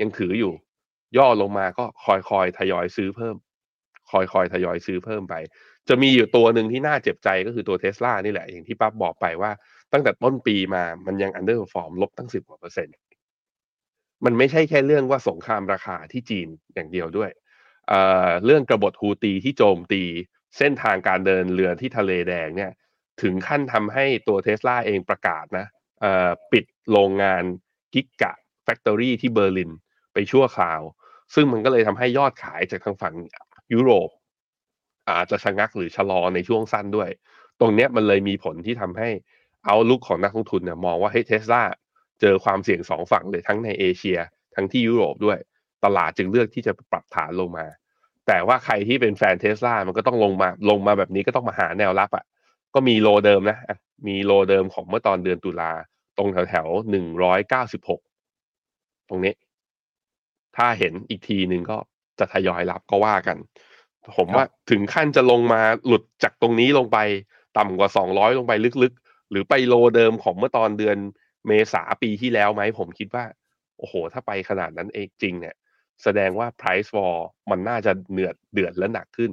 [0.02, 0.54] ยังถืออยู่
[1.18, 3.36] ย่อลงมาก็คอยคอยทยอยซื้อเพิ่ม
[4.12, 5.36] คอยคอยทยอยซื้อเพิ่มไป
[5.88, 9.52] จะมีอยู่ตัวหนึ่งที่น่าเจ็บใจก็คือตัวเทสลานี่แหละ อย่างที่ปั๊บอกไปว่า
[9.94, 12.96] ตั้งแต่ต้นปีมามันยัง underperform ลบตั้งสิบกว่าเปอร์เซ็นต์
[14.26, 17.32] มันไม่ใช่แค่เรื่องว่าสงครามราคาที่จีนอย่างเดียวด้วย
[17.88, 20.04] เอ่อเรื่องกระบฏฮูตีที่โจมตี
[20.58, 22.72] เส้นทางการเดินเรือที่ทะเลแดงเนี่ย
[23.22, 25.66] ถึงขั้นทำให้ตัวเทสลาเองประกาศนะ
[26.02, 27.44] เอ่อปิดโรงงาน
[27.94, 29.72] Gigafactory ที่เบอร์ลิน
[30.14, 30.82] ไปชั่วคราว
[31.34, 33.16] ซึ่งมันก็เลยทำให้ยอดขายจากทางฝั่ง
[33.74, 34.10] ยุโรป
[35.10, 37.10] อาจจะชะงักหรือชะลอในช่วงสั้นด้วย
[37.60, 39.10] ตรงเนี้ยมันเลยมีผลที่ทำให้
[39.66, 41.64] outlook ของนักลงทุนเนี่ยมองว่าเฮ้ยเทสลา
[42.22, 44.20] เจอความเสี่ยงสองฝั่งเลยทั้งในเอเชีย
[44.56, 45.38] ทั้งที่ยุโรปด้วย
[45.86, 47.66] ตลาดจึงเลือกที่จะปรับฐานลงมา
[48.28, 52.26] แต่ว่าใครที่เป็นแฟนเทสลามันก็ต้องลงมาลงมาแบบนี้ก็ต้องมาหาแนวรับอะ่ะ
[52.74, 53.58] ก็มีโลเดิมนะ
[54.08, 55.72] มีโลเดิมของเมื่อตอนเดือนตุลา
[56.18, 58.02] ตรงแถวแถวหนึ่งร้อยเก้าสิบหก
[59.10, 59.34] ตรงนี้
[60.58, 61.78] ถ้าเห็นอีกทีหนึ่งก็
[62.20, 63.38] จะทยอยรับก็ว่ากัน
[64.18, 66.98] ผมว่าถึงขั้นจะลงมาหลุดจากตรงนี้ลงไป
[67.58, 70.98] ต่ำกว่าสองร้อยลงไปลึกๆ หรือไปโลเดิมของเมื่อตอนเดือน
[71.48, 73.26] เมษาปีที่แล้วไหมผมคิดว่า
[73.78, 75.56] โอ้โห ถ้าไปขนาดนั้นเองจริงเนี่ย
[76.04, 77.16] แสดงว่า price war
[77.50, 79.32] มันน่าจะเนือดเดือดและหนักขึ้น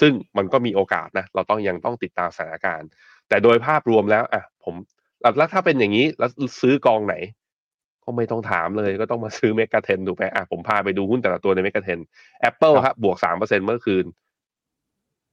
[0.00, 2.88] ซึ่งมันก็มีโอกาสนะ เราต้องยังต้องติดตามสถานการณ์
[3.28, 4.74] แต่โดยภาพรวมแล้วอะผม
[5.38, 7.14] แล้วถ้าเป็นอย่างนี้แล้วซื้อกองไหน
[8.06, 11.98] ก็ไม่ต้องถามเลยก็ต้องมาซื้อเมกะเทนถูกไหมอะผมพาไปดูหุ้นแต่ละตัวในเมกะเทน
[12.48, 14.04] Apple ครับบวกสามเปอร์เซ็นเมื่อคืน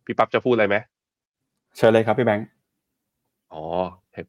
[0.05, 0.77] พี่ปั๊บจะพูดอะไรไหม
[1.77, 2.47] เชิญเลยครับพี่แบงค์
[3.53, 3.63] อ๋อ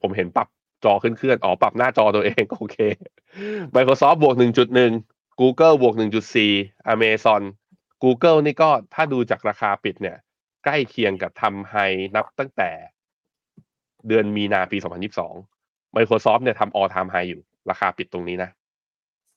[0.03, 0.49] ผมเห็นปรับ
[0.85, 2.77] จอขึ้นเคลื่อนอ๋อปรับหน้าจอตัวเองโอเค
[3.77, 4.93] Microsoft บวกหนึ่งจุดหนึ่ง
[5.41, 6.53] Google บวกหนึ่งจุดสี่
[6.95, 7.43] Amazon
[8.03, 10.17] Google นี่ก็ถ้าดูจากราคาปิดเนี่ย
[10.65, 11.75] ใกล้เคียงกับทำไฮ
[12.15, 12.71] นับตั้งแต่
[14.09, 14.77] เดือนมีนาปี
[15.37, 18.51] 2022 Microsoft เนี่ยทำ all time high อยู่ ราคาปิดตรงนี้นะ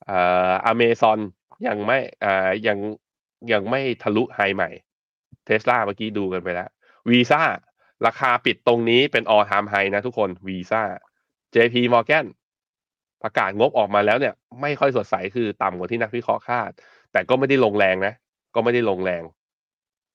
[0.05, 0.17] เอ่
[0.49, 1.19] อ Amazon
[1.67, 2.77] ยังไม่เอ่อยัง
[3.51, 4.69] ยังไม่ทะลุไฮใหม่
[5.47, 6.69] Tesla เมื่อกี้ดูกันไปแล้ว
[7.09, 7.41] Visa
[8.05, 10.83] ราคาปิดตรงนี้เป็น all time high นะทุกคน Visa
[11.55, 12.25] JP Morgan
[13.23, 16.71] ประกาศงบออกมาแล้วเนี่ย ไม่ค่อยสดใสคือต่ำกว่าที่นักวิเคราะห์คาด
[17.11, 18.13] แต่ก็ไม่ได้ลงแรงนะ
[18.55, 19.23] ก็ไม่ได้ลงแรง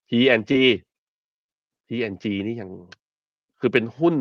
[0.08, 0.52] P&G
[1.88, 2.70] P&G นี่ยัง
[3.60, 4.14] คือเป็นหุ้น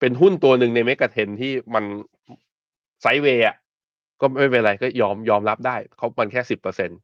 [0.00, 1.84] เป็นหุ้นตัวหนึ่งใน Mega Ten ที่มัน
[3.02, 3.56] sideway อะ
[4.20, 6.98] ก็ไม่เป็นไรก็ยอมยอมรับได้เขามันแค่สิบเปอร์เซ็นต์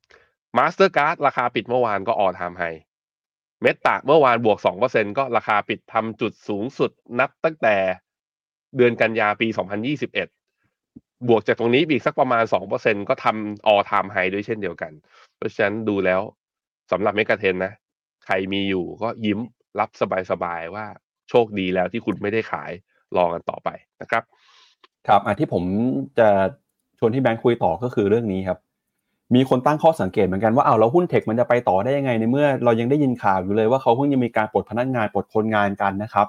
[0.57, 7.77] Mastercard ราคาปิดเมื่อวานก็ all time high Meta เมื่อวานบวกสองเปอร์เซ็นก็ราคาปิดทำจุดสูงสุดนับตั้งแต่
[8.77, 10.29] เดือนกันยาปีสองพันยี่สิบเอ็ด
[11.29, 14.93] บวกจากตรงนี้อีกสักประมาณสองเปอร์เซ็นก็ทำ all time high ด้วยเช่นเดียวกัน
[15.37, 16.21] เพราะฉะนั้นดูแล้ว
[16.93, 17.73] สำหรับ Mega Ten นะ
[18.27, 19.39] ใครมีอยู่ก็ยิ้ม
[19.81, 19.91] รับ
[20.31, 20.87] สบายๆว่า
[21.31, 22.71] โชคดีแล้วที่คุณไม่ได้ขาย
[23.17, 23.69] รอกันต่อไป
[24.03, 24.23] นะครับ
[25.09, 25.63] ครับอะที่ผม
[26.19, 26.29] จะ
[26.99, 28.59] ชวนที่แบงค์คุยต่อก็คือเรื่องนี้ครับ
[29.35, 36.27] มีคนตั้งข้อสังเกตเหมือนกันว่าเอาแล้วหุ้น tech มันจะไปต่อได้ยังไงในเมื่อ เรายังได้ยินข่าวอยู่เลยว่าเขาเพิ่งจะมีการปลดพนักงานปลดคนงานกันนะครับ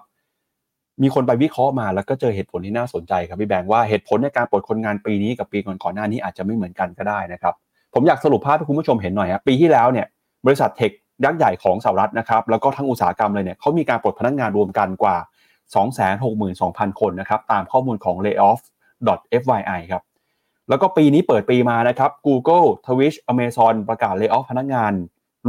[1.01, 7.53] มีคนไปวิเคราะห์มาแล้วก็เจอเหตุผลที่น่าสนใจครับพี่แบงค์ว่าเหตุผลในการปลดคนงานปีนี้กับปีก่อนๆหน้านี้อาจจะไม่เหมือนกันก็ได้นะครับ
[7.93, 10.07] ผมอยากสรุปภาพให้คุณผู้ชมเห็นหน่อยครับปีที่แล้วเนี่ย
[10.45, 10.91] บริษัทเทค
[11.25, 15.15] ยักษ์ใหญ่ของสหรัฐนะครับแล้วก็ทั้งอุตสาหกรรมเลยเนี่ยเขามีการปลดพนักงานรวมกันกว่า
[15.75, 20.03] 262,000 คนนะครับตามข้อมูลของ layoff.fyi ครับ
[20.69, 24.93] แล้วก็ปีนี้เปิดปีมานะครับ Google Twitch Amazon ประกาศ layoff พนักงาน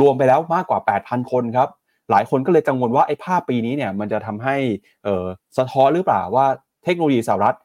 [0.00, 1.68] รวมไปแล้วมากกว่า 8,000 คนครับ
[2.10, 4.56] หลายคนก็เลยกังวลว่าไอ้ภาพปีนี้เนี่ยมันจะทำให้
[5.58, 6.46] สะท้อนหรือเปล่าว่า
[6.84, 7.56] เทคโนโลยีสหรัฐ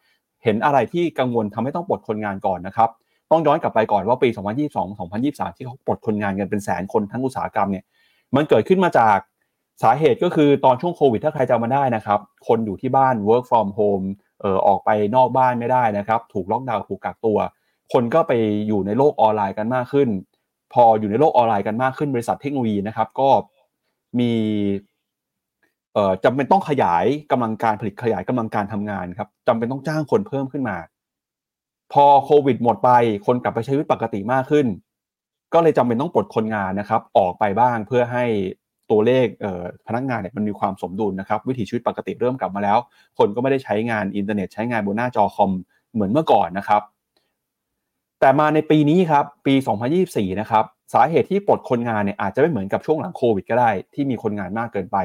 [0.43, 2.89] เห็นอะไรที่กังวลทำให้ต้องปลดคนงานก่อนนะครับ
[3.31, 4.29] ต้องย้อนกลับไปก่อนว่าปี
[4.73, 7.85] 2022-2023 ที่เขาปลดคนงานกันเป็นแสนคนทั้งอุตสาหกรรมเนี่ย
[8.35, 9.17] มันเกิดขึ้นมาจาก
[9.83, 14.05] สาเหตุก็คือตอนช่วงโควิดถ้าใครจำมาได้นะครับ คนอยู่ที่บ้าน work from home
[14.41, 17.37] เอ่อออกไปนอกบ้านไม่ได้นะครับ ถูกล็อกดาวน์ถูกกักตัว
[17.93, 18.33] คนก็ไป
[18.67, 20.09] อยู่ในโลกออนไลน์กันมากขึ้น
[20.73, 23.29] พออยู่ในโลกออนไลน์กันมากขึ้นบริษัทเทคโนโลยีนะครับ ก็
[24.19, 24.31] มี
[25.93, 30.77] เอ่อจำเป็นต้องขยายกำลังการผลิตขยายกำลังการทำงานครับจำเป็นต้องจ้างคนเพิ่มขึ้นมา
[31.93, 32.89] พอโควิดหมดไป
[33.25, 34.65] คนกลับไปใช้ชีวิตปกติมากขึ้น
[35.53, 38.25] ก็เลยจำเป็นต้องปลดคนงานนะครับ ออกไปบ้างเพื่อให้
[38.91, 39.25] ตัวเลข
[39.87, 42.77] พนักงานเนี่ยมันมีความสมดุลนะครับ วิถีชีวิตปกติเริ่มกลับมาแล้ว
[43.17, 45.51] คนก็ไม่ได้ใช้งานอินเทอร์เน็ตใช้งานบนหน้าจอคอม
[45.93, 46.81] เหมือนเมื่อก่อนนะครับ
[48.19, 49.53] แต่มาในปีนี้ครับปี
[49.97, 54.97] 2024 นะครับสาเหตุที่ปลดคนงานเนี่ยอาจจะไม่เหมือนกับช่วงหลังโควิดก็ได้ ที่มีคนงานมากเกินไป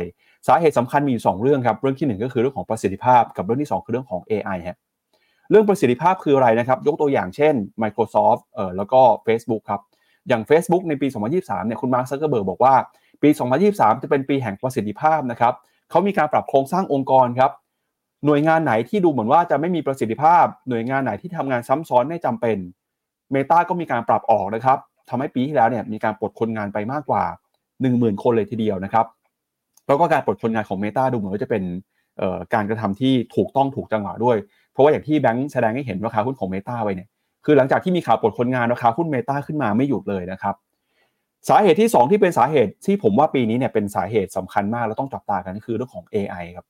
[0.46, 4.78] สาเหตุสำคัญมีอยู่2เรื่องครับ เรื่องที่ 1 ก็คือเรื่องของประสิทธิภาพ กับเรื่องที่ 2 คือเรื่องของ AI ฮะ
[5.50, 9.80] เรื่องประสิทธิภาพคืออะไรนะครับ ยกตัวอย่างเช่น Microsoft เอ่อแล้วก็ Facebook ครับ
[10.28, 12.74] อย่าง Facebook ในปี 2023 เนี่ยคุณมาร์คซักเกอร์เบิร์กบอกว่า
[13.22, 13.28] ปี
[13.66, 15.54] 2023 จะเป็นปีแห่งประสิทธิภาพนะครับ
[15.90, 17.50] เขามีการปรับโครงสร้างองค์กรครับ
[18.26, 22.56] หน่วยงานไหนที่ดูเหมือนว่าจะไม่มีประสิทธิภาพ หน่วยงานไหนที่ทำงานซ้ำซ้อนไม่จำเป็น
[23.34, 27.24] Meta ก็มีการปรับออกนะครับทำให้ปีที่แล้วเนี่ยมีการปลดคนงานไปมากกว่า
[27.72, 29.06] 10,000 คนเลยทีเดียวนะครับ
[29.86, 31.62] แล้วก็การปลดคนงานของ Meta ดูเหมือนว่าจะเป็น
[32.54, 34.36] การกระทำที่ถูกต้องถูกจังหวะด้วย
[34.72, 37.08] เพราะว่าอย่างที่แบงค์แสดงให้เห็นราคาหุ้นของ Meta ไว้เนี่ย
[37.44, 40.54] คือหลังจากที่มีข่าวปลดคนงานราคาหุ้น Meta ขึ้นมาไม่หยุดเลยนะครับ
[41.48, 46.66] สาเหตุที่ 2 ที่เป็นสาเหตุที่ผมว่าปีนี้เนี่ยเป็นสาเหตุสำคัญมาก แล้วต้องจับตากันก็คือเรื่องของ AI ครับ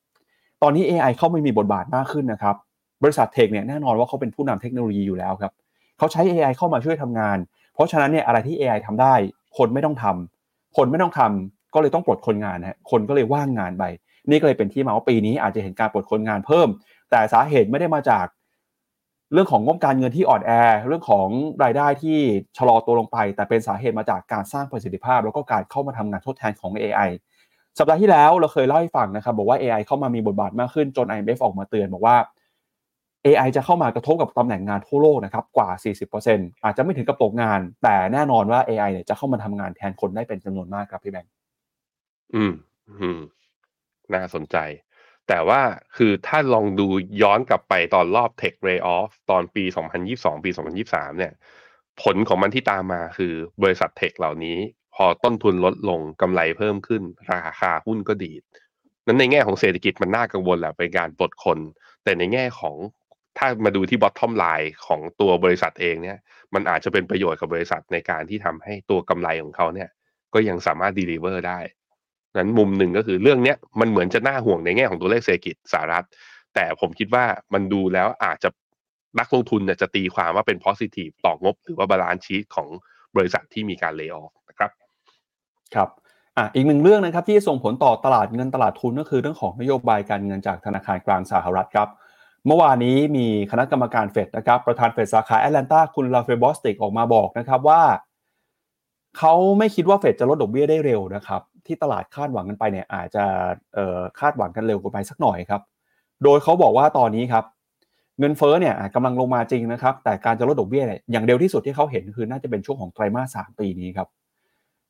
[0.63, 2.57] ตอนนี้ AI เข้ามามีบทบาทมากขึ้นนะครับ
[3.03, 5.53] บริษัทเทคเนี่ยแน่นอนว่าเขาเป็นผู้นำเทคโนโลยีอยู่แล้วครับ
[5.99, 7.39] เขาใช้ AI เข้ามาช่วยทำงาน
[7.75, 9.15] เพราะฉะนั้นเนี่ยอะไรที่ AI ทำได้
[9.59, 13.85] คนไม่ต้องทำคนไม่ต้องทำก็เลยต้องปลดคนงานนะคนก็เลยว่างงานไป
[14.31, 16.69] นี่ก็เลยเป็นที่มาว่าปีนี้อาจจะเห็นการปลดคนงานเพิ่ม
[17.11, 18.27] แต่สาเหตุไม่ได้มาจาก
[19.33, 20.51] เรื่องของงบการเงินที่อ่อนแอ
[20.87, 21.29] เรื่องของ
[21.65, 22.19] รายได้ที่
[22.59, 27.11] ชะลอตัวลงไป แต่เป็นสาเหตุมาจากการสร้างประสิทธิภาพ แล้วก็การเข้ามาทำงานทดแทนของ AI
[27.79, 32.17] สัปดาห์ที่แล้วเราเคยเล่าให้ฟังนะครับบอกว่า AI เข้ามามีบทบาทมากขึ้นจน IMF ออกมาเตือนบอกว่า
[33.27, 35.69] AI จะเข้ามากระทบกับตำแหน่งงานทั่วโลกนะครับกว่า
[36.17, 41.33] 40%อาจจะไม่ถึงกับตกงาน แต่แน่นอนว่า AI เนี่ยจะเข้ามาทำงานแทนคนได้เป็นจำนวนมากครับพี่แบงค์
[42.35, 42.53] อืม
[43.01, 43.19] อืม
[44.15, 44.57] น่าสนใจ
[45.29, 45.61] แต่ว่า
[45.97, 46.87] คือถ้าลองดู
[47.23, 49.65] ย้อนกลับไปตอนรอบ Tech Layoff ตอนปี
[50.05, 50.51] 2022 ปี
[50.85, 51.33] 2023 เนี่ย
[52.03, 54.59] ผลของมันที่ตามมาคือบริษัทเทคเหล่านี้
[54.95, 57.03] พอต้นทุนลดลงกำไรเพิ่มขึ้น
[57.33, 58.43] ราคาหุ้นก็ดีด
[59.07, 61.59] นั้นในแง่ของเศรษฐกิจมันน่ากังวลแหละเป็นการปลดคน
[62.05, 62.77] แต่ในแง่ของ
[63.39, 66.19] ถ้ามาดูที่ bottom line ของตัวบริษัทเองเนี่ย
[66.55, 69.89] มันอาจจะเป็นประโยชน์กับบริษัทในการที่ทำให้ตัวกำไรของเขาเนี่ย
[70.35, 71.59] ก็ยังสามารถ deliver ได้
[72.37, 76.07] นั้นมุมหนึ่งก็คือเรื่องเนี้ยมันเหมือนจะน่าห่วงในแง่ของตัวเลขเศรษฐกิจสหรัฐ
[76.55, 77.25] แต่ผมคิดว่า
[77.55, 78.49] มันดูแล้วอาจจะ
[79.19, 82.69] นักลงทุนจะตีความว่าเป็น positive ต่องบ หรือว่า balance sheet ของ
[83.17, 84.71] บริษัทที่มีการ layoff นะครับ
[85.75, 85.89] ครับ
[86.37, 91.89] อะอีกหนึ่งเรื่องนะครับที่ส่งผลต่อตลาดเงินตลาดทุนก็คือเรื่องของนโยบายการเงินจากธนาคารกลางสหรัฐครับ
[92.47, 97.83] เมื่อวานนี้มีคณะกรรมการเฟดนะครับประธานเฟดสาขาแอตแลนตาคุณราฟาเอล บอสติกออกมาบอกนะครับว่า
[99.19, 103.25] เขาไม่คิดว่าเฟดจะลดดอกเบี้ยได้เร็วนะครับ ที่ตลาดคาดหวังกันไปเนี่ยอาจจะ
[104.21, 105.63] คาดหวังกันเร็วกว่าไปสักหน่อยครับ
[106.25, 107.45] โดยเขาบอกว่าตอนนี้ครับ
[108.19, 114.09] เงินเฟ้อเนี่ยกำลังลงมาจริงนะครับ แต่การจะลดดอกเบี้ยเนี่ยอย่างเร็วที่สุดที่เขาเห็นคือน่าจะเป็นช่วงของไตรมาสสามปีนี้ครับ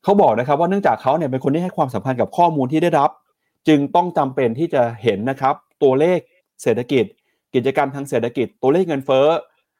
[0.04, 3.10] เขาบอกนะครับว่าเนื่องจากเขาเนี่ยเป็นคนที่ให้ความสำคัญกับข้อมูลที่ได้รับ
[3.68, 6.18] จึงต้องจำเป็นที่จะเห็นนะครับ ตัวเลข
[6.62, 7.04] เศรษฐกิจ
[7.54, 9.26] กิจกรรมทางเศรษฐกิจ ตัวเลขเงินเฟ้อ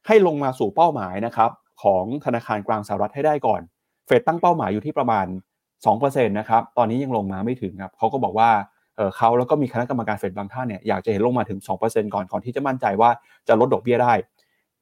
[0.07, 1.51] ให้ลงมาสู่เป้าหมายนะครับ
[1.83, 3.61] ของธนาคารกลางสหรัฐให้ได้ก่อน
[4.07, 5.27] เฟดตั้งเป้าหมายอยู่ที่ประมาณ
[5.85, 8.51] 2%นะครับตอนนี้ยังลงมาไม่ถึงครับเขาก็บอกว่า
[9.17, 13.11] เขาแล้วก็มีคณะกรรมการเฟดบางท่านเนี่ยอยากจะเห็นลงมาถึง 2%ก่อนก่อนที่จะมั่นใจว่า
[13.49, 14.13] จะลดดอกเบี้ยได้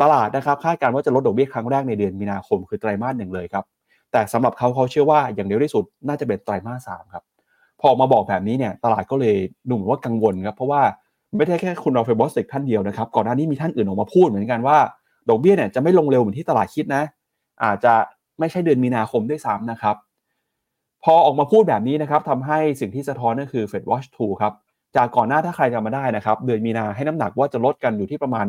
[0.02, 3.64] ตลาดนะครับคาดการณ์ว่าจะลดดอกเบี้ยครั้งแรกในเดือนมีนาคมคือไตรมาสหนึ่งเลยครับ
[4.12, 7.24] แต่สำหรับเขาเขาเชื่อว่าอย่างเร็วที่สุดน่าจะเป็นไตรมาสสามครับ
[7.80, 9.36] พอมาบอกแบบนี้เนี่ยตลาดก็เลย
[9.68, 10.82] ดูเหมือนว่ากังวลครับเพราะว่า
[11.36, 14.78] ไม่ได้แค่คุณรอเฟบอสติกท่านเดียวนะครับก่อนหน้านี้มีท่านอื่นออกมาพูดเหมือนกันว่า
[15.28, 17.02] ดอกเบี้ยเนี่ยจะไม่ลงเร็วเหมือนที่ตลาดคิดนะ
[17.64, 17.94] อาจจะ
[18.38, 19.96] ไม่ใช่เดือนมีนาคมด้วยซ้ำนะครับ
[21.04, 24.52] พอออกมาพูดแบบนี้นะครับทำให้สิ่งที่สะท้อนก็คือ Fed Watch 2 ครับ
[24.96, 28.46] จากก่อนหน้าถ้าใครจำมาได้นะครับ เดือนมีนาให้น้ำหนักว่าจะลดกันอยู่ที่ประมาณ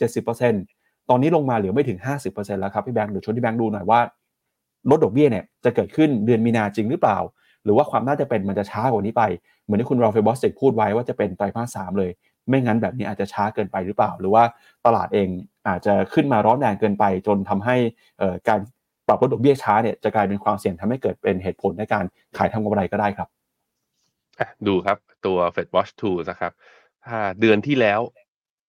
[0.00, 1.98] 60-70%ตอนนี้ลงมาเหลือไม่ถึง
[2.30, 4.00] 50%แล้วครับพี่แบงค์เดี๋ยวชวนที่แบงค์ดูหน่อยว่า
[4.90, 7.18] ลดดอกเบี้ยเนี่ยจะเกิดขึ้นเดือนมีนาจริงหรือเปล่า
[7.64, 9.22] หรือว่าความน่าจะเป็นมันจะช้ากว่านี้ไป
[9.64, 12.10] เหมือนที่คุณรอฟเฟบอสเซกพูดไว้ว่าจะเป็นไตรมาสสามเลย
[12.48, 14.44] ไม่งั้นแบบนี้อาจจะช้าเกินไปหรือเปล่า หรือว่า
[14.86, 15.28] ตลาดเอง
[15.68, 17.76] อาจจะขึ้นมาร้อนแรงเกินไปจนทำให้
[18.48, 18.60] การ
[19.06, 22.04] ปรับลดดอกเบี้ยช้าเนี่ยจะกลายเป็นความเสี่ยงทำให้เกิดเป็นเหตุผลในการ
[22.38, 23.28] ขายทำกำไรก็ได้ครับ
[24.66, 26.52] ดูครับตัว Fed Watch 2 นะครับ
[27.06, 28.00] ถ้าเดือนที่แล้ว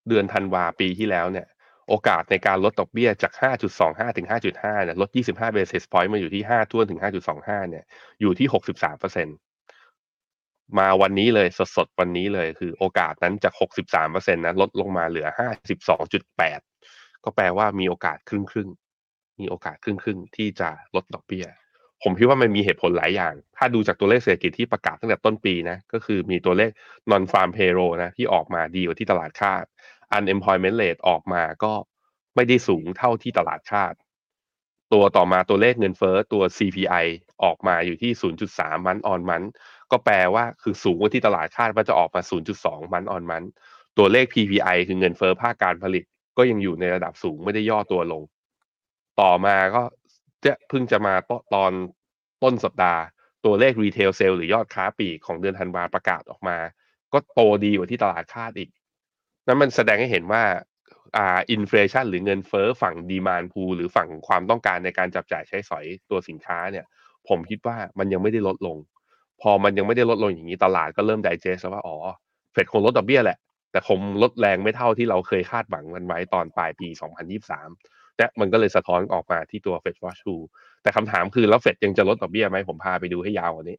[0.09, 1.45] เดือนธันวาปีที่แล้วเนี่ย
[1.89, 3.33] โอกาสในการลดดอกเบี้ยจาก
[3.75, 6.99] 5.25 ถึง 5.5 เนี่ยลด 25 basis point มาอยู่ที่ 5ท่วนถึง
[7.35, 7.83] 5.25 เนี่ย
[8.21, 9.27] อยู่ที่ 63เปอร์เซ็น
[10.79, 15.27] มาวันนี้เลยสดๆวันนี้เลยคือโอกาสนั้นจาก 63เปอร์เซ็นต์นะลดลงมาเหลือ
[16.05, 18.69] 52.8 ก็แปลว่ามีโอกาสครึ่งครึ่ง
[19.39, 21.45] มีโอกาสครึ่งครึ่งที่จะลดดอกเบี้ย
[22.03, 26.71] ผมคิดว่ามันมีเหตุผลหลายอย่าง ถ้าดูจากตัวเลขเศรษฐกิจที่ประกาศตั้งแต่ต้นปีนะ ก็คือมีตัวเลข
[27.11, 29.63] non farm payroll นะที่ออกมาดีกว่าที่ตลาดคาด
[30.17, 31.73] unemployment rate ออกมาก็
[32.35, 33.93] ไม่ได้สูงเท่าที่ตลาดคาด
[34.93, 37.05] ตัวต่อมาตัวเลขเงินเฟ้อตัว CPI
[37.43, 38.11] ออกมาอยู่ที่
[38.49, 39.43] 0.3 มันออนมัน
[39.91, 42.21] ก็แปลว่าคือสูงกว่าที่ตลาดคาดว่าจะออกมา
[42.57, 43.43] 0.2 มันออนมัน
[43.97, 46.03] ตัวเลข PPI คือเงินเฟ้อภาคการผลิต
[46.37, 48.23] ก็ยังอยู่ในระดับสูงไม่ได้ย่อตัวลง
[49.21, 49.83] ต่อมาก็
[50.45, 51.13] จะเพิ่งจะมา
[51.53, 51.71] ตอน
[52.43, 53.01] ต้นสัปดาห์
[53.45, 56.57] ตัวเลขรีเทลเซลหรือยอดค้าปลีกของเดือนธันวาประกาศออกมา
[57.13, 58.69] ก็โตดีกว่าที่ตลาดคาดอีก
[59.47, 60.43] นั้นมันแสดงให้เห็นว่า
[61.17, 66.85] อ่าอินฟลชันหรือเงินเฟอ้อฝั่งดีมานพูหรือฝั่งความต้องการในการจับจ่ายใช้สอยตัวสินค้าเนี่ย
[67.27, 68.77] ผมคิดว่ามันยังไม่ได้ลดลง
[69.41, 71.97] พอมันยังไม่ได้ลดลงอย่างนี้ตลาดก็เริ่มไดเจสว่าอ๋อ
[72.53, 73.37] เฟดคงลดดอกเบี้ยแหละ
[73.71, 76.87] แต่คงลดแรงไม่เท่าที่เราเคยคาดหวังกันไว้ตอนปลายปี
[77.41, 83.77] 2023 และมันก็เลยสะท้อนออกมาที่ตัว Fed Watch 2แต่คำถามคือแล้วเฟดยังจะลดดอกเบี้ยไหมผมพาไปดูให้ยาวกว่านี้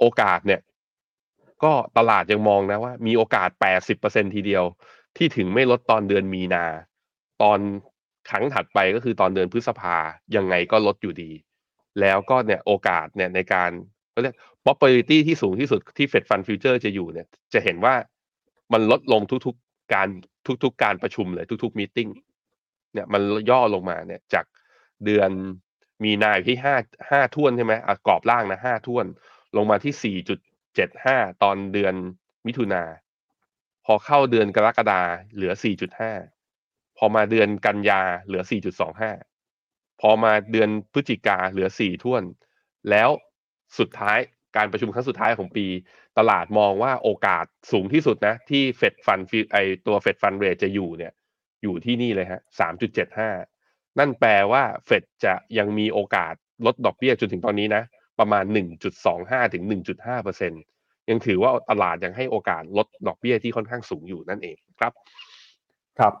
[0.00, 0.60] โอกาสเนี่ย
[1.64, 3.48] ก็ตลาดยังมองนะว่า มีโอกาส
[3.92, 4.64] 80%ทีเดียว
[5.16, 6.64] ที่ถึงไม่ลดตอนเดือนมีนา
[7.42, 7.58] ตอน
[8.30, 9.96] ครั้งถัดไปก็คือตอนเดือนพฤษภา
[10.36, 11.30] ยังไงก็ลดอยู่ดี
[12.00, 13.70] แล้วก็เนี่ยโอกาสเนี่ยในการ
[14.10, 17.94] เขาเรียก probability ที่สูงที่สุดที่ Fed Fund Future จะอยู่เนี่ย จะเห็นว่า
[18.72, 20.08] มันลดลงทุกๆการ
[20.64, 22.08] ทุกๆการประชุมเลยทุกๆมีติ้ง
[22.94, 24.44] เนี่ยมันย่อลงมาเนี่ยจาก
[25.04, 25.30] เดือน
[26.04, 26.76] มีนาที่ห้า
[27.10, 29.06] ห้าท่วนใช่ไหมอะกรอบล่างนะห้าท่วน
[29.56, 30.38] ลงมาที่สี่จุด
[30.74, 31.94] เจ็ดห้าตอนเดือน
[32.46, 32.82] มิถุนา
[33.84, 35.02] พอเข้าเดือนกรกฎา
[35.34, 36.12] เหลือสี่จุดห้า
[36.98, 39.12] พอมาเดือนกันยาเหลือสี่จุดสองห้า
[40.00, 42.22] พอมาเดือนพฤศจิกาเหลือสี่ท่วน
[42.90, 43.08] แล้ว
[43.78, 44.18] สุดท้าย
[44.56, 45.66] การประชุมครั้งสุดท้ายของปี
[46.18, 49.20] ตลาดมองว่าโอกาสสูงที่สุดนะ ที่เฟดฟัน
[49.52, 51.12] ไอตัวเฟดฟันเรทจะอยู่เนี่ย
[51.64, 53.30] อยู่ที่นี่เลยฮะสามจุดเจ็ดห้า
[53.98, 56.34] นั่นแปลว่าเฟดจะยังมีโอกาส
[56.66, 57.82] ลดดอกเบี้ยจนถึงตอนนี้นะ
[58.18, 58.44] ประมาณ
[58.98, 59.62] 1.25 ถึง
[59.94, 60.52] 1.5เปอร์เซ็น
[61.10, 64.92] ยังถือว่าตลาดยังให้โอกาสลดดอกเบี้ยที่ค่อนข้างสูงอยู่นั่นเองครับ
[65.98, 66.14] ครับ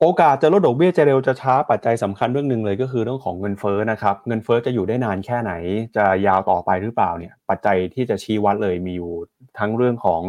[0.00, 5.52] โอกาสจะลดดอกเบี้ยจะเร็วจะช้าปัจจัยสำคัญเรื่องหนึ่งเลยก็คือเรื่องของเงินเฟ้อนะครับ เงินเฟ้อจะอยู่ได้นานแค่ไหน
[5.96, 9.12] จะยาวต่อไปหรือเปล่าเนี่ย ปัจจัยที่จะชี้วัดเลยมีอยู่
[9.58, 10.22] ทั้งเรื่องของ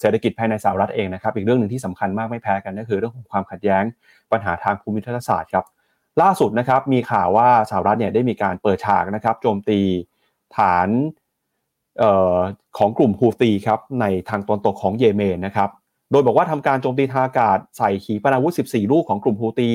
[0.00, 3.84] เศรษฐกิจภายในสหรัฐเองนะครับอีกเรื่องหนึ่งที่สำคัญมากไม่แพ้กันก็คือเรื่องของความขัดแย้ง
[4.32, 5.64] ปัญหาทางภูมิทัศศาสตร์ครับ
[6.22, 9.80] ล่าสุดนะครับมีข่าวว่าสหรัฐเนี่ยได้มีการเปิดฉากนะครับโจมตี
[10.56, 10.88] ฐาน
[12.02, 12.04] อ
[12.36, 12.36] อ
[12.78, 15.70] ของกลุ่มฮูตีครับในทางตอนตกของเยเมนนะครับ
[16.10, 19.70] โดยบอกว่าทำการโจมตีทางอากาศใส่ขีปนาวุธ 14 ลูกของกลุ่มฮูตี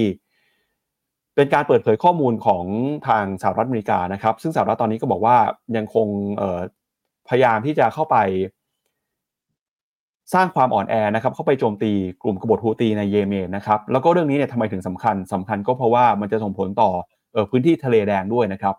[1.36, 2.66] เป็นการเปิดเผยข้อมูลของ
[3.08, 5.38] ทางสหรัฐอเมริกานะครับ ซึ่งสหรัฐตอนนี้ก็บอกว่า
[5.78, 6.08] ยังคง
[7.30, 8.18] พยายามที่จะเข้าไป
[10.34, 11.92] สร้างความอ่อนแอนะครับเข้าไปโจมตี
[12.24, 16.91] กลุ่มกบฏฮูตีในเยเมนนะครับแล้วก็เรื่องนี้เนี่ยทำไมถึงสำคัญสำคัญก็เพราะว่ามันจะส่งผลต่
[17.36, 18.76] อพื้นที่ทะเลแดงด้วยนะครับ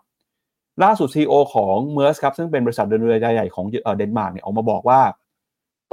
[0.83, 3.65] ล่าสุด CEO ของ Maersk ครับซึ่งเป็นบริษัทเดินเรือใหญ่ของ
[3.97, 5.01] เดนมาร์กเนี่ยออกมาบอกว่า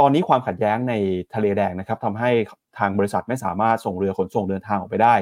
[0.00, 0.94] ตอนนี้ความขัดแย้งใน
[1.34, 2.30] ทะเลแดงนะครับทำให้
[2.78, 5.14] ทางบริษัทไม่สามารถส่งเรือขนส่งเดินทางออกไปได้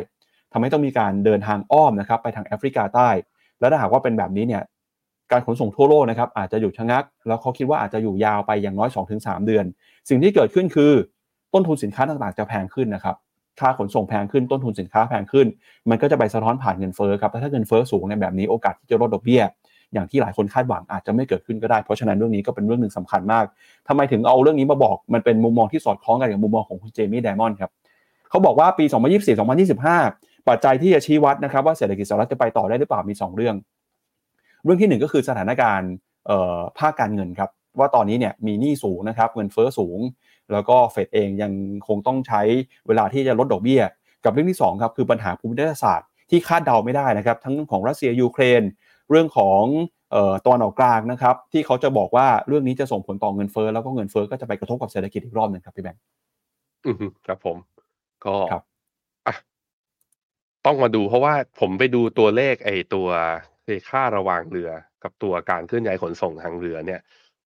[0.53, 3.09] ทำให้ต้องมีการเดินทางอ้อมนะครับไปทางแอฟริกาใต้
[3.61, 4.63] และถ้าหากว่าเป็นแบบนี้เนี่ย
[5.33, 9.65] การขนส่งทั่วโลกนะครับอาจจะหยุดชะงัก แล้วเขาคิดว่าอาจจะอยู่ยาวไปอย่างน้อย 2-3 เดือน
[10.09, 10.93] สิ่งที่เกิดขึ้นคือ
[11.55, 13.17] ต้นทุนสินค้าต่างๆจะแพงขึ้นนะครับ
[13.61, 15.47] ค่าขนส่งแพงขึ้นต้นทุนสินค้าแพงขึ้น
[15.91, 19.43] มันก็จะไปสะท้อนผ่านเงินเฟ้อครับถ้าเงินเฟ้อสูงในแบบนี้โอกาสที่จะลดดอกเบี้ย
[19.93, 23.45] อย่างที่หลายคนคาดหวังอาจจะไม่เกิดขึ้นก็ได้เพราะฉะนั้นเรื่องนี้ก็เป็นเรื่องหนึ่งสำคัญมาก
[23.89, 27.71] ทำไมถึงเอาเรื่องนี้มาบอกมันเป็นมุมมองที่สอดคล้องกันกับมุมมองของคุณเจมี่ไดมอนด์ครับ
[28.31, 28.85] เขาบอกว่าปี
[29.67, 33.55] 2024-2025 ปัจจัยที่จะชี้วัดนะครับว่าเศรษฐกิจสหรัฐจะไปต่อได้หรือเปล่ามี 2 เรื่อง
[34.65, 35.93] เรื่องที่หนึ่งก็คือสถานการณ์
[36.79, 39.99] ภาคการเงินครับว่าตอนนี้เนี่ยมีหนี้สูงนะครับเงินเฟ้อสูง
[40.53, 41.53] แล้วก็เฟดเองยัง
[41.89, 42.41] คงต้องใช้
[42.87, 43.83] เวลาที่จะลดดอกเบี้ย
[44.25, 48.63] กับเรื่องที่2ครับคือปัญหาภูมิรัฐศาสตร์ที่คาดเดาไม่ได้นะครับ ทั้งเรื่องของรัสเซียยูเครน
[49.11, 49.63] เรื่องของ
[50.47, 56.03] ตอนออกกลางนะครับที่เขาจะบอกว่าเรื่องนี้จะส่งผลต่อเงินเฟ้อแล้วก็เงินเฟ้อก็จะไปกระทบกับเศรษฐกิจอีกรอบหนึ่งครับพี่แบงค์
[56.87, 56.97] อืม
[57.27, 57.57] ครับผม
[58.25, 58.63] ก็ครับ
[59.27, 59.35] อะ
[60.67, 63.09] ต้องมาดูเพราะว่าผมไปดูตัวเลขไอ้ตัว
[63.89, 64.71] ค่าระวางเรือ
[65.03, 67.01] กับตัวการเคลื่อนย้ายขนส่งทางเรือเนี่ย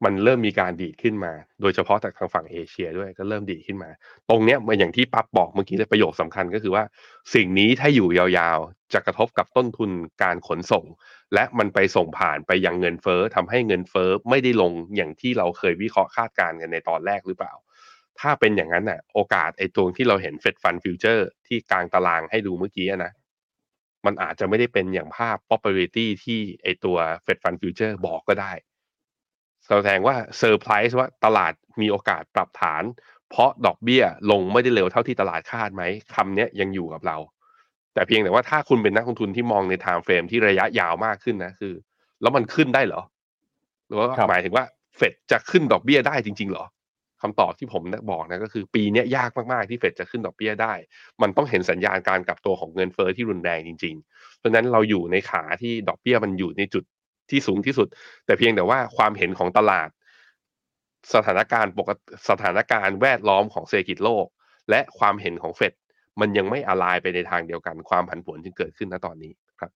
[0.04, 3.90] มันเริ่มมีการดีดขึ้นมา โดยเฉพาะจากทางฝั่งเอเชียด้วยก็เริ่มดีดขึ้นมา
[4.28, 6.84] ตรงเนี้ยมันอย่างที่ปั๊บบอกเมื่อกี้ในประโยคสำคัญก็คือว่า
[7.34, 9.90] สิ่งนี้ถ้าอยู่ยาวๆ จะกระทบกับต้นทุน
[10.22, 10.84] การขนส่ง
[11.34, 17.52] และมันไปส่งผ่านไปยังเงินเฟ้อทำให้เงินเฟ้อไม่ได้ลงอย่างที่เราเคยวิเคราะห์คาดการณ์กันในตอนแรกหรือเปล่า
[18.20, 23.12] ถ้าเป็นอย่างนั้นน่ะโอกาสไอ้ตัวที่เราเห็น Fed Fund Future ที่กางตารางให้ดูเมื่อกี้นะ
[24.06, 28.52] มันอาจจะไม่ได้เป็นอย่างภาพ probability ที่ไอตัว Fed Fund Future บอกก็ได้
[29.66, 32.82] แสดงว่าเซอร์ไพรส์ว่าตลาดมีโอกาสปรับฐาน
[33.30, 35.82] เพราะดอกเบี้ยลงไม่ได้เร็วเท่าที่ตลาดคาดไหม
[36.14, 37.16] คำนี้ยังอยู่กับเรา
[37.94, 41.74] แต่เพียงแต่ว่าถ้าคุณเป็นนักลงทุนที่มองใน timeframe ที่ระยะยาวมากขึ้นนะคือ
[42.20, 43.02] แล้วมันขึ้นได้เหรอ
[43.86, 44.64] หรือว่าหมายถึงว่า
[44.96, 46.64] เฟดจะขึ้นดอกเบี้ยได้จริง ๆ เหรอ
[47.22, 50.72] คำตอบที่ผมบอกนะก็คือปีนี้ยากมากๆที่เฟดจะขึ้นดอกเบี้ยได้
[51.22, 56.84] มันต้องเห็นสัญญาณการกลับตัวของเงินเฟอ้อที่รุนแรงจริงๆเพราะนั้นเราอยู่ในขาที่ดอกเบี้ยมันอยู่ในจุด
[57.30, 57.88] ที่สูงที่สุด
[58.26, 59.88] แต่เพียงแต่ว่าความเห็นของตลาด
[61.14, 64.26] สถานการณ์ปกติสถานการณ์แวดล้อมของเศรษฐกิจโลก
[64.70, 65.72] และความเห็นของเฟด
[66.20, 69.70] มันยังไม่อลายไปในทางเดียวกันความผันผวนจึงเกิดขึ้นณตอนนี้ครับ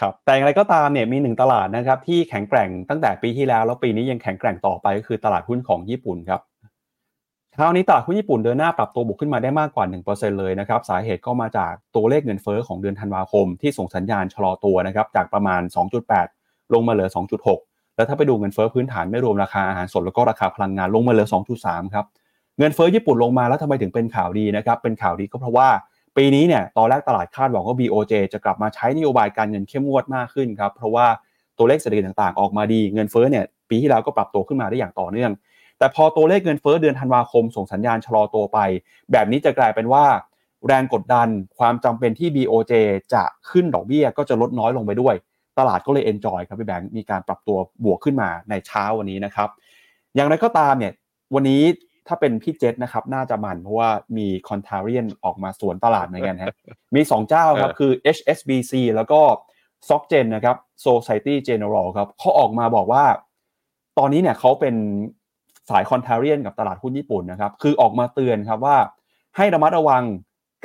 [0.00, 6.40] ครับแต่อย่างไรก็ตามเนี่ยมีหนึ่งตลาดนะครับที่แข็งแกร่งตั้งแต่ปีที่แล้วแล้วปีนี้ยังแข็งแกร่งต่อไปก็คือตลาดหุ้นของญี่ปุ่นครับ
[7.54, 15.62] เช้านี้ตลาดหุ้นญี่ปุ่นเดินหน้าปรับตัวบวกขึ้นมาได้มากกว่า 1%เลยนะครับสาเหตุก็มาจากตัวเลขเงินเฟอ้อของเดือนธันวาคม ที่ส่งสัญญาณชะลอตัวนะครับจากประมาณ
[16.18, 17.08] 2.8 ลงมาเหลือ
[17.52, 21.28] 2.6 แล้วถ้าไปดูเงินเฟอ้อพื้นฐานไม่รวมราคาอาหารสดแล้วก็ราคาพลังงานลงมาเหลือ
[21.60, 22.04] 2.3 ครับ
[22.58, 25.68] เงินเฟอ้อญี่ปุ่นลงมาแล้วทำไมถึงเป็นข่าวดีนะครับเป็นข่าวดีก็เพราะว่า
[26.16, 31.06] ปีนี้เนี่ยตอนแรกตลาดคาดหวังว่า BOJ จะกลับมาใช้นโยบายการเงินเข้มงวดมากขึ้นครับเพราะว่า
[31.58, 35.30] ตัวเลขเศรษฐกิจต่างๆ ออกมาดีเงินเฟ้อเนี่ยปีที่แล้วก็ปรับตัวขึ้นมาได้อย่างต่อเนื่อง
[35.80, 38.58] แต่พอตัวเลขเงินเฟ้อเดือนธันวาคม ส่งสัญญาณชะลอตัวไป
[39.12, 40.04] แบบนี้จะกลายเป็นว่า
[40.66, 41.28] แรงกดดัน
[41.58, 42.72] ความจำเป็นที่ BOJ
[43.14, 45.14] จะขึ้นดอกเบี้ยก็จะลดน้อยลงไปด้วย
[45.58, 49.48] ตลาดก็เลย enjoy ครับพี่แบงค์มีการปรับตัวบวกขึ้นมาในเช้าวันนี้นะครับ
[50.14, 50.92] อย่างไรก็ตามเนี่ย
[51.34, 51.62] วันนี้
[52.06, 56.54] ถ้าเป็นพี่เจษนะครับ น่าจะมันเพราะว่ามีคอนทาเรียนออกมาสวนตลาดเหมือนกันฮะ
[56.94, 59.20] มี 2 เจ้าครับ คือ HSBC แล้วก็
[59.88, 60.56] s o c g e n นะครับ
[60.86, 63.04] Society General ครับเขาออกมาบอกว่า
[63.98, 64.74] ตอนนี้เนี่ยเขาเป็น
[65.70, 68.76] สายคอนเทเรียนกับตลาดหุ้นญี่ปุ่นนะครับ คือออกมาเตือนครับว่า
[69.36, 70.02] ให้ระมัดระวัง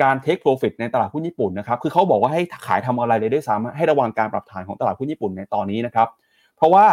[0.02, 6.08] การเทคโปรฟิตในตลาดหุ้นญี่ปุ่นนะครับ คือเขาบอกว่าให้ขายทำอะไรเลยด้วยซ้ำให้ระวังการปรับฐานของตลาดหุ้นญี่ปุ่นในตอนนี้นะครับ
[6.56, 6.86] เพราะว่า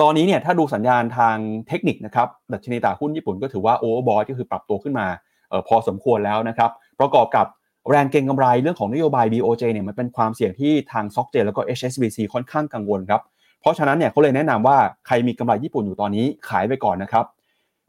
[0.00, 1.36] ตอนนี้เนี่ยถ้าดูสัญญาณทาง
[1.68, 5.06] เทคนิคนะครับดัชนีตลาดหุ้นญี่ปุ่นก็ถือว่าโอเวอร์บอทก็คือปรับตัวขึ้นมา
[5.52, 7.46] ออพอสมควรแล้วนะครับ ประกอบกับ
[7.90, 13.20] แรงเก็งกำไรเรื่องของนโยบาย BOJ เนี่ยมันเป็นความเสี่ยงที่ทาง s o c j แล้วก็ HSBC ค่อนข้างกังวลครับ
[13.60, 17.24] เพราะฉะนั้นเนี่ยเขาเลยแนะนำว่าใครมีกำไรญี่ปุ่นอยู่ตอนนี้ขายไปก่อนนะครับ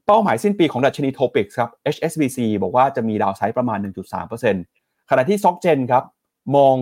[0.05, 3.77] เป้าหมายสิ้นปีของดัชนีโทปิกครับ HSBC บอกว่าจะมีดาวไซด์ประมาณ
[4.43, 6.03] 1.3%ขณะที่ s o c j ครับ
[6.55, 6.75] มอง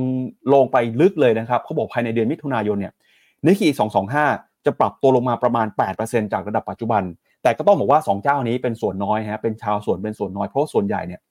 [0.54, 2.94] ลงไปลึกเลยนะครับเขาบอกภายในเดือนมิถุนายนเนี่ย
[3.46, 3.70] นิกเกิ
[4.18, 5.68] 225 จะปรับตัวลงมาประมาณ
[6.00, 7.04] 8%จากระดับปัจจุบัน
[7.44, 11.22] แต่ก็ต้องบอกว่า 2 เจ้านี้เป็นส่วนน้อยฮะเป็นชาวส่วนเป็นส่วนน้อยเพราะส่วนใหญ่เนี่ย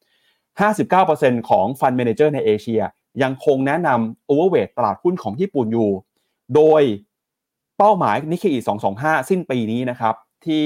[0.69, 2.83] 59%ของ fund manager ในเอเชีย
[3.23, 5.91] ยังคงแนะนำ overweight ตลาดหุ้นของญี่ปุ่นอยู่
[6.55, 6.83] โดย
[7.79, 8.59] เป้าหมายนิเคอี
[8.95, 10.15] 225 สิ้นปีนี้นะครับ
[10.47, 10.65] ที่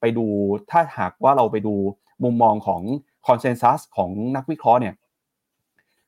[0.00, 0.26] ไปดู
[0.70, 1.74] ถ้าหากว่าเราไปดู
[2.24, 2.82] มุมมองของ
[3.26, 4.94] consensus ของนักวิเคราะห์เนี่ย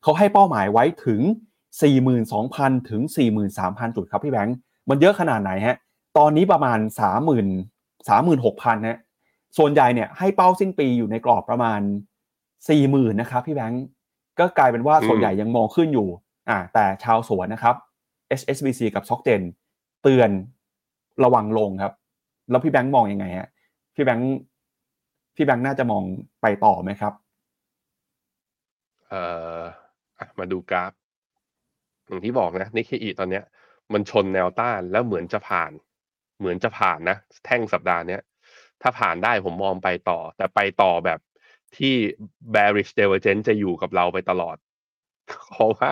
[0.02, 1.20] เขาให้เป้าหมายไว้ถึง
[2.04, 3.02] 42,000 ถึง
[3.48, 4.56] 43,000 จุดครับพี่แบงค์
[4.88, 5.76] มันเยอะขนาดไหนฮะ
[6.18, 8.98] ตอนนี้ประมาณ 30,000 36,000นะ
[9.58, 11.80] ส่วนใหญ่เนี่ยให้เป้าสิ้นปีอยู่ในกรอบประมาณ
[12.50, 13.82] 40,000นะครับพี่แบงค์
[14.38, 16.08] ก็กลายเป็นว่าส่วนใหญ่ยังมองขึ้นอยู่
[16.48, 17.74] อ่าแต่ชาวสวนนะครับ
[18.40, 19.42] HSBC กับ s o c g e n
[20.02, 20.30] เตือน
[21.24, 21.94] ระวังลงครับ
[22.50, 23.48] แล้วพี่แบงค์มองยังไงฮะ
[23.94, 24.30] พี่แบงค์
[25.36, 26.02] พี่แบงค์น่าจะมอง
[26.42, 27.12] ไปต่อไหมครับ
[29.08, 29.22] เอ่
[29.56, 29.58] อ
[30.38, 30.92] มาดูกราฟ
[32.06, 33.44] อย่างที่บอกนะนิเคอีตอนเนี้ย
[33.92, 35.72] มันชนแนวต้านแล้วเหมือนจะผ่าน
[36.38, 38.20] เหมือนจะผ่านนะ แท่งสัปดาห์เนี้ย
[38.82, 41.20] ถ้าผ่านได้ผมมองไปต่อ แต่ไปต่อแบบ
[41.76, 41.94] ที่
[42.54, 44.56] bearish divergence จะอยู่กับเราไปตลอด
[45.50, 45.90] เพราะว่า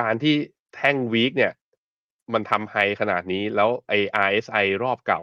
[0.00, 0.34] การที่
[0.74, 1.52] แท่งวีคเนี่ย
[2.32, 3.94] มันทำไฮขนาดนี้แล้วไอ
[4.26, 5.22] RSI รอบเก่า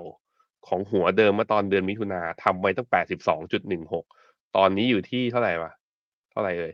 [0.68, 2.88] ของหัวเดิมเมื่อตอนเดือนมิถุนาทำไว้ตั้ง
[3.52, 5.72] 82.16 ตอนนี้อยู่ที่เท่าไหร่วะ
[6.32, 6.74] เท่าไหร่เอ่ย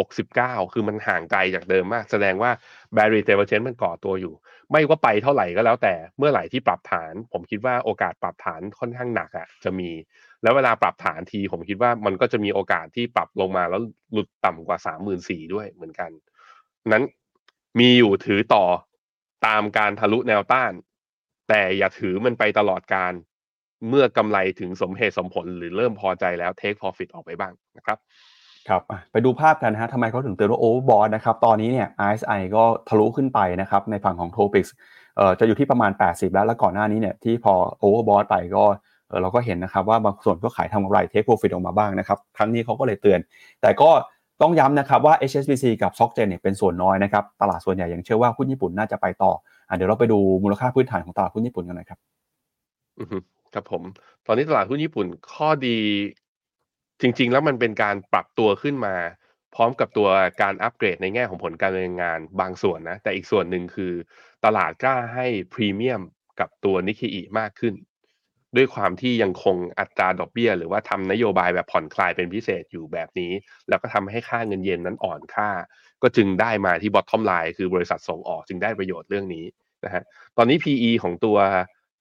[0.00, 2.50] 69 คือมันห่างไกลจากเดิมมาก แสดงว่า
[2.96, 4.34] barrier divergence มันก่อตัวอยู่
[4.70, 9.90] ไม่ว่าไปเท่าไหร่ก็แล้วแต่เมื่อไหร่ที่ปรับฐาน ผมคิดว่าโอกาสปรับฐานค่อนข้างหนักอะ่ะจะมี
[10.42, 13.80] แล้วเวลาปรับฐานที ผมคิดว่ามันก็จะมีโอกาสที่ปรับลงมาแล้ว
[14.12, 14.78] หลุดต่ำกว่า
[15.16, 16.10] 34,000ด้วยเหมือนกัน
[16.92, 17.04] นั้น
[17.78, 18.64] มีอยู่ถือต่อ
[19.46, 20.72] ตามการทะลุแนวต้าน
[21.48, 23.12] แต่อย่าถือมันไปตลอดการ
[23.88, 27.98] เมื่อกำไรถึงสมเหตุสมผลหรือเริ่มพอใจแล้ว take profit ออกไปบ้างนะครับ
[28.68, 28.82] ครับ
[29.12, 34.70] ไปดูภาพกันฮะทำไมเขาถึงเตือนว่าโอเวอร์บอทนะครับตอนนี้เนี่ย RSI ก็ทะลุขึ้นไปนะครับในฝั่งของ Topics
[35.16, 38.64] เอ่อจะอยู่ที่ประมาณ 80 แล้วแล้วก่อนหน้านี้เนี่ยที่พอโอเวอร์บอทไปก็
[39.22, 43.20] เราก็เห็นนะครับว่าบางส่วนก็ขายทำกำไรเทคโปรฟิตออกมาบ้างนะครับ ครั้งนี้เขาก็เลยเตือน
[43.62, 43.90] แต่ก็
[44.42, 49.32] ต้องย้ำนะครับว่า HSBC กับ SocGen เนี่ยเป็นส่วนน้อยนะครับ ตลาดส่วนใหญ่ยังเชื่อว่าหุ้นญี่ปุ่นน่าจะไปต่อ
[49.68, 51.98] อเดี๋ยวเราไปดูมูลค่าพื้นฐานของตลาดหุ้นญี่ปุ่นกันนะครับ
[53.54, 53.82] ครับผม
[54.26, 55.78] ตอนนี้ตลาดหุ้นญี่ปุ่นข้อดี
[57.00, 58.94] จริง ๆ แล้วมันเป็นการปรับตัวขึ้นมา
[59.54, 60.08] พร้อมกับตัว
[60.42, 63.92] การอัปเกรดในแง่ของผลการดำเนินงานบางส่วนนะ แต่อีกส่วนหนึ่งคือ
[64.44, 66.02] ตลาดกล้าให้พรีเมียม
[66.40, 67.74] กับตัวนิเคอิมากขึ้น
[68.56, 73.32] ด้วยความที่ยังคงอัตราดอกเบี้ย หรือว่าทำนโยบายแบบผ่อนคลายเป็นพิเศษอยู่แบบนี้
[73.68, 75.50] แล้วก็ทำให้ค่าเงินเยนนั้นอ่อนค่า
[76.02, 79.44] ก็จึงได้มาที่บอททอมไลน์คือบริษัทส่งออกจึงได้ประโยชน์เรื่องนี้
[79.84, 80.02] นะฮะ
[80.36, 81.36] ตอนนี้ PE ของตัว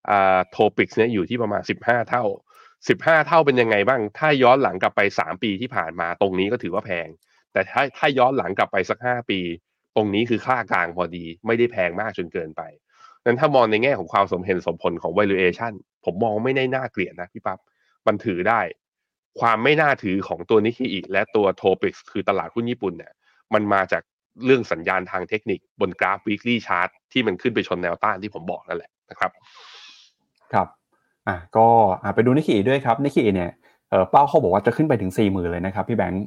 [0.10, 2.24] อ่าโทปิกเนี่ยอยู่ที่ประมาณ 15 เท่า
[2.72, 7.08] 15 เท่าเป็นยังไงบ้าง ถ้าย้อนหลังกลับไป 3 ปีที่ผ่านมาตรงนี้ก็ถือว่าแพง
[7.54, 9.39] แต่ถ้าถ้าย้อนหลังกลับไปสัก 5 ปี
[9.95, 12.62] ตรงนี้คือค่ากลางพอดี ไม่ได้แพงมากจนเกินไป
[13.26, 15.74] นั้นถ้ามองในแง่ของความสมเหตุสมผลของ valuation
[16.06, 17.60] ผมมองไม่ได้น่าเกลียดนะพี่ปับ๊บ
[18.08, 18.62] มันถือได้
[19.39, 23.14] ความไม่น่าถือของตัวนิเคอิและตัวโทปิกคือตลาดหุ้นญี่ปุ่นเนี่ย
[23.54, 24.04] มันมาจาก
[24.45, 29.32] เรื่องสัญญาณทางเทคนิคบนกราฟ weekly chart ที่มันขึ้นไปชนแนวต้านที่ผมบอกนั่นแหละนะครับ
[30.54, 30.68] ครับ
[31.28, 31.68] อะก็
[32.04, 33.52] อ่าไปดูนิกเคอิด้วยครับนิกเคอิเนี่ย
[33.89, 36.26] เออเป้าเขาบอกว่าจะขึ้นไปถึง4ี่หมื่นเลยนะครับ พี่แบงค์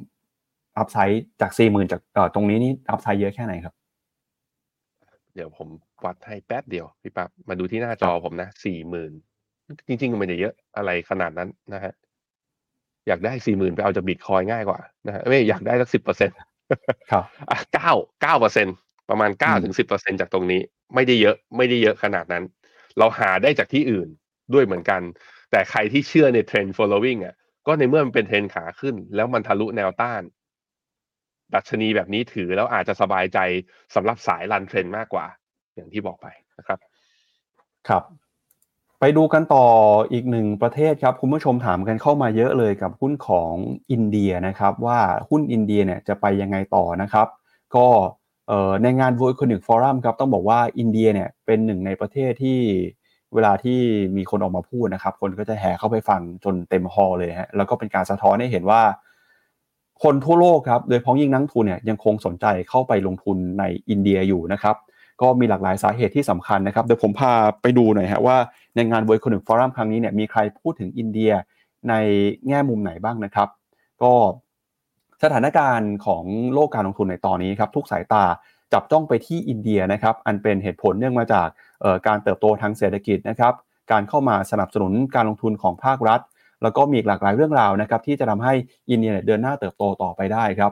[0.77, 3.73] upside จาก 4 หมื่นจากเอ่อตรงนี้นี่ upside เยอะแค่ไหนครับ
[5.33, 5.67] เดี๋ยวผม
[6.05, 9.13] วัดให้แป๊บเดียวพี่ปั๊บมาดูที่หน้าจอผมนะสี่หมื่น
[9.87, 11.93] จริงๆก็ไม่ได้เยอะอะไรขนาดนั้นนะฮะ
[13.07, 16.37] อยากได้สี่หมื่นไปเอาจากบิตคอยน์ง่ายกว่านะฮะไม่อยากได้สักสิบเปอร์เซ็นต์
[17.11, 17.91] ครับอะเก้า
[18.21, 18.67] เก้าเปอร์เซ็นต์
[19.09, 20.61] ประมาณเก้าถึงสิบเปอร์เซ็นจากตรงนี้
[20.95, 22.43] ไม่ได้เยอะไม่ได้เยอะขนาดนั้น
[22.97, 24.07] เราหาได้จากที่อื่น
[24.53, 25.01] ด้วยเหมือนกัน
[25.51, 27.35] แต่ใครที่เชื่อในเทรนด์ following อะ
[27.67, 30.21] ก็ในเมื่อมันเป็นเทรนด์ขาขึ้น แล้วมันทะลุแนวต้าน
[31.55, 33.39] ดัชนีแบบนี้ถือแล้วอาจจะสบายใจ
[33.95, 35.25] สำหรับสาย run trend มากกว่า
[35.75, 36.27] อย่างที่บอกไป
[36.59, 36.79] นะครับ
[37.87, 38.03] ครับ
[39.05, 39.65] ไปดูกันต่อ
[40.11, 43.53] อีกหนึ่งประเทศครับ คุณผู้ชมถามกันเข้ามาเยอะเลยกับหุ้นของ
[43.91, 44.99] อินเดียนะครับ ว่า
[45.29, 47.27] หุ้นอินเดียเนี่ยจะไปยังไงต่อนะครับ
[47.75, 47.85] ก็
[48.83, 52.59] ในงาน World Economic Forum ครับต้องบอกว่าอินเดียเนี่ยเป็นหนึ่งในประเทศที่
[53.33, 53.79] เวลาที่
[54.17, 58.81] มีคนออกมาพูดนะครับ คนก็จะแห่เข้าไปฟังจนเต็มฮอลเลยฮะแล้วก็เป็นการสะท้อนให้เห็นว่า
[60.03, 64.75] คนทั่วโลกครับโดยพ้องยิ่งนักทุนเนี่ยยังคงสนใจเข้าไปลงทุนในอินเดียอยู่นะครับ
[65.21, 68.37] ก็มีหลากหลายสาเหตุที่สำคัญนะครับเดี๋ยวผมพาไปดูหน่อยฮะว่า
[68.75, 71.31] ในงาน World Economic Forum ครั้งนี้เนี่ยมีใครพูดถึงอินเดีย
[71.89, 71.93] ใน
[72.47, 73.47] แง่มุมไหนบ้างนะครับ
[74.03, 74.13] ก็
[75.23, 78.23] สถานการณ์ของโลกการลงทุนในตอนนี้ครับทุกสายตา
[78.73, 81.47] จับจ้องไปที่อินเดียนะครับอันเป็นเหตุผลเนื่องมาจาก
[82.07, 83.53] การเติบโตทางเศรษฐกิจนะครับ
[83.91, 86.19] การเข้ามาสนับสนุนการลงทุนของภาครัฐ
[86.63, 88.53] แล้วก็มีหลากหลายเรื่องราวนะครับที่จะทำให้
[88.89, 90.71] อินเดียเดินหน้าเติบโตต่อไปได้ครับ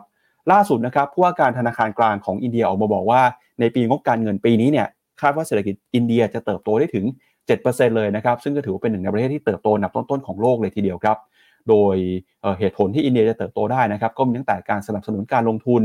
[0.51, 3.21] ล่าสุดนะครับผู้ว่าการธนาคารกลางของอินเดียออกมาบอกว่า
[3.59, 4.87] ในปีงบการเงินปีนี้เนี่ย
[5.21, 7.05] คาดว่าเศรษฐกิจอินเดียจะเติบโตได้ถึง
[7.51, 11.17] 7%เลยนะครับ ซึ่งก็ถือว่าเป็นหนึ่งในประเทศที่เติบโตนับต้นๆของโลกเลยทีเดียวครับ
[11.69, 11.95] โดย
[12.59, 15.81] เหตุผลที่อินเดียจะเติบโตได้นะครับ ก็มีตั้งแต่การสนับสนุนการลงทุน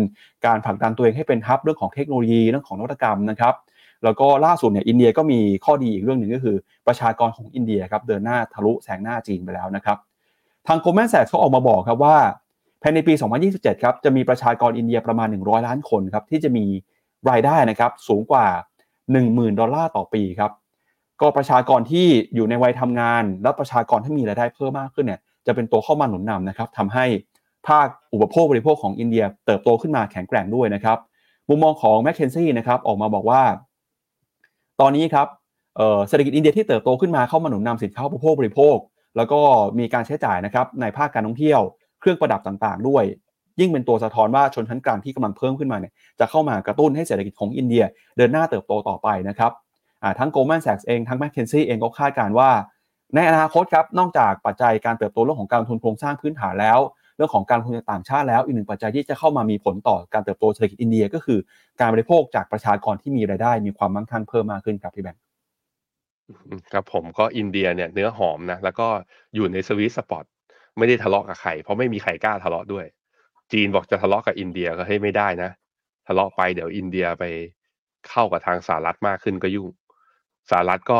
[0.46, 3.54] การผลักดันตัวเองให้เป็นฮับเรื่องของเทคโนโลยีเรื่องของนวัตกรรมนะครับ
[4.04, 6.56] แล้วก็ล่าสุดเนี่ยอินเดียก็มีข้อดีอีกเรื่องหนึ่งก็คือ
[6.86, 9.98] ประชากรของอินเดียครับเดินหน้าทะลุแซงหน้าจีนไปแล้วนะครับ
[10.66, 12.16] ทางโกลแมนแซกเขาออกมาบอกครับว่า
[12.82, 13.12] ภายในปี
[13.48, 16.64] 2027 ครับจะมีประชากรอินเดียประมาณ 100 ล้านคนครับที่จะมี
[17.30, 18.46] รายได้นะครับสูงกว่า
[19.04, 20.52] 10,000 ดอลลาร์ต่อปีครับ
[21.20, 27.06] ก็ประชากรที่อยู่ในวัยทำงาน และประชากรที่มีรายได้เพิ่มมากขึ้นเนี่ยจะเป็นตัวเข้ามาหนุนนำนะครับทำให้
[27.68, 30.98] ภาคอุปโภคบริโภคของอินเดีย เติบโตขึ้นมาแข็งแกร่งด้วยนะครับ
[31.48, 33.42] มุมมองของแมคเคนซี่นะครับออกมาบอกว่า
[34.80, 35.26] ตอนนี้ครับ
[36.08, 38.76] เศรษฐกิจอินเดียที่เติบโตขึ้นมาเข้ามาหนุนนำสินค้าอุปโภคบริโภค
[39.16, 39.40] แล้วก็
[39.78, 41.60] มีการใช้จ่ายนะครับในภาคการท่องเที่ยว
[42.00, 43.04] เครื่องประดับต่างๆ ด้วย
[43.60, 47.84] ยิ่งเป็นตัวสะท้อนว่าชนชั้นกลางที่กำลังเพิ่มขึ้นมาเนี่ยจะเข้ามากระตุ้นให้เศรษฐกิจของอินเดีย
[48.16, 49.52] เดินหน้าเติบโตต่อไปนะครับ
[50.18, 52.50] ทั้ง Goldman Sachs เองทั้ง McKinsey เองก็คาดการว่า
[53.14, 56.78] ในอนาคตครับนอกจากปัจจัยการเติบโตเรื่องของการทุนโครงสร้างพื้นฐานแล้ว
[57.16, 61.38] เรื่องของการลงทุนต่างชาติแล้วอีกหนึ่งปัจจัยที่จะเข้ามามีผลต่อการเติบโตเศรษฐกิจอินเดียก็คือ
[61.80, 65.22] การบริโภคจากประชากรที่มีรายได้มีความมั่งคั่งเพิ่มมากขึ้นครับพี่แบงค์
[66.72, 68.86] ครับผมก็อินเดียเนี่ยเนื้อหอมนะแล้วก็
[69.34, 70.24] อยู่ใน sweet spot
[70.78, 72.86] ไม่ได้ทะเลาะกับใครเพราะไม่มีใครกล้าทะเลาะด้วย
[73.52, 75.50] จีนบอกจะทะเลาะกับอินเดียก็ให้ไม่ได้นะ
[76.06, 77.24] ทะเลาะไปเดี๋ยวอินเดียไป
[78.08, 79.68] เข้ากับทางสหรัฐมากขึ้นก็ยุ่ง
[80.50, 80.98] สหรัฐก็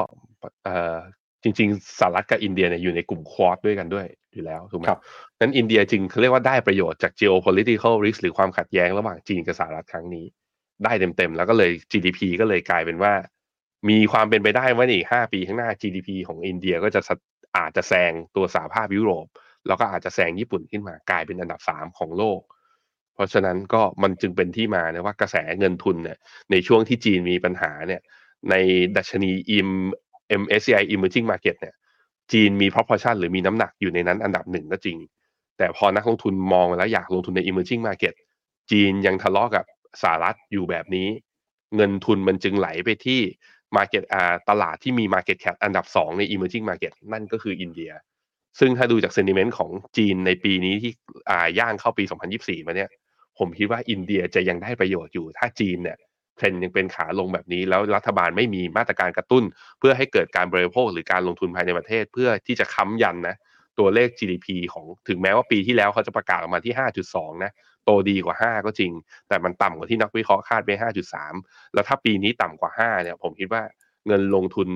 [0.65, 0.97] เอ่อ
[1.43, 5.01] จริง ๆสหรัฐกับอินเดียเนี่ยอยู่ในกลุ่ม Quad ด้วยกันด้วยอยู่แล้วถูกไหมครับ
[5.41, 10.27] นั้นอินเดียจึงเขาเรียกว่าได้ประโยชน์จาก geopolitical risk หรือความขัดแย้งระหว่างจีนกับสหรัฐครั้งนี้
[10.85, 13.13] ได้เต็มๆแล้วก็เลย GDP ก็เลยกลายเป็นว่า
[13.89, 17.01] มีความเป็นไปได้ว่าอีกห้าปีข้างหน้า GDP ของอินเดียก็จะ
[17.57, 19.27] อาจจะแซงตัวสหภาพยุโรป
[19.67, 22.41] แล้วก็อาจจะแซงญี่ปุ่นขึ้นมากลายเป็นอันดับสามของโลก
[23.15, 26.19] เพราะฉะนั้นก็มันจึงเป็นที่มานะว่ากระแสเงินทุนเนี่ย
[26.51, 28.03] ในช่วงที่จีนมีปัญหาเนี่ย
[28.51, 28.55] ใน
[28.97, 29.69] ดัชนีอิม
[30.41, 31.75] MSCI Emerging Market เนี่ย
[32.33, 34.99] จีนมี proportion หรือมีน้ำหนักอยู่ในนั้นอันดับหนึ่งก็จริง
[35.59, 38.15] แต่พอนักลงทุนมองแล้วอยากลงทุนใน emerging market
[38.71, 39.65] จีนยังทะเลาะกับ
[40.03, 41.09] สหรัฐอยู่แบบนี้
[41.77, 43.21] เงินทุนมันจึงไหลไปที่
[43.77, 44.05] market
[44.49, 47.91] ตลาดที่มี market cap อันดับ2ใน emerging market นั่นก็คืออินเดีย
[48.61, 50.93] ซึ่งถ้าดูจาก sentiment ของจีนในปีนี้ที่
[51.31, 52.05] อ่าย่างเข้าปี
[52.37, 52.91] 2024 มาเนี่ย
[53.39, 55.97] ผมคิดว่าอินเดียจะยังได้ประโยชน์อยู่ ถ้าจีนเนี่ย
[56.37, 59.45] เทรนยังเป็นขาลงแบบนี้ แล้วรัฐบาลไม่มีมาตรการกระตุ้น
[59.79, 63.37] เพื่อให้เกิดการบริโภคหรือการลงทุนภายในประเทศ เพื่อที่จะค้ำยันนะ
[63.79, 66.75] ตัวเลข GDP ของถึงแม้ว่าปีที่แล้วเขาจะประกาศออกมาที่
[67.13, 67.53] 5.2 นะ
[67.85, 68.93] โตดีกว่า 5 ก็จริง
[69.29, 70.71] แต่มันต่ำกว่าที่นักวิเคราะห์คาดไป
[71.23, 73.63] 5.3 แล้วถ้าปีนี้ต่ำกว่า 5 เนี่ยผมคิดว่า
[74.07, 74.69] เงินลงทุน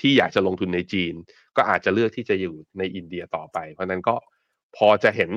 [0.00, 1.14] ที่อยากจะลงทุนในจีน
[1.56, 4.14] ก็อาจจะเลือกที่จะอยู่ในอินเดียต่อไป เพราะนั้นก็
[4.76, 5.30] พอจะเห็น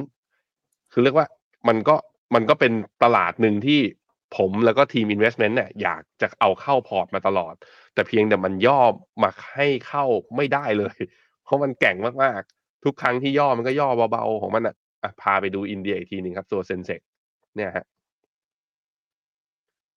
[0.91, 1.27] คือเรียกว่า
[1.67, 1.95] มันก็
[2.35, 3.81] มันก็เป็นตลาดหนึ่งที่
[4.37, 7.53] ผมแล้วก็ทีม Investment เนี่ยอยากจะเอาเข้าพอร์ตมาตลอด
[7.93, 8.81] แต่เพียงแต่มันย่อ
[9.23, 10.05] มาให้เข้า
[10.35, 10.97] ไม่ได้เลย
[11.43, 14.75] เพราะมันแก่งมากๆ ทุกครั้งที่ย่อมันก็ย่อเบาๆ ของมันอะ
[15.21, 16.99] พาไปดูอินเดียอีกทีหนึ่งครับ ตัวเซนเซก
[17.55, 17.85] เนี่ยฮะ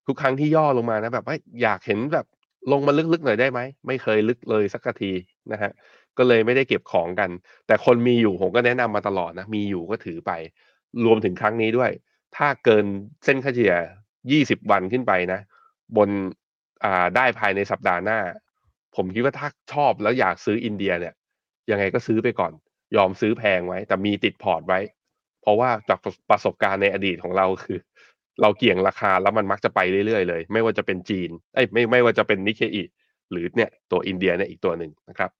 [0.06, 2.26] ทุกครั้งที่ย่อลงมานะแบบว่าอยากเห็นแบบ
[2.72, 5.12] ลงมาลึกๆหน่อยได้ไหม ไม่เคยลึกเลยสักที
[5.52, 5.70] นะฮะ
[6.18, 7.30] ก็เลยไม่ได้เก็บของกัน
[7.66, 10.32] แต่คนมีอยู่ผมก็แนะนำมาตลอดนะมีอยู่ก็ถือไป
[11.04, 11.90] รวมถึงครั้งนี้ด้วย
[12.36, 12.84] ถ้าเกิน
[13.24, 13.74] เส้นค่าเฉลี่ย
[14.30, 15.40] ยี่สิบวันขึ้นไปนะ
[15.96, 16.08] บน
[16.84, 18.18] อ่าได้ภายในสัปดาห์หน้า
[18.96, 21.14] ผมคิดว่าถ้าชอบแล้วอยากซื้ออินเดียเนี่ย
[21.70, 22.52] ยังไงก็ซื้อไปก่อน
[22.96, 24.80] ยอมซื้อแพงไว้ แต่มีติดพอร์ตไว้
[25.42, 25.98] เพราะว่าจาก
[26.30, 27.78] ประสบการณ์ในอดีตของเราคือ
[28.42, 32.82] เราเกี่ยงราคาแล้วมันมักจะไปเรื่อยๆเลย ไม่ว่าจะเป็นจีนเอ้ไม่ไม่ว่าจะเป็นนิเคอี
[33.30, 35.30] หรือเนี่ยตัวอินเดียเนี่ยอีกตัวหนึ่งนะครับ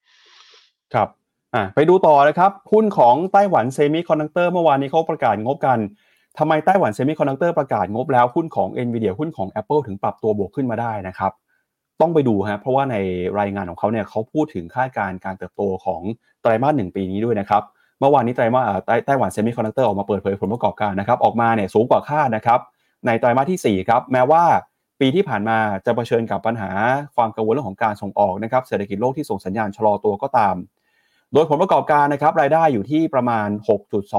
[0.95, 1.09] ครับ
[1.55, 5.79] อ่าไปดูต่อนะครับหุ้นของไต้หวันเซมิคอนดักเตอร์เมื่อวานนี้เขาประกาศงบกัน
[6.39, 11.33] ทำไมไต้หวันเซมิคอนดักเตอร์ประกาศงบแล้วหุ้นของ n v i d i a หุ้นของ Apple ถึงปรับตัวบวกขึ้นมาได้นะครับ
[12.01, 12.97] ต้องไปดูฮะเพราะว่าใน
[13.41, 16.01] รายงานของเขาเนี่ยเขาพูดถึงคาดการณ์การเติบโตของ
[16.43, 17.63] ไตรมาสหนึ่งปีนี้ด้วยนะครับ
[18.01, 18.65] เมื่อวานนี้ไตรมาส
[19.07, 22.61] ไต้หวันเซมิคอนดักเตอร์ออกมาเปิดเผยผลประกอบการนะครับออกมาเนี่ยสูงกว่าคาดนะครับ
[23.07, 24.45] ในไตรมาสที่ 4 ครับ แม้ว่า
[25.01, 26.71] ปีที่ผ่านมาจะเผชิญกับปัญหา
[27.17, 30.57] ความกังวลเรื่องของการส่งออกนะครับ เศรษฐกิจโลกที่ส่งสัญญาณชะลอตัวก็ตาม
[31.33, 33.49] โดยผลประกอบการนะครับรายได้อยู่ที่ประมาณ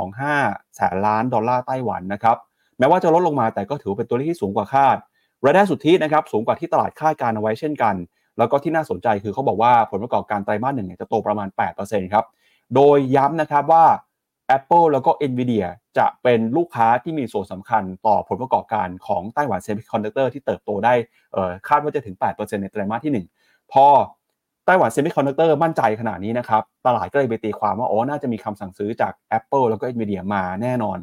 [0.03, 2.37] 6.25 แสนล้านดอลลาร์ไต้หวันนะครับ
[2.79, 4.97] แม้ว่าจะลดลงมาแต่ก็ถือเป็นตัวเลขที่สูงกว่าคาด
[5.43, 7.95] รายได้สุทธินะครับสูงกว่าที่ตลาดคาดการณ์เอาไว้เช่นกัน
[8.37, 11.47] แล้วก็ที่น่าสนใจคือเขาบอกว่าผลประกอบการไตรมาสหนึ่งจะโตประมาณ
[11.81, 12.25] 8%ครับ
[12.75, 13.85] โดยย้ำนะครับว่า
[14.57, 15.65] Apple แล้วก็ Nvidia
[15.97, 20.93] จะเป็นลูกค้าที่มีส่วนสำคัญต่อผลประกอบการของไต้หวันเซมิคอนดักเตอร์ที่เติบโตได้
[21.67, 23.85] คาดว่าจะถึง 8%ในไตรมาสที่ 1 พอ
[24.65, 30.97] ไต้หวันเซมิคอนดักเตอร์มั่นใจขนาดนี้นะครับ ตลาดก็เลยไปตีความว่า อ๋อ น่าจะมีคำสั่งซื้อจาก Apple แล้วก็ Nvidia มาแน่นอน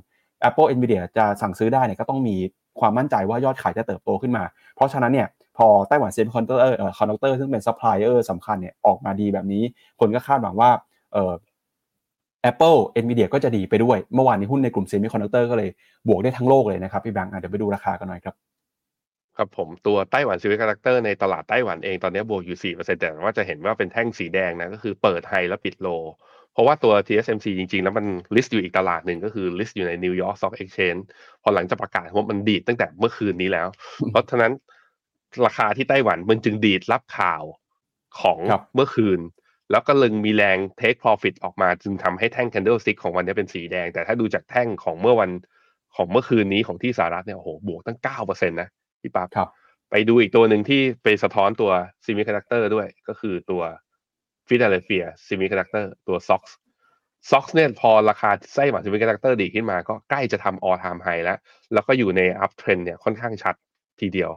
[0.48, 2.36] Apple Nvidia จะสั่งซื้อได้เนี่ยก็ต้องมี
[2.80, 4.44] ความมั่นใจว่ายอดขายจะเติบโตขึ้นมา
[4.76, 9.62] เพราะฉะนั้นเนี่ยพอไต้หวันเซมิคอนดักเตอร์คอนดักเตอร์ซึ่งเป็นซัพพลายเออร์สำคัญเนี่ยออกมาดีแบบนี้
[10.00, 10.70] คนก็คาดหวังว่า
[12.50, 15.70] Apple Nvidia ก็จะดีไปด้วย เมื่อวานนี้หุ้นในกลุ่มเซมิคอนดักเตอร์ก็เลย
[16.08, 18.34] บวกได้ทั้งโลกเลยนะครับพี่แบงค์เดี๋ยวไปดูราคากันหน่อยครับ
[19.36, 25.88] ครับผมตัวไต้หวันเซมิคอนดักเตอร์ในตลาดไต้หวันเองตอนนี้บวกอยู่ 4%แต่ว่าจะเห็นว่าเป็นแท่งสีแดงนะก็คือเปิด high แล้วปิด low
[26.52, 28.06] เพราะว่าตัว TSMC จริงๆ แล้วมัน
[28.36, 31.02] list อยู่อีกตลาดหนึ่งก็คือ list อยู่ใน New York Stock Exchange
[31.42, 33.68] พอหลังจากประกาศว่ามันดีดตั้งแต่เมื่อคืนนี้แล้ว
[34.10, 34.52] เพราะฉะนั้น
[35.46, 37.42] ราคาที่ไต้หวันมันจึงดีดรับข่าว
[38.20, 38.38] ของ
[38.74, 39.20] เมื่อคืน
[39.72, 45.30] แล้วก็จึงมีแรง take profit ออกมาจึงทำให้แท่ง candlestick ของวันนี้เป็นสีแดง แต่ถ้าดูจากแท่งของเมื่อวัน
[45.96, 48.68] ของเมื่อคืนนี้ของที่สหรัฐเนี่ยโอ้โหบวกตั้ง 9%นะ
[49.02, 49.48] พี่ปั๊บครับ
[49.90, 51.70] ไปดูอีกตัวหนึ่งที่ไปสะท้อนตัว
[52.04, 53.62] semiconductor ด้วยก็คือตัว
[54.48, 61.38] Philadelphia Semiconductor ตัว SOX SOX เนี่ยพอราคาไต้หวัน semiconductor ดีขึ้นมา ก็ใกล้จะทำ all time high แล้ว
[61.72, 63.54] แล้วก็อยู่ใน uptrend เนี่ยค่อนข้างชัด
[64.00, 64.30] ทีเดียว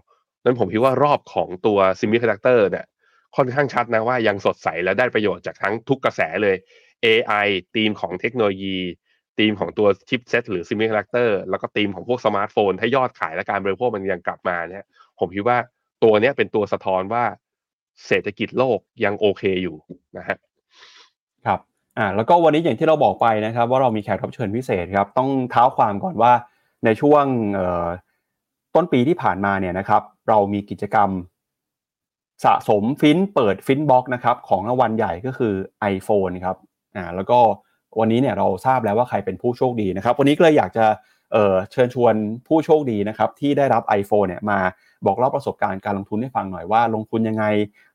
[0.43, 2.85] นั้นผมคิดว่ารอบของตัว semiconductor เนี่ย
[3.35, 6.55] ค่อนข้างชัดนะว่ายังสดใสและได้ประโยชน์จากทั้งทุกกระแสเลย
[7.05, 8.77] AI ธีมของเทคโนโลยี
[9.37, 14.85] ธีมของตัวชิปเซตหรือซิมิคอนดักเตอร์แล้วก็ธีมของพวกสมาร์ทโฟน ถ้ายอดขายและการบริโภคมันยังกลับมาเนี่ย
[15.19, 15.57] ผมคิดว่า
[16.03, 17.23] ตัวเนี้ยเป็นตัวสะท้อนว่า
[18.07, 19.75] เศรษฐกิจโลกยังโอเคอยู่
[20.17, 20.37] นะฮะ
[21.45, 21.59] ครับ
[21.97, 26.33] อ่าแล้วก็วันนี้อย่างที่เราบอกไปนะครับ ว่าเรามีแขกรับเชิญพิเศษครับ ต้องเท้าความก่อนว่า
[26.85, 27.25] ในช่วง
[28.75, 31.09] ต้นปีที่ผ่านมาเนี่ยนะครับ เรามีกิจกรรม
[32.43, 35.53] สะสม FINT เปิด FINT Box นะครับของรางวัลใหญ่ก็คือ
[35.93, 36.57] iPhone ครับ
[36.95, 37.39] อ่าแล้วก็
[37.99, 40.85] วันนี้เนี่ยเราทราบแล้วว่าใครเป็นผู้โชคดีนะครับ วันนี้ก็เลยอยากจะ
[41.31, 42.13] เชิญชวน
[42.47, 44.59] ผู้โชคดีนะครับที่ได้รับ iPhone เนี่ยมา
[45.05, 47.45] บอกเล่าประสบการณ์การลงทุนให้ฟังหน่อยว่า ลงทุนยังไง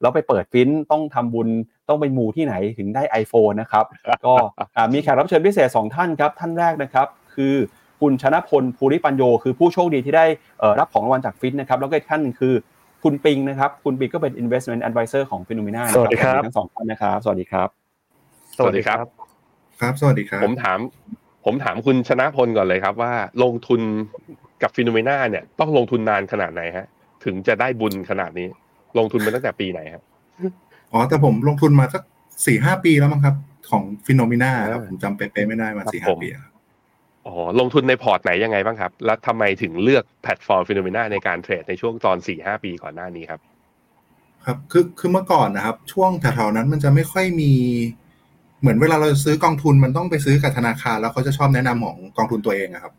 [0.01, 1.49] แล้วไปเปิด FINT ต้องทำบุญ
[1.89, 3.85] ต้องไปมูที่ไหนถึงได้ iPhone นะครับ
[4.27, 4.35] ก็
[4.93, 7.55] มีแขกรับเชิญพิเศษ 2 ท่านครับ ท่านแรกนะครับ คือ
[8.01, 10.27] คุณชนะพลภูริปัญโย คือผู้โชคดีที่ได้
[10.79, 12.55] รับของรางวัลจาก FINT นะครับแล้วก็อีกท่านนึงคือ
[13.05, 17.69] คุณปิงนะครับ คุณปิงก็เป็น investment advisor ของ FINNOMENA สวัสดีครับทั้งสองท่านนะครับ สวัสดีครับ
[18.59, 18.97] สวัสดีครับ
[19.81, 20.79] ครับ สวัสดีครับ ผมถาม
[21.45, 23.81] ผมถามคุณชนะพลก่อนเลยครับว่า ลงทุน
[24.63, 26.87] กับ FINNOMENA เนี่ย ต้องลงทุนนานขนาดไหนฮะ
[27.25, 28.49] ถึงจะได้บุญขนาดนี้
[28.99, 30.03] ลงทุนมาตั้งแต่ปีไหนครับ
[30.93, 32.03] อ๋อ แต่ผมลงทุนมาสัก
[32.47, 33.35] สี่ห้าปีแล้วมั้งครับ
[33.71, 36.29] ของ FINNOMENA ครับผมจำเป๊ะไม่ได้มาสี่ห้าปี
[37.27, 43.41] อ๋อลงทุนในพอร์ตไหนยังไงบ้างครับ แล้วทำไมถึงเลือกแพลตฟอร์ม FINNOMENA ในการเทรดในช่วงตอนสี่ห้าปีก่อนหน้านี้ครับ
[44.47, 47.53] ครับคือคือเมื่อก่อนนะครับ ช่วงแถวๆนั้นมันจะไม่ค่อยมี
[48.61, 52.93] เหมือนเวลาเราซื้อกองทุนมันต้องไปซื้อกับธนาคาร แล้วเขาจะชอบแนะนำของกองทุนตัวเองครับ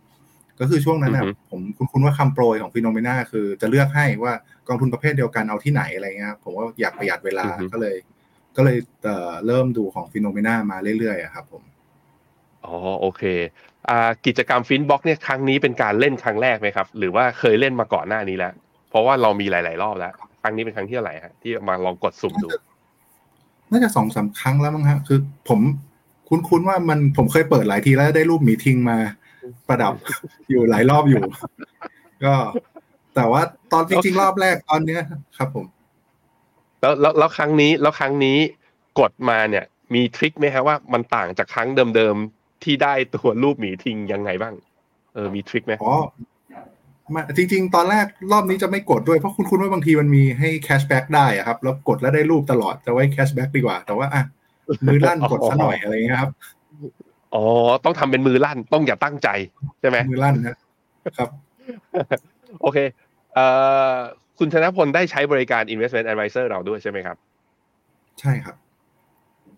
[0.59, 4.33] ก็คือช่วงนั้นนะผมคุ้นๆ ว่าคำโปรยของ FINNOMENA คือจะเลือกให้ว่า
[4.67, 7.95] กองทุนประเภทเดียวกันเอาที่ไหนอะไรเงี้ยผมว่าอยากประหยัดเวลาก็เลย
[8.55, 9.05] ก็เลย
[9.47, 11.63] เริ่มดูของ FINNOMENA มาเรื่อยๆครับผม
[12.65, 13.23] อ๋อโอเค
[14.25, 18.53] กิจกรรม FINT Box เนี่ยครั้งนี้เป็นการเล่นครั้งแรกไหมครับ หรือว่าเคยเล่นมาก่อนหน้านี้แล้ว
[18.89, 22.49] เพราะว่าเรามีหลาย ๆ รอบแล้ว ครั้งนี้เป็นครั้งที่เท่าไหร่ฮะที่มาลองกดสุ่มดู
[23.71, 25.19] น่าจะสองสาครั้งแล้วมั้งฮะ คือ
[25.49, 25.59] ผม
[26.29, 28.97] คุ้นๆว่ามันผมเคยเปิดหลายทีแล้วได้รูปมีทิงมา
[29.67, 29.93] ประดับ
[30.49, 31.23] อยู่หลายรอบอยู่
[32.23, 32.33] ก็
[33.15, 33.41] แต่ว่า
[33.73, 35.01] ตอนจริงๆรอบแรกตอนเนี้ย
[35.37, 35.65] ครับ ผม
[36.81, 38.37] แล้วแล้วแล้วครั้งนี้แล้วครั้งนี้
[38.99, 42.15] กดมาเนี่ย มีทริคไหมฮะว่ามันต่างจากครั้งเดิม
[42.63, 44.53] ที่ได้ตัวรูปหมีทิงยังไงบ้าง
[45.13, 45.95] เออมี trick ไหมอ๋อ
[47.13, 54.23] มาจริง ๆ ตอนแรกรอบนี้จะไม่กดด้วยเพราะคุ้นๆ ว่าบางทีมันมีให้ cashback ได้อะครับ แล้วกดแล้วได้รูปตลอดจะไว้ cashback ดีกว่า แต่ว่าอะ
[54.85, 56.31] มือลั่นกดซะหน่อยอะไรเงี้ยครับ
[57.35, 57.43] อ๋อ
[57.85, 59.29] ต้องทำเป็นมือลั่นต้องอย่าตั้งใจ
[59.79, 60.55] ใช่ไหมมือลั่นนะ
[61.17, 61.29] ครับ
[62.61, 62.77] โอเค
[63.33, 63.45] เอ่
[63.91, 63.95] อ
[64.39, 67.17] คุณชนะพลได้ใช้บริการ investment advisor เราด้วยใช่ไหมครับ
[68.19, 68.55] ใช่ครับ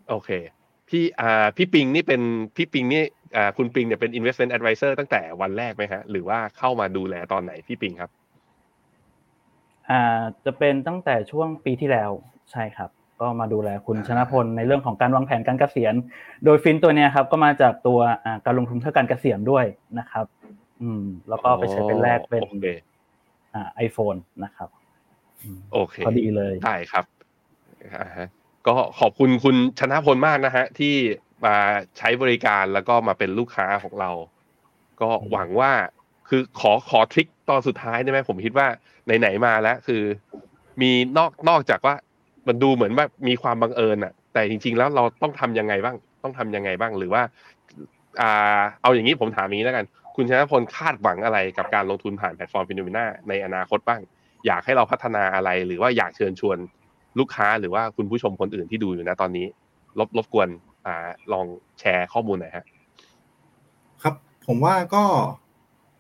[0.10, 0.30] โอเค
[0.94, 2.22] พี่อ่าพี่ปิงนี่เป็น
[2.56, 3.04] พี่ปิงนี่
[3.36, 8.10] อ่าคุณปิงเนี่ยเป็น investment advisor ตั้งแต่วันแรกไหมฮะ หรือว่าเข้ามาดูแลตอนไหนพี่ปิงครับ
[9.90, 12.12] อ่าจะเป็นตั้งแต่ช่วงปีที่แล้ว
[12.52, 12.90] ใช่ครับ
[13.22, 15.94] ก็มาดูแลคุณชนะพลในเรื่องของการวางแผนการเกษียณ
[16.46, 18.00] โดยฟินตัวเนี้ยครับ ก็มาจากตัว
[18.46, 19.66] การลงทุนเพื่อการเกษียณด้วย
[20.00, 20.26] นะครับ
[20.82, 22.42] อืม แล้วก็ไปใช้เป็นแรกเป็น
[23.54, 24.70] อ่าไอโฟนนะครับ
[25.74, 27.06] โอเคพอดีเลยได้ครับ
[28.00, 28.28] อ่าฮะ
[28.68, 30.94] ก็ขอบคุณคุณชนะพลมากนะฮะ ที่
[31.46, 31.56] มา
[31.98, 34.12] ใช้บริการแล้วก็มาเป็นลูกค้าของเรา
[35.02, 35.72] ก็หวังว่า
[36.30, 38.68] คือขอขอ trick ตอนสุดท้ายได้ไหมผมคิดว่า
[39.20, 40.04] ไหนๆมาแล้วคือ
[40.82, 41.96] มีนอกนอกจากว่า
[42.48, 47.22] มันดูเหมือนว่ามีความบังเอิญอะแต่จริง ๆ แล้วเราต้องทำยังไงบ้าง ต้องทำยังไงบ้างหรือว่า
[48.22, 49.86] อ่าเอาอย่างนี้ผมถามนี้แล้วกัน
[50.16, 54.02] คุณชนะพลคาดหวังอะไรกับการลงทุนผ่านแพลตฟอร์ม FINNOMENA ในอนาคตบ้าง
[54.46, 56.58] อยากให้เราพัฒนาอะไรหรือว่าอยากเชิญชวน
[57.20, 59.46] ลูกค้าหรือว่าคุณผู้ชมคนอื่นที่ดูอยู่นะตอนนี้
[60.00, 60.50] รบรบกวน
[60.86, 61.46] อ่าลอง
[61.80, 62.66] แชร์ข้อมูลหน่อยฮะ
[64.02, 64.14] ครับ
[64.48, 65.04] ผมว่าก็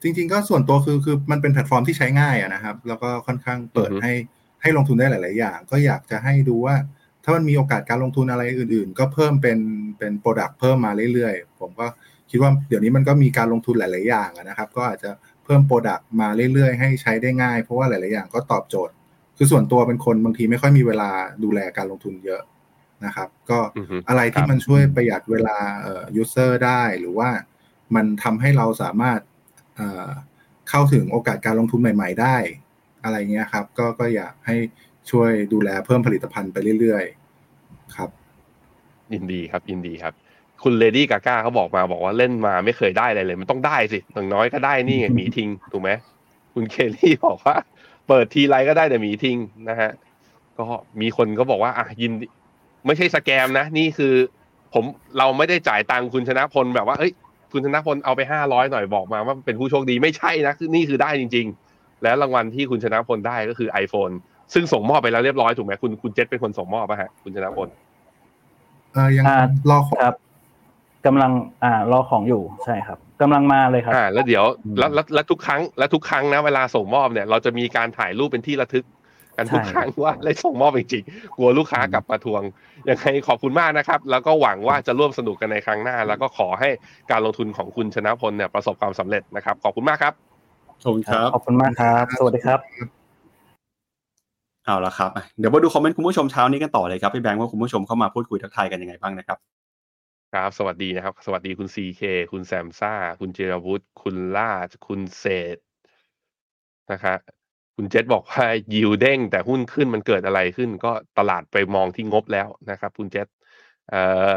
[0.01, 4.13] จริง ๆ ก็ส่วนตัวคือคือมันเป็นแพลตฟอร์มที่ใช้ง่ายนะครับ แล้วก็ค่อนข้างเปิดให้
[4.61, 6.75] ให้ลงทุนได้หลาย ๆ อย่าง ก็อยากจะให้ดูว่า
[7.23, 9.59] ถ้ามันมีโอกาสการลงทุนอะไรอื่น ๆ ก็เพิ่มเป็น
[9.99, 11.87] เป็น product เพิ่มมาเรื่อย ๆ ผมก็
[12.29, 15.11] คิดว่าเดี๋ยวนี้มันก็มีการลงทุนหลาย ๆ อย่างนะครับ ก็อาจจะ
[15.45, 18.93] เพิ่ม product มาเรื่อย ๆ ให้ใช้ได้ง่าย เพราะว่าหลาย ๆ อย่างก็ตอบโจทย์
[19.37, 21.11] คือส่วนตัวเป็นคนบางทีไม่ค่อยมีเวลา
[21.43, 22.41] ดูแลการลงทุนเยอะ
[23.05, 23.59] นะครับ ก็
[24.09, 27.29] อะไรที่มันช่วยประหยัดเวลาเอ่อ user ได้หรือว่า
[27.95, 29.19] มันทำให้เราสามารถ
[29.75, 30.09] เอ่อ
[30.69, 32.35] เข้าถึงโอกาสการลงทุนใหม่ ๆ ได้
[33.03, 34.55] อะไรเงี้ยครับ ก็ก็อยากให้
[35.11, 38.09] ช่วยดูแลเพิ่มผลิตภัณฑ์ไปเรื่อยๆครับ
[39.13, 40.13] ยินดีครับยินดีครับ
[40.63, 45.89] คุณเลดี้กาก้าเขาบอกมาบอกว่าเล่นมาไม่เคยได้อะไรเลย มันต้องได้สิอย่างน้อยก็ได้นี่ไงมีทิ้งถูกไหม
[46.53, 47.55] คุณเคลลี่บอกว่า
[48.07, 49.37] เปิดทีไรก็ได้แต่มีทิ้ง
[49.69, 49.91] นะฮะ
[50.57, 50.65] ก็
[51.01, 52.11] มีคนก็บอกว่าอะยิน
[52.85, 54.13] ไม่ใช่สแกมนะ นี่คือ
[54.73, 54.83] ผม
[55.17, 57.11] เราไม่ได้จ่ายตังคุณชนะพลแบบว่าเอ้ย
[57.51, 64.13] คุณชนะพลเอาไปห้าร้อยหน่อยบอกมาว่าเป็นผู้โชคดีไม่ใช่นะคือนี่คือได้จริง ๆ แล้วรางวัลที่คุณชนะพลได้ก็คือ iPhone
[64.53, 67.67] ซึ่งส่งมอบไปแล้วเรียบร้อยถูกไหมคุณคุณเจษเป็นคนส่งมอบป่ะฮะคุณชนะพล
[68.95, 69.25] อ่ายัง
[69.69, 70.15] รอของครับ
[71.05, 71.31] กำลัง
[71.63, 74.43] อ่ารอของอยู่ใช่ครับ กำลังมาเลยครับอ่าแล้วเดี๋ยว
[74.79, 78.85] แล้วแล้วทุกครั้งแล้วทุกครั้งนะเวลาส่งมอบเนี่ย เราจะมีการถ่ายรูปเป็นที่ระทึก
[79.37, 82.41] กันทุกครั้งว่าได้ส่งมอบจริงๆกลัวลูกค้ากลับมาทวง
[82.89, 86.69] ยังไงขอบคุณมากนะครับ แล้วก็หวังว่าจะร่วมสนุกกันในครั้งหน้า แล้วก็ขอให้
[87.11, 90.13] การลงทุนของคุณชนะพลเนี่ยประสบความสำเร็จนะครับ ขอบคุณมากครับ
[90.83, 92.59] ขอบคุณครับขอบคุณมากครับ สวัสดีครับ
[94.65, 95.09] เอาละครับ
[95.39, 99.37] เดี๋ยวมาดูคอมเมนต์คุณผู้ชมเช้านี้กันต่อเลยครับพี่แบงค์ว่าคุณผู้ชมเข้ามาพูดคุยทักทายกันยังไงบ้างนะครับ
[100.33, 104.51] ครับ สวัสดีนะครับ สวัสดีคุณ CK คุณแซมซ่า คุณเจรวุฒิคุณล่า
[104.87, 105.25] คุณเศ
[105.55, 105.57] ษ
[106.91, 107.17] นะครับ
[107.75, 113.27] คุณเจษบอกว่ายิวเด้ง แต่หุ้นขึ้นมันเกิดอะไรขึ้น ก็ตลาดไปมองที่งบแล้วนะครับ คุณเจษ
[113.89, 114.01] เอ่
[114.33, 114.35] อ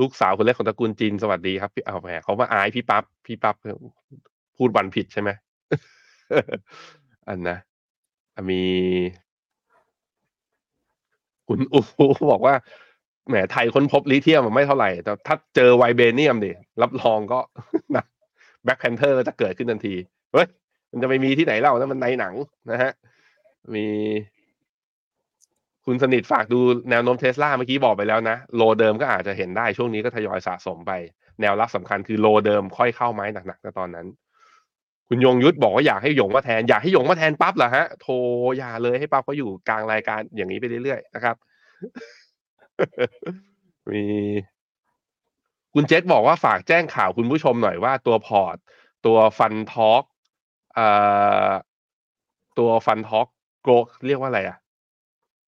[0.00, 3.56] ลูกสาวคนเล็กของตระกูลจีนสวัสดีครับพี่เอาแหมเขามาอายพี่ปั๊บพี่ปั๊บ
[4.56, 5.30] พูดวันผิดใช่ไหม
[7.28, 7.56] อันนะ
[8.50, 8.62] มี
[11.48, 11.78] คุณอู
[12.30, 12.54] บอกว่า
[13.28, 16.52] แหมไทยค้นพบลิเทียมไม่เท่าไหร่ แต่ถ้าเจอ vibranium ดิ
[16.82, 17.40] รับรองก็
[17.96, 18.04] นะ
[18.64, 19.94] Black Panther จะเกิดขึ้นทันที
[20.32, 20.46] เฮ้ย
[20.90, 22.34] มันจะไปมีที่ไหนเล่านะมันในหนัง
[22.70, 22.92] นะฮะ
[23.74, 23.86] มี
[25.86, 26.60] คุณสนิทฝากดู
[26.90, 30.92] แนวโน้มเทสลาเมื่อกี้บอกไปแล้วนะ low เดิมก็อาจจะเห็นได้ช่วงนี้ก็ทยอยสะสมไป
[31.40, 34.06] แนวรับสำคัญคือ low เดิมค่อยเข้าไม้หนักๆในตอนนั้น
[35.08, 38.14] คุณยงยุทธบอกว่าอยากให้หยงมาแทน อยากให้หยงมาแทนปั๊บเหรอฮะ โทร
[38.58, 41.36] อย่าเลยให้ปั๊บเขาอยู่กลางรายการอย่างนี้ไปเรื่อยๆนะครับ
[43.90, 44.02] มี
[45.74, 48.56] คุณเจษบอกว่าฝากแจ้งข่าวคุณผู้ชมหน่อยว่าตัวพอร์ต
[49.06, 50.02] ตัว FundTalk
[50.74, 50.88] เอ่
[51.48, 51.50] อ
[52.58, 53.26] ตัว FundTalk
[53.62, 53.72] Growth
[54.06, 54.58] เรียกว่าอะไรอะ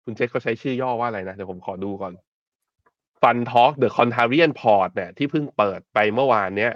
[0.04, 2.14] คุณเจษเขาใช้ชื่อย่อว่าอะไรนะ เดี๋ยวผมขอดูก่อน
[3.22, 6.74] FundTalk The Contrarian พอร์ตเนี่ยที่เพิ่งเปิดไปเมื่อวานเนี้ย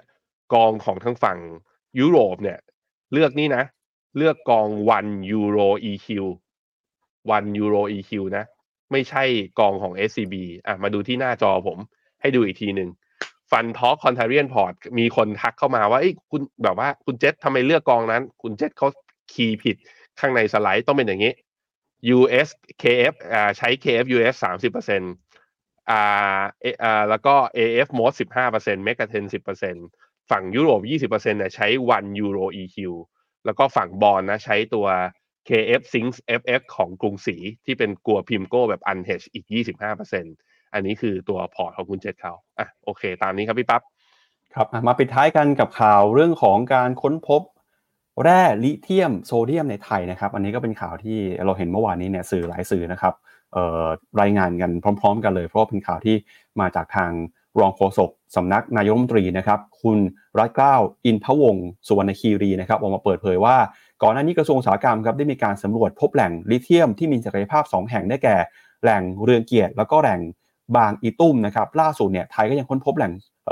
[0.53, 1.37] กองของทั้งฝั่ง
[1.99, 2.59] ยุโรปเนี่ย
[3.13, 3.63] เลือกนี่นะ
[4.17, 5.59] เลือกกองวันยูโร
[5.91, 6.07] EQ
[7.31, 8.45] วันยูโร EQ นะ
[8.95, 9.23] ไม่ใช่
[9.59, 10.35] กองของ SCB
[10.67, 11.77] อะมาดูที่หน้าจอผม
[12.21, 12.89] ให้ดูอีกทีหนึ่ง
[13.51, 18.87] ฟันทอ l คอนเทเรียนพอร์ตมีคนทักเข้ามาว่าไอ้คุณแบบว่าคุณเจษทำไมเลือกกองนั้น คุณเจษเขา
[19.33, 19.75] คีย์ผิด
[20.19, 21.33] ข้างในสไลด์ต้องเป็นอย่างนี้
[22.17, 22.49] US
[22.81, 25.11] KF อ่าใช้ KF US สามสิบเปอร์เซ็นต์
[25.89, 26.41] อ่า
[26.83, 29.85] อ่าแล้วก็ AF m o d สิบห้าเปอร์เซ็นต์ MEGA 10 สิบเปอร์เซ็นต์
[30.29, 32.77] ฝั่งยุโรปยี่สิบเปอร์เซ็นต์เนี่ยใช้ ONE EURO EQ
[33.45, 34.87] แล้วก็ฝั่งบอลนะใช้ตัว
[35.49, 37.35] KF SINC FX ของกรุงศรี
[37.65, 39.45] ที่เป็นกลัวพิมโก้แบบ u n h e d g e อีก
[40.09, 43.81] 25%อันนี้คือตัวพอร์ตของคุณเจษเขาอะโอเค ตามนี้ครับพี่ปั๊บ
[44.53, 47.41] ครับมาปิดท้ายกันกับข่าวเรื่องของการค้นพบ
[48.23, 53.13] แร่ลิเธียมโซเดียมในไทยนะครับ อันนี้ก็เป็นข่าวที่เราเห็นเมื่อวานนี้เนี่ยสื่อหลายสื่อนะครับ
[54.21, 56.15] รายงานกันพร้อม ๆ กันเลย เพราะว่าเป็นข่าวที่
[56.59, 57.11] มาจากทาง
[57.59, 59.97] รองโฆษกสำนักนายกรัฐมนตรีนะครับ คุณ
[60.39, 60.75] รัฐเกล้า
[61.05, 63.55] อินทวงศ์สุวรรณคีรีนะครับออกมาเปิดเผยว่า
[64.03, 68.35] ก่อนหน้านี้กระทรวงอุตสาหกรรมครับได้มีการสำรวจพบแหล่งลิเธียมที่มีศักยภาพ 2 แห่งได้แก่
[68.81, 70.19] แหล่งเรืองเกียรติแล้วก็แหล่ง
[70.77, 73.11] บางอีตุ้มนะครับล่าสุดเนี่ยไทยก็ยังค้นพบแหล่ง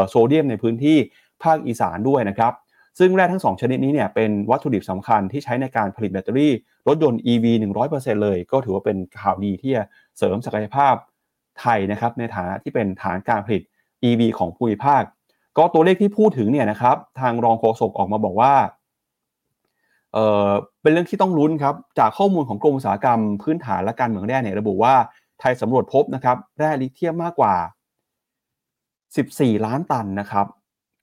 [0.09, 0.97] โซเดียมในพื้นที่
[1.43, 2.53] ภาคอีสานด้วยนะครับ
[2.99, 6.53] ซึ่งแร่ทั้ง 2 ชนิดนี้เนี่ยเป็นวัตถุดิบสำคัญที่ใช้ในการผลิตแบตเตอรี่
[6.87, 7.45] รถยนต์ EV
[7.83, 9.83] 100%เลย ก็ถือว่าเป็นข่าวดีที่จะ
[10.17, 10.93] เสริมศักยภาพ
[11.61, 13.61] ไทยนะครับในฐานะที่เป็นฐานการผลิต
[14.09, 15.03] EV ของภูมิภาค
[15.57, 18.53] ก็ตัวเลขที่พูดถึงเนี่ยนะครับทางรองโฆษกออกมาบอกว่า
[20.13, 20.49] เออ
[20.81, 24.95] เป็นเรื่องที่ต้องลุ้นครับจากข้อมูลของกรมอุตสาหกรรมพื้นฐานและการเมืองแร่เนี่ยระบุว่า
[25.39, 27.55] ไทยสำรวจพบนะครับแร่ลิเธียมมากกว่า
[29.17, 30.47] 14 ล้านตันนะครับ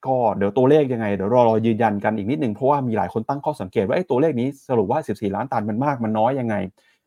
[0.07, 6.55] ก็เดี๋ยวตัวเลขยังไงเดี๋ยวรอรอยืนยันกันอีกนิดหนึ่งเพราะว่ามีหลายคนตั้งข้อสังเกตว่าไอ้ตัวเลขนี้สรุปว่า 14 ล้านตันมันมากมันน้อยยังไง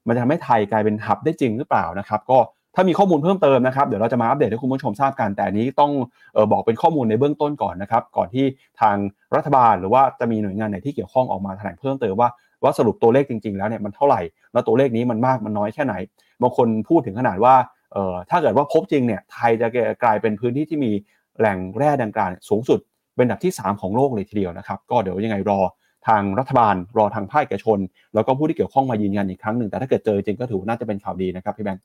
[0.08, 2.39] มันจะทำให้ไทยกลายเป็นหับได้จริงหรือเปล่านะครับ ก็
[2.76, 5.91] ถ้ามีข้อมูลเพิ่มเติมนะครับเดี๋ยวเราจะมาอัปเดตให้คุณผู้ชมทราบกัน แต่นี้ต้อง
[6.36, 8.45] ออบอกเป็นข้อมูลในเบื้องต้นก่อนนะครับก่อนที่
[8.82, 8.95] ทาง
[9.36, 12.30] รัฐบาลหรือว่าจะมีหน่วยงานไหนที่เกี่ยวข้องออกมาแถลงเพิ่มเติมว่า
[12.63, 14.21] ว่าสรุปตัวเลขจริงๆแล้วเนี่ยมันเท่าไหร่
[14.53, 15.95] แล้วตัวเลขนี้มันมากมันน้อยแค่ไหน
[16.41, 17.55] บางคนพูดถึงขนาดว่า
[17.93, 19.67] เอ่อถ้าเกิดว่าพบจริงเนี่ยไทยจะ
[20.03, 20.91] กลายเป็นพื้นที่ที่มี
[21.39, 22.80] แหล่งแร่ดังกล่าวสูงสุด
[23.15, 25.59] เป็นอันดับที่ 3 ของโลกเลยทีเดียวนะครับ ก็เดี๋ยวยังไงรอ
[26.07, 27.80] ทางรัฐบาล รอทางภาคเอกชน
[28.13, 31.84] แล้วก็ผู้ที่เกี่ยวข้องมายืนยันอีกครั้งหนึ่งแต่ถ้าเกิดเจอจริงก็ถือน่าจะเป็นข่าวดีนะครับพี่แบงค์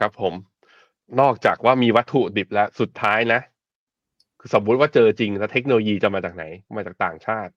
[0.00, 0.34] ครับผม
[1.20, 3.40] นอกจากว่ามีวัตถุดิบแล้วสุดท้ายนะ
[4.40, 6.44] คือสมมุติว่าเจอจริงแล้วเทคโนโลยีจะมาจากไหน
[6.76, 7.52] มาจากต่างชาติ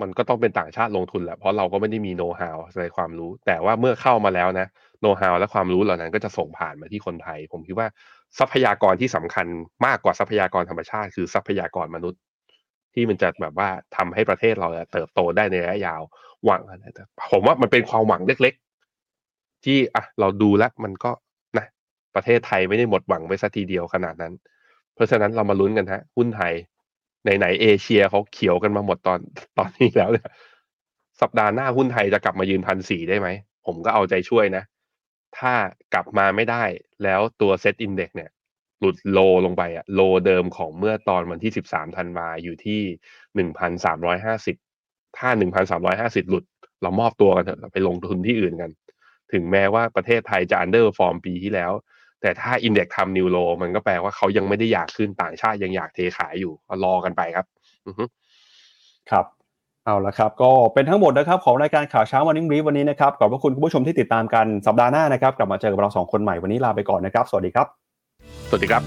[0.00, 4.66] มันก็ต้องเป็นต่างชาติลงทุนแหละเพราะเราก็ไม่ได้มีโน้ตฮาวในความรู้ แต่ว่าเมื่อเข้ามาแล้วนะ
[5.00, 7.88] โน้ตฮาวและความรู้เหล่านั้นก็จะส่งผ่านมาที่คนไทย ผมคิดว่า
[8.38, 9.46] ทรัพยากรที่สำคัญ
[9.86, 12.20] มากกว่าทรัพยากรธรรมชาติ คือทรัพยากรมนุษย์
[12.94, 16.02] ที่มันจะแบบว่าทำให้ประเทศเราเติบโตได้ในระยะยาว
[16.44, 18.54] หวังอะไรแต่ผมว่ามันเป็นความหวังเล็ก
[19.64, 21.10] ที่อะเราดูแล้วมันก็
[21.58, 21.66] นะ
[22.14, 24.32] ประเทศไทยไม่ได้หมดหวังไปสัทีเดียวขนาดนั้น
[24.94, 26.52] เพราะฉะนั้นเรามาลุ้นกันฮะหุ้นไทย
[27.26, 29.20] ในไหนเอเชียเขาเขียวกันมาหมดตอน
[29.58, 30.28] ตอนนี้แล้วเนี่ย
[31.20, 33.28] สัปดาห์หน้าหุ้นไทยจะกลับมายืนพันสี่ได้ไหม
[33.66, 34.64] ผมก็เอาใจช่วยนะ
[35.38, 35.52] ถ้า
[35.94, 36.64] กลับมาไม่ได้
[37.04, 38.30] แล้วตัว SET Index เนี่ย
[38.80, 42.80] หลุด low ลงไปอะ low เดิมของเมื่อตอนวันที่สิบสามธันวาอยู่ที่
[43.34, 44.56] หนึ่งพันสามร้อยห้าสิบ
[45.18, 46.44] ถ้าหนึ่งพันสามร้อยห้าสิบหลุด
[46.82, 48.70] เรามอบตัวกันเถอะไปลงทุนที่อื่นกัน
[49.32, 51.72] ถึงแม้ว่าประเทศไทยจะ underperform ปีที่แล้ว
[52.20, 57.46] แต่ถ้า index ทำ new lowมันก็แปลว่าเขายังไม่ได้อยากขึ้นต่างชาติยังอยากเทขายอยู่ก็รอกันไปครับ
[59.10, 59.26] ครับ
[59.84, 67.66] เอาละครับ ก็เป็นทั้งหมดนะครับ ของรายการข่าวเช้าวันนี้รีวันนี้นะครับขอบพระคุณคุณผู้ชมที่ติดตามกันสัปดาห์หน้านะครับ กลับมาเจอกับเราสองคนใหม่วันนี้ลาไปก่อนนะครับ สวัสดีครับ
[68.48, 68.82] สวัสดีครับ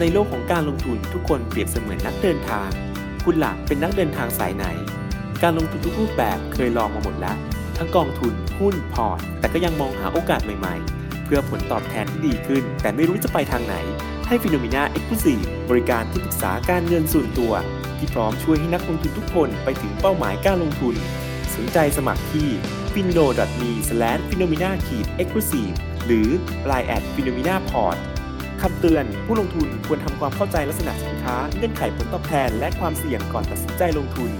[0.00, 2.68] ในโลกของการลงทุนทุกคนเปรียบเสมือนนักเดินทาง
[3.24, 4.64] คุณหลักเป็นนักเดินทางสายไหน
[5.42, 7.36] การลงทุนทุกรูปแบบเคยลองมาหมดแล้ว
[7.78, 13.76] ทั้งกองทุนหุ้นพอร์ต แต่ก็ยังมองหาโอกาสใหม่ๆ เพื่อผลตอบแทนที่ดีขึ้น แต่ไม่รู้จะไปทางไหน
[14.28, 15.38] ให้ฟิโนเมนาเอ็กซ์คลูซีฟ
[15.70, 17.52] บริการที่ปรึกษาการเงินส่วนตัว
[17.98, 20.94] ที่พร้อมช่วยให้นักลงทุนทุกคนไปถึงเป้าหมายการลงทุน
[21.56, 22.48] สนใจสมัครที่
[22.92, 23.26] f i n o
[23.60, 23.70] m e
[24.28, 25.62] f i n o m e n a e x c l u s i
[25.64, 25.72] v e
[26.06, 26.28] หรือ
[26.70, 27.98] line at f i n o m e n a p o r t
[28.62, 34.30] คำเตือนผู้ลงทุนควรทำความเข้าใจลักษณะสินค้า เงื่อนไขผลตอบแทน และความเสี่ยงก่อนตัดสินใจลงทุน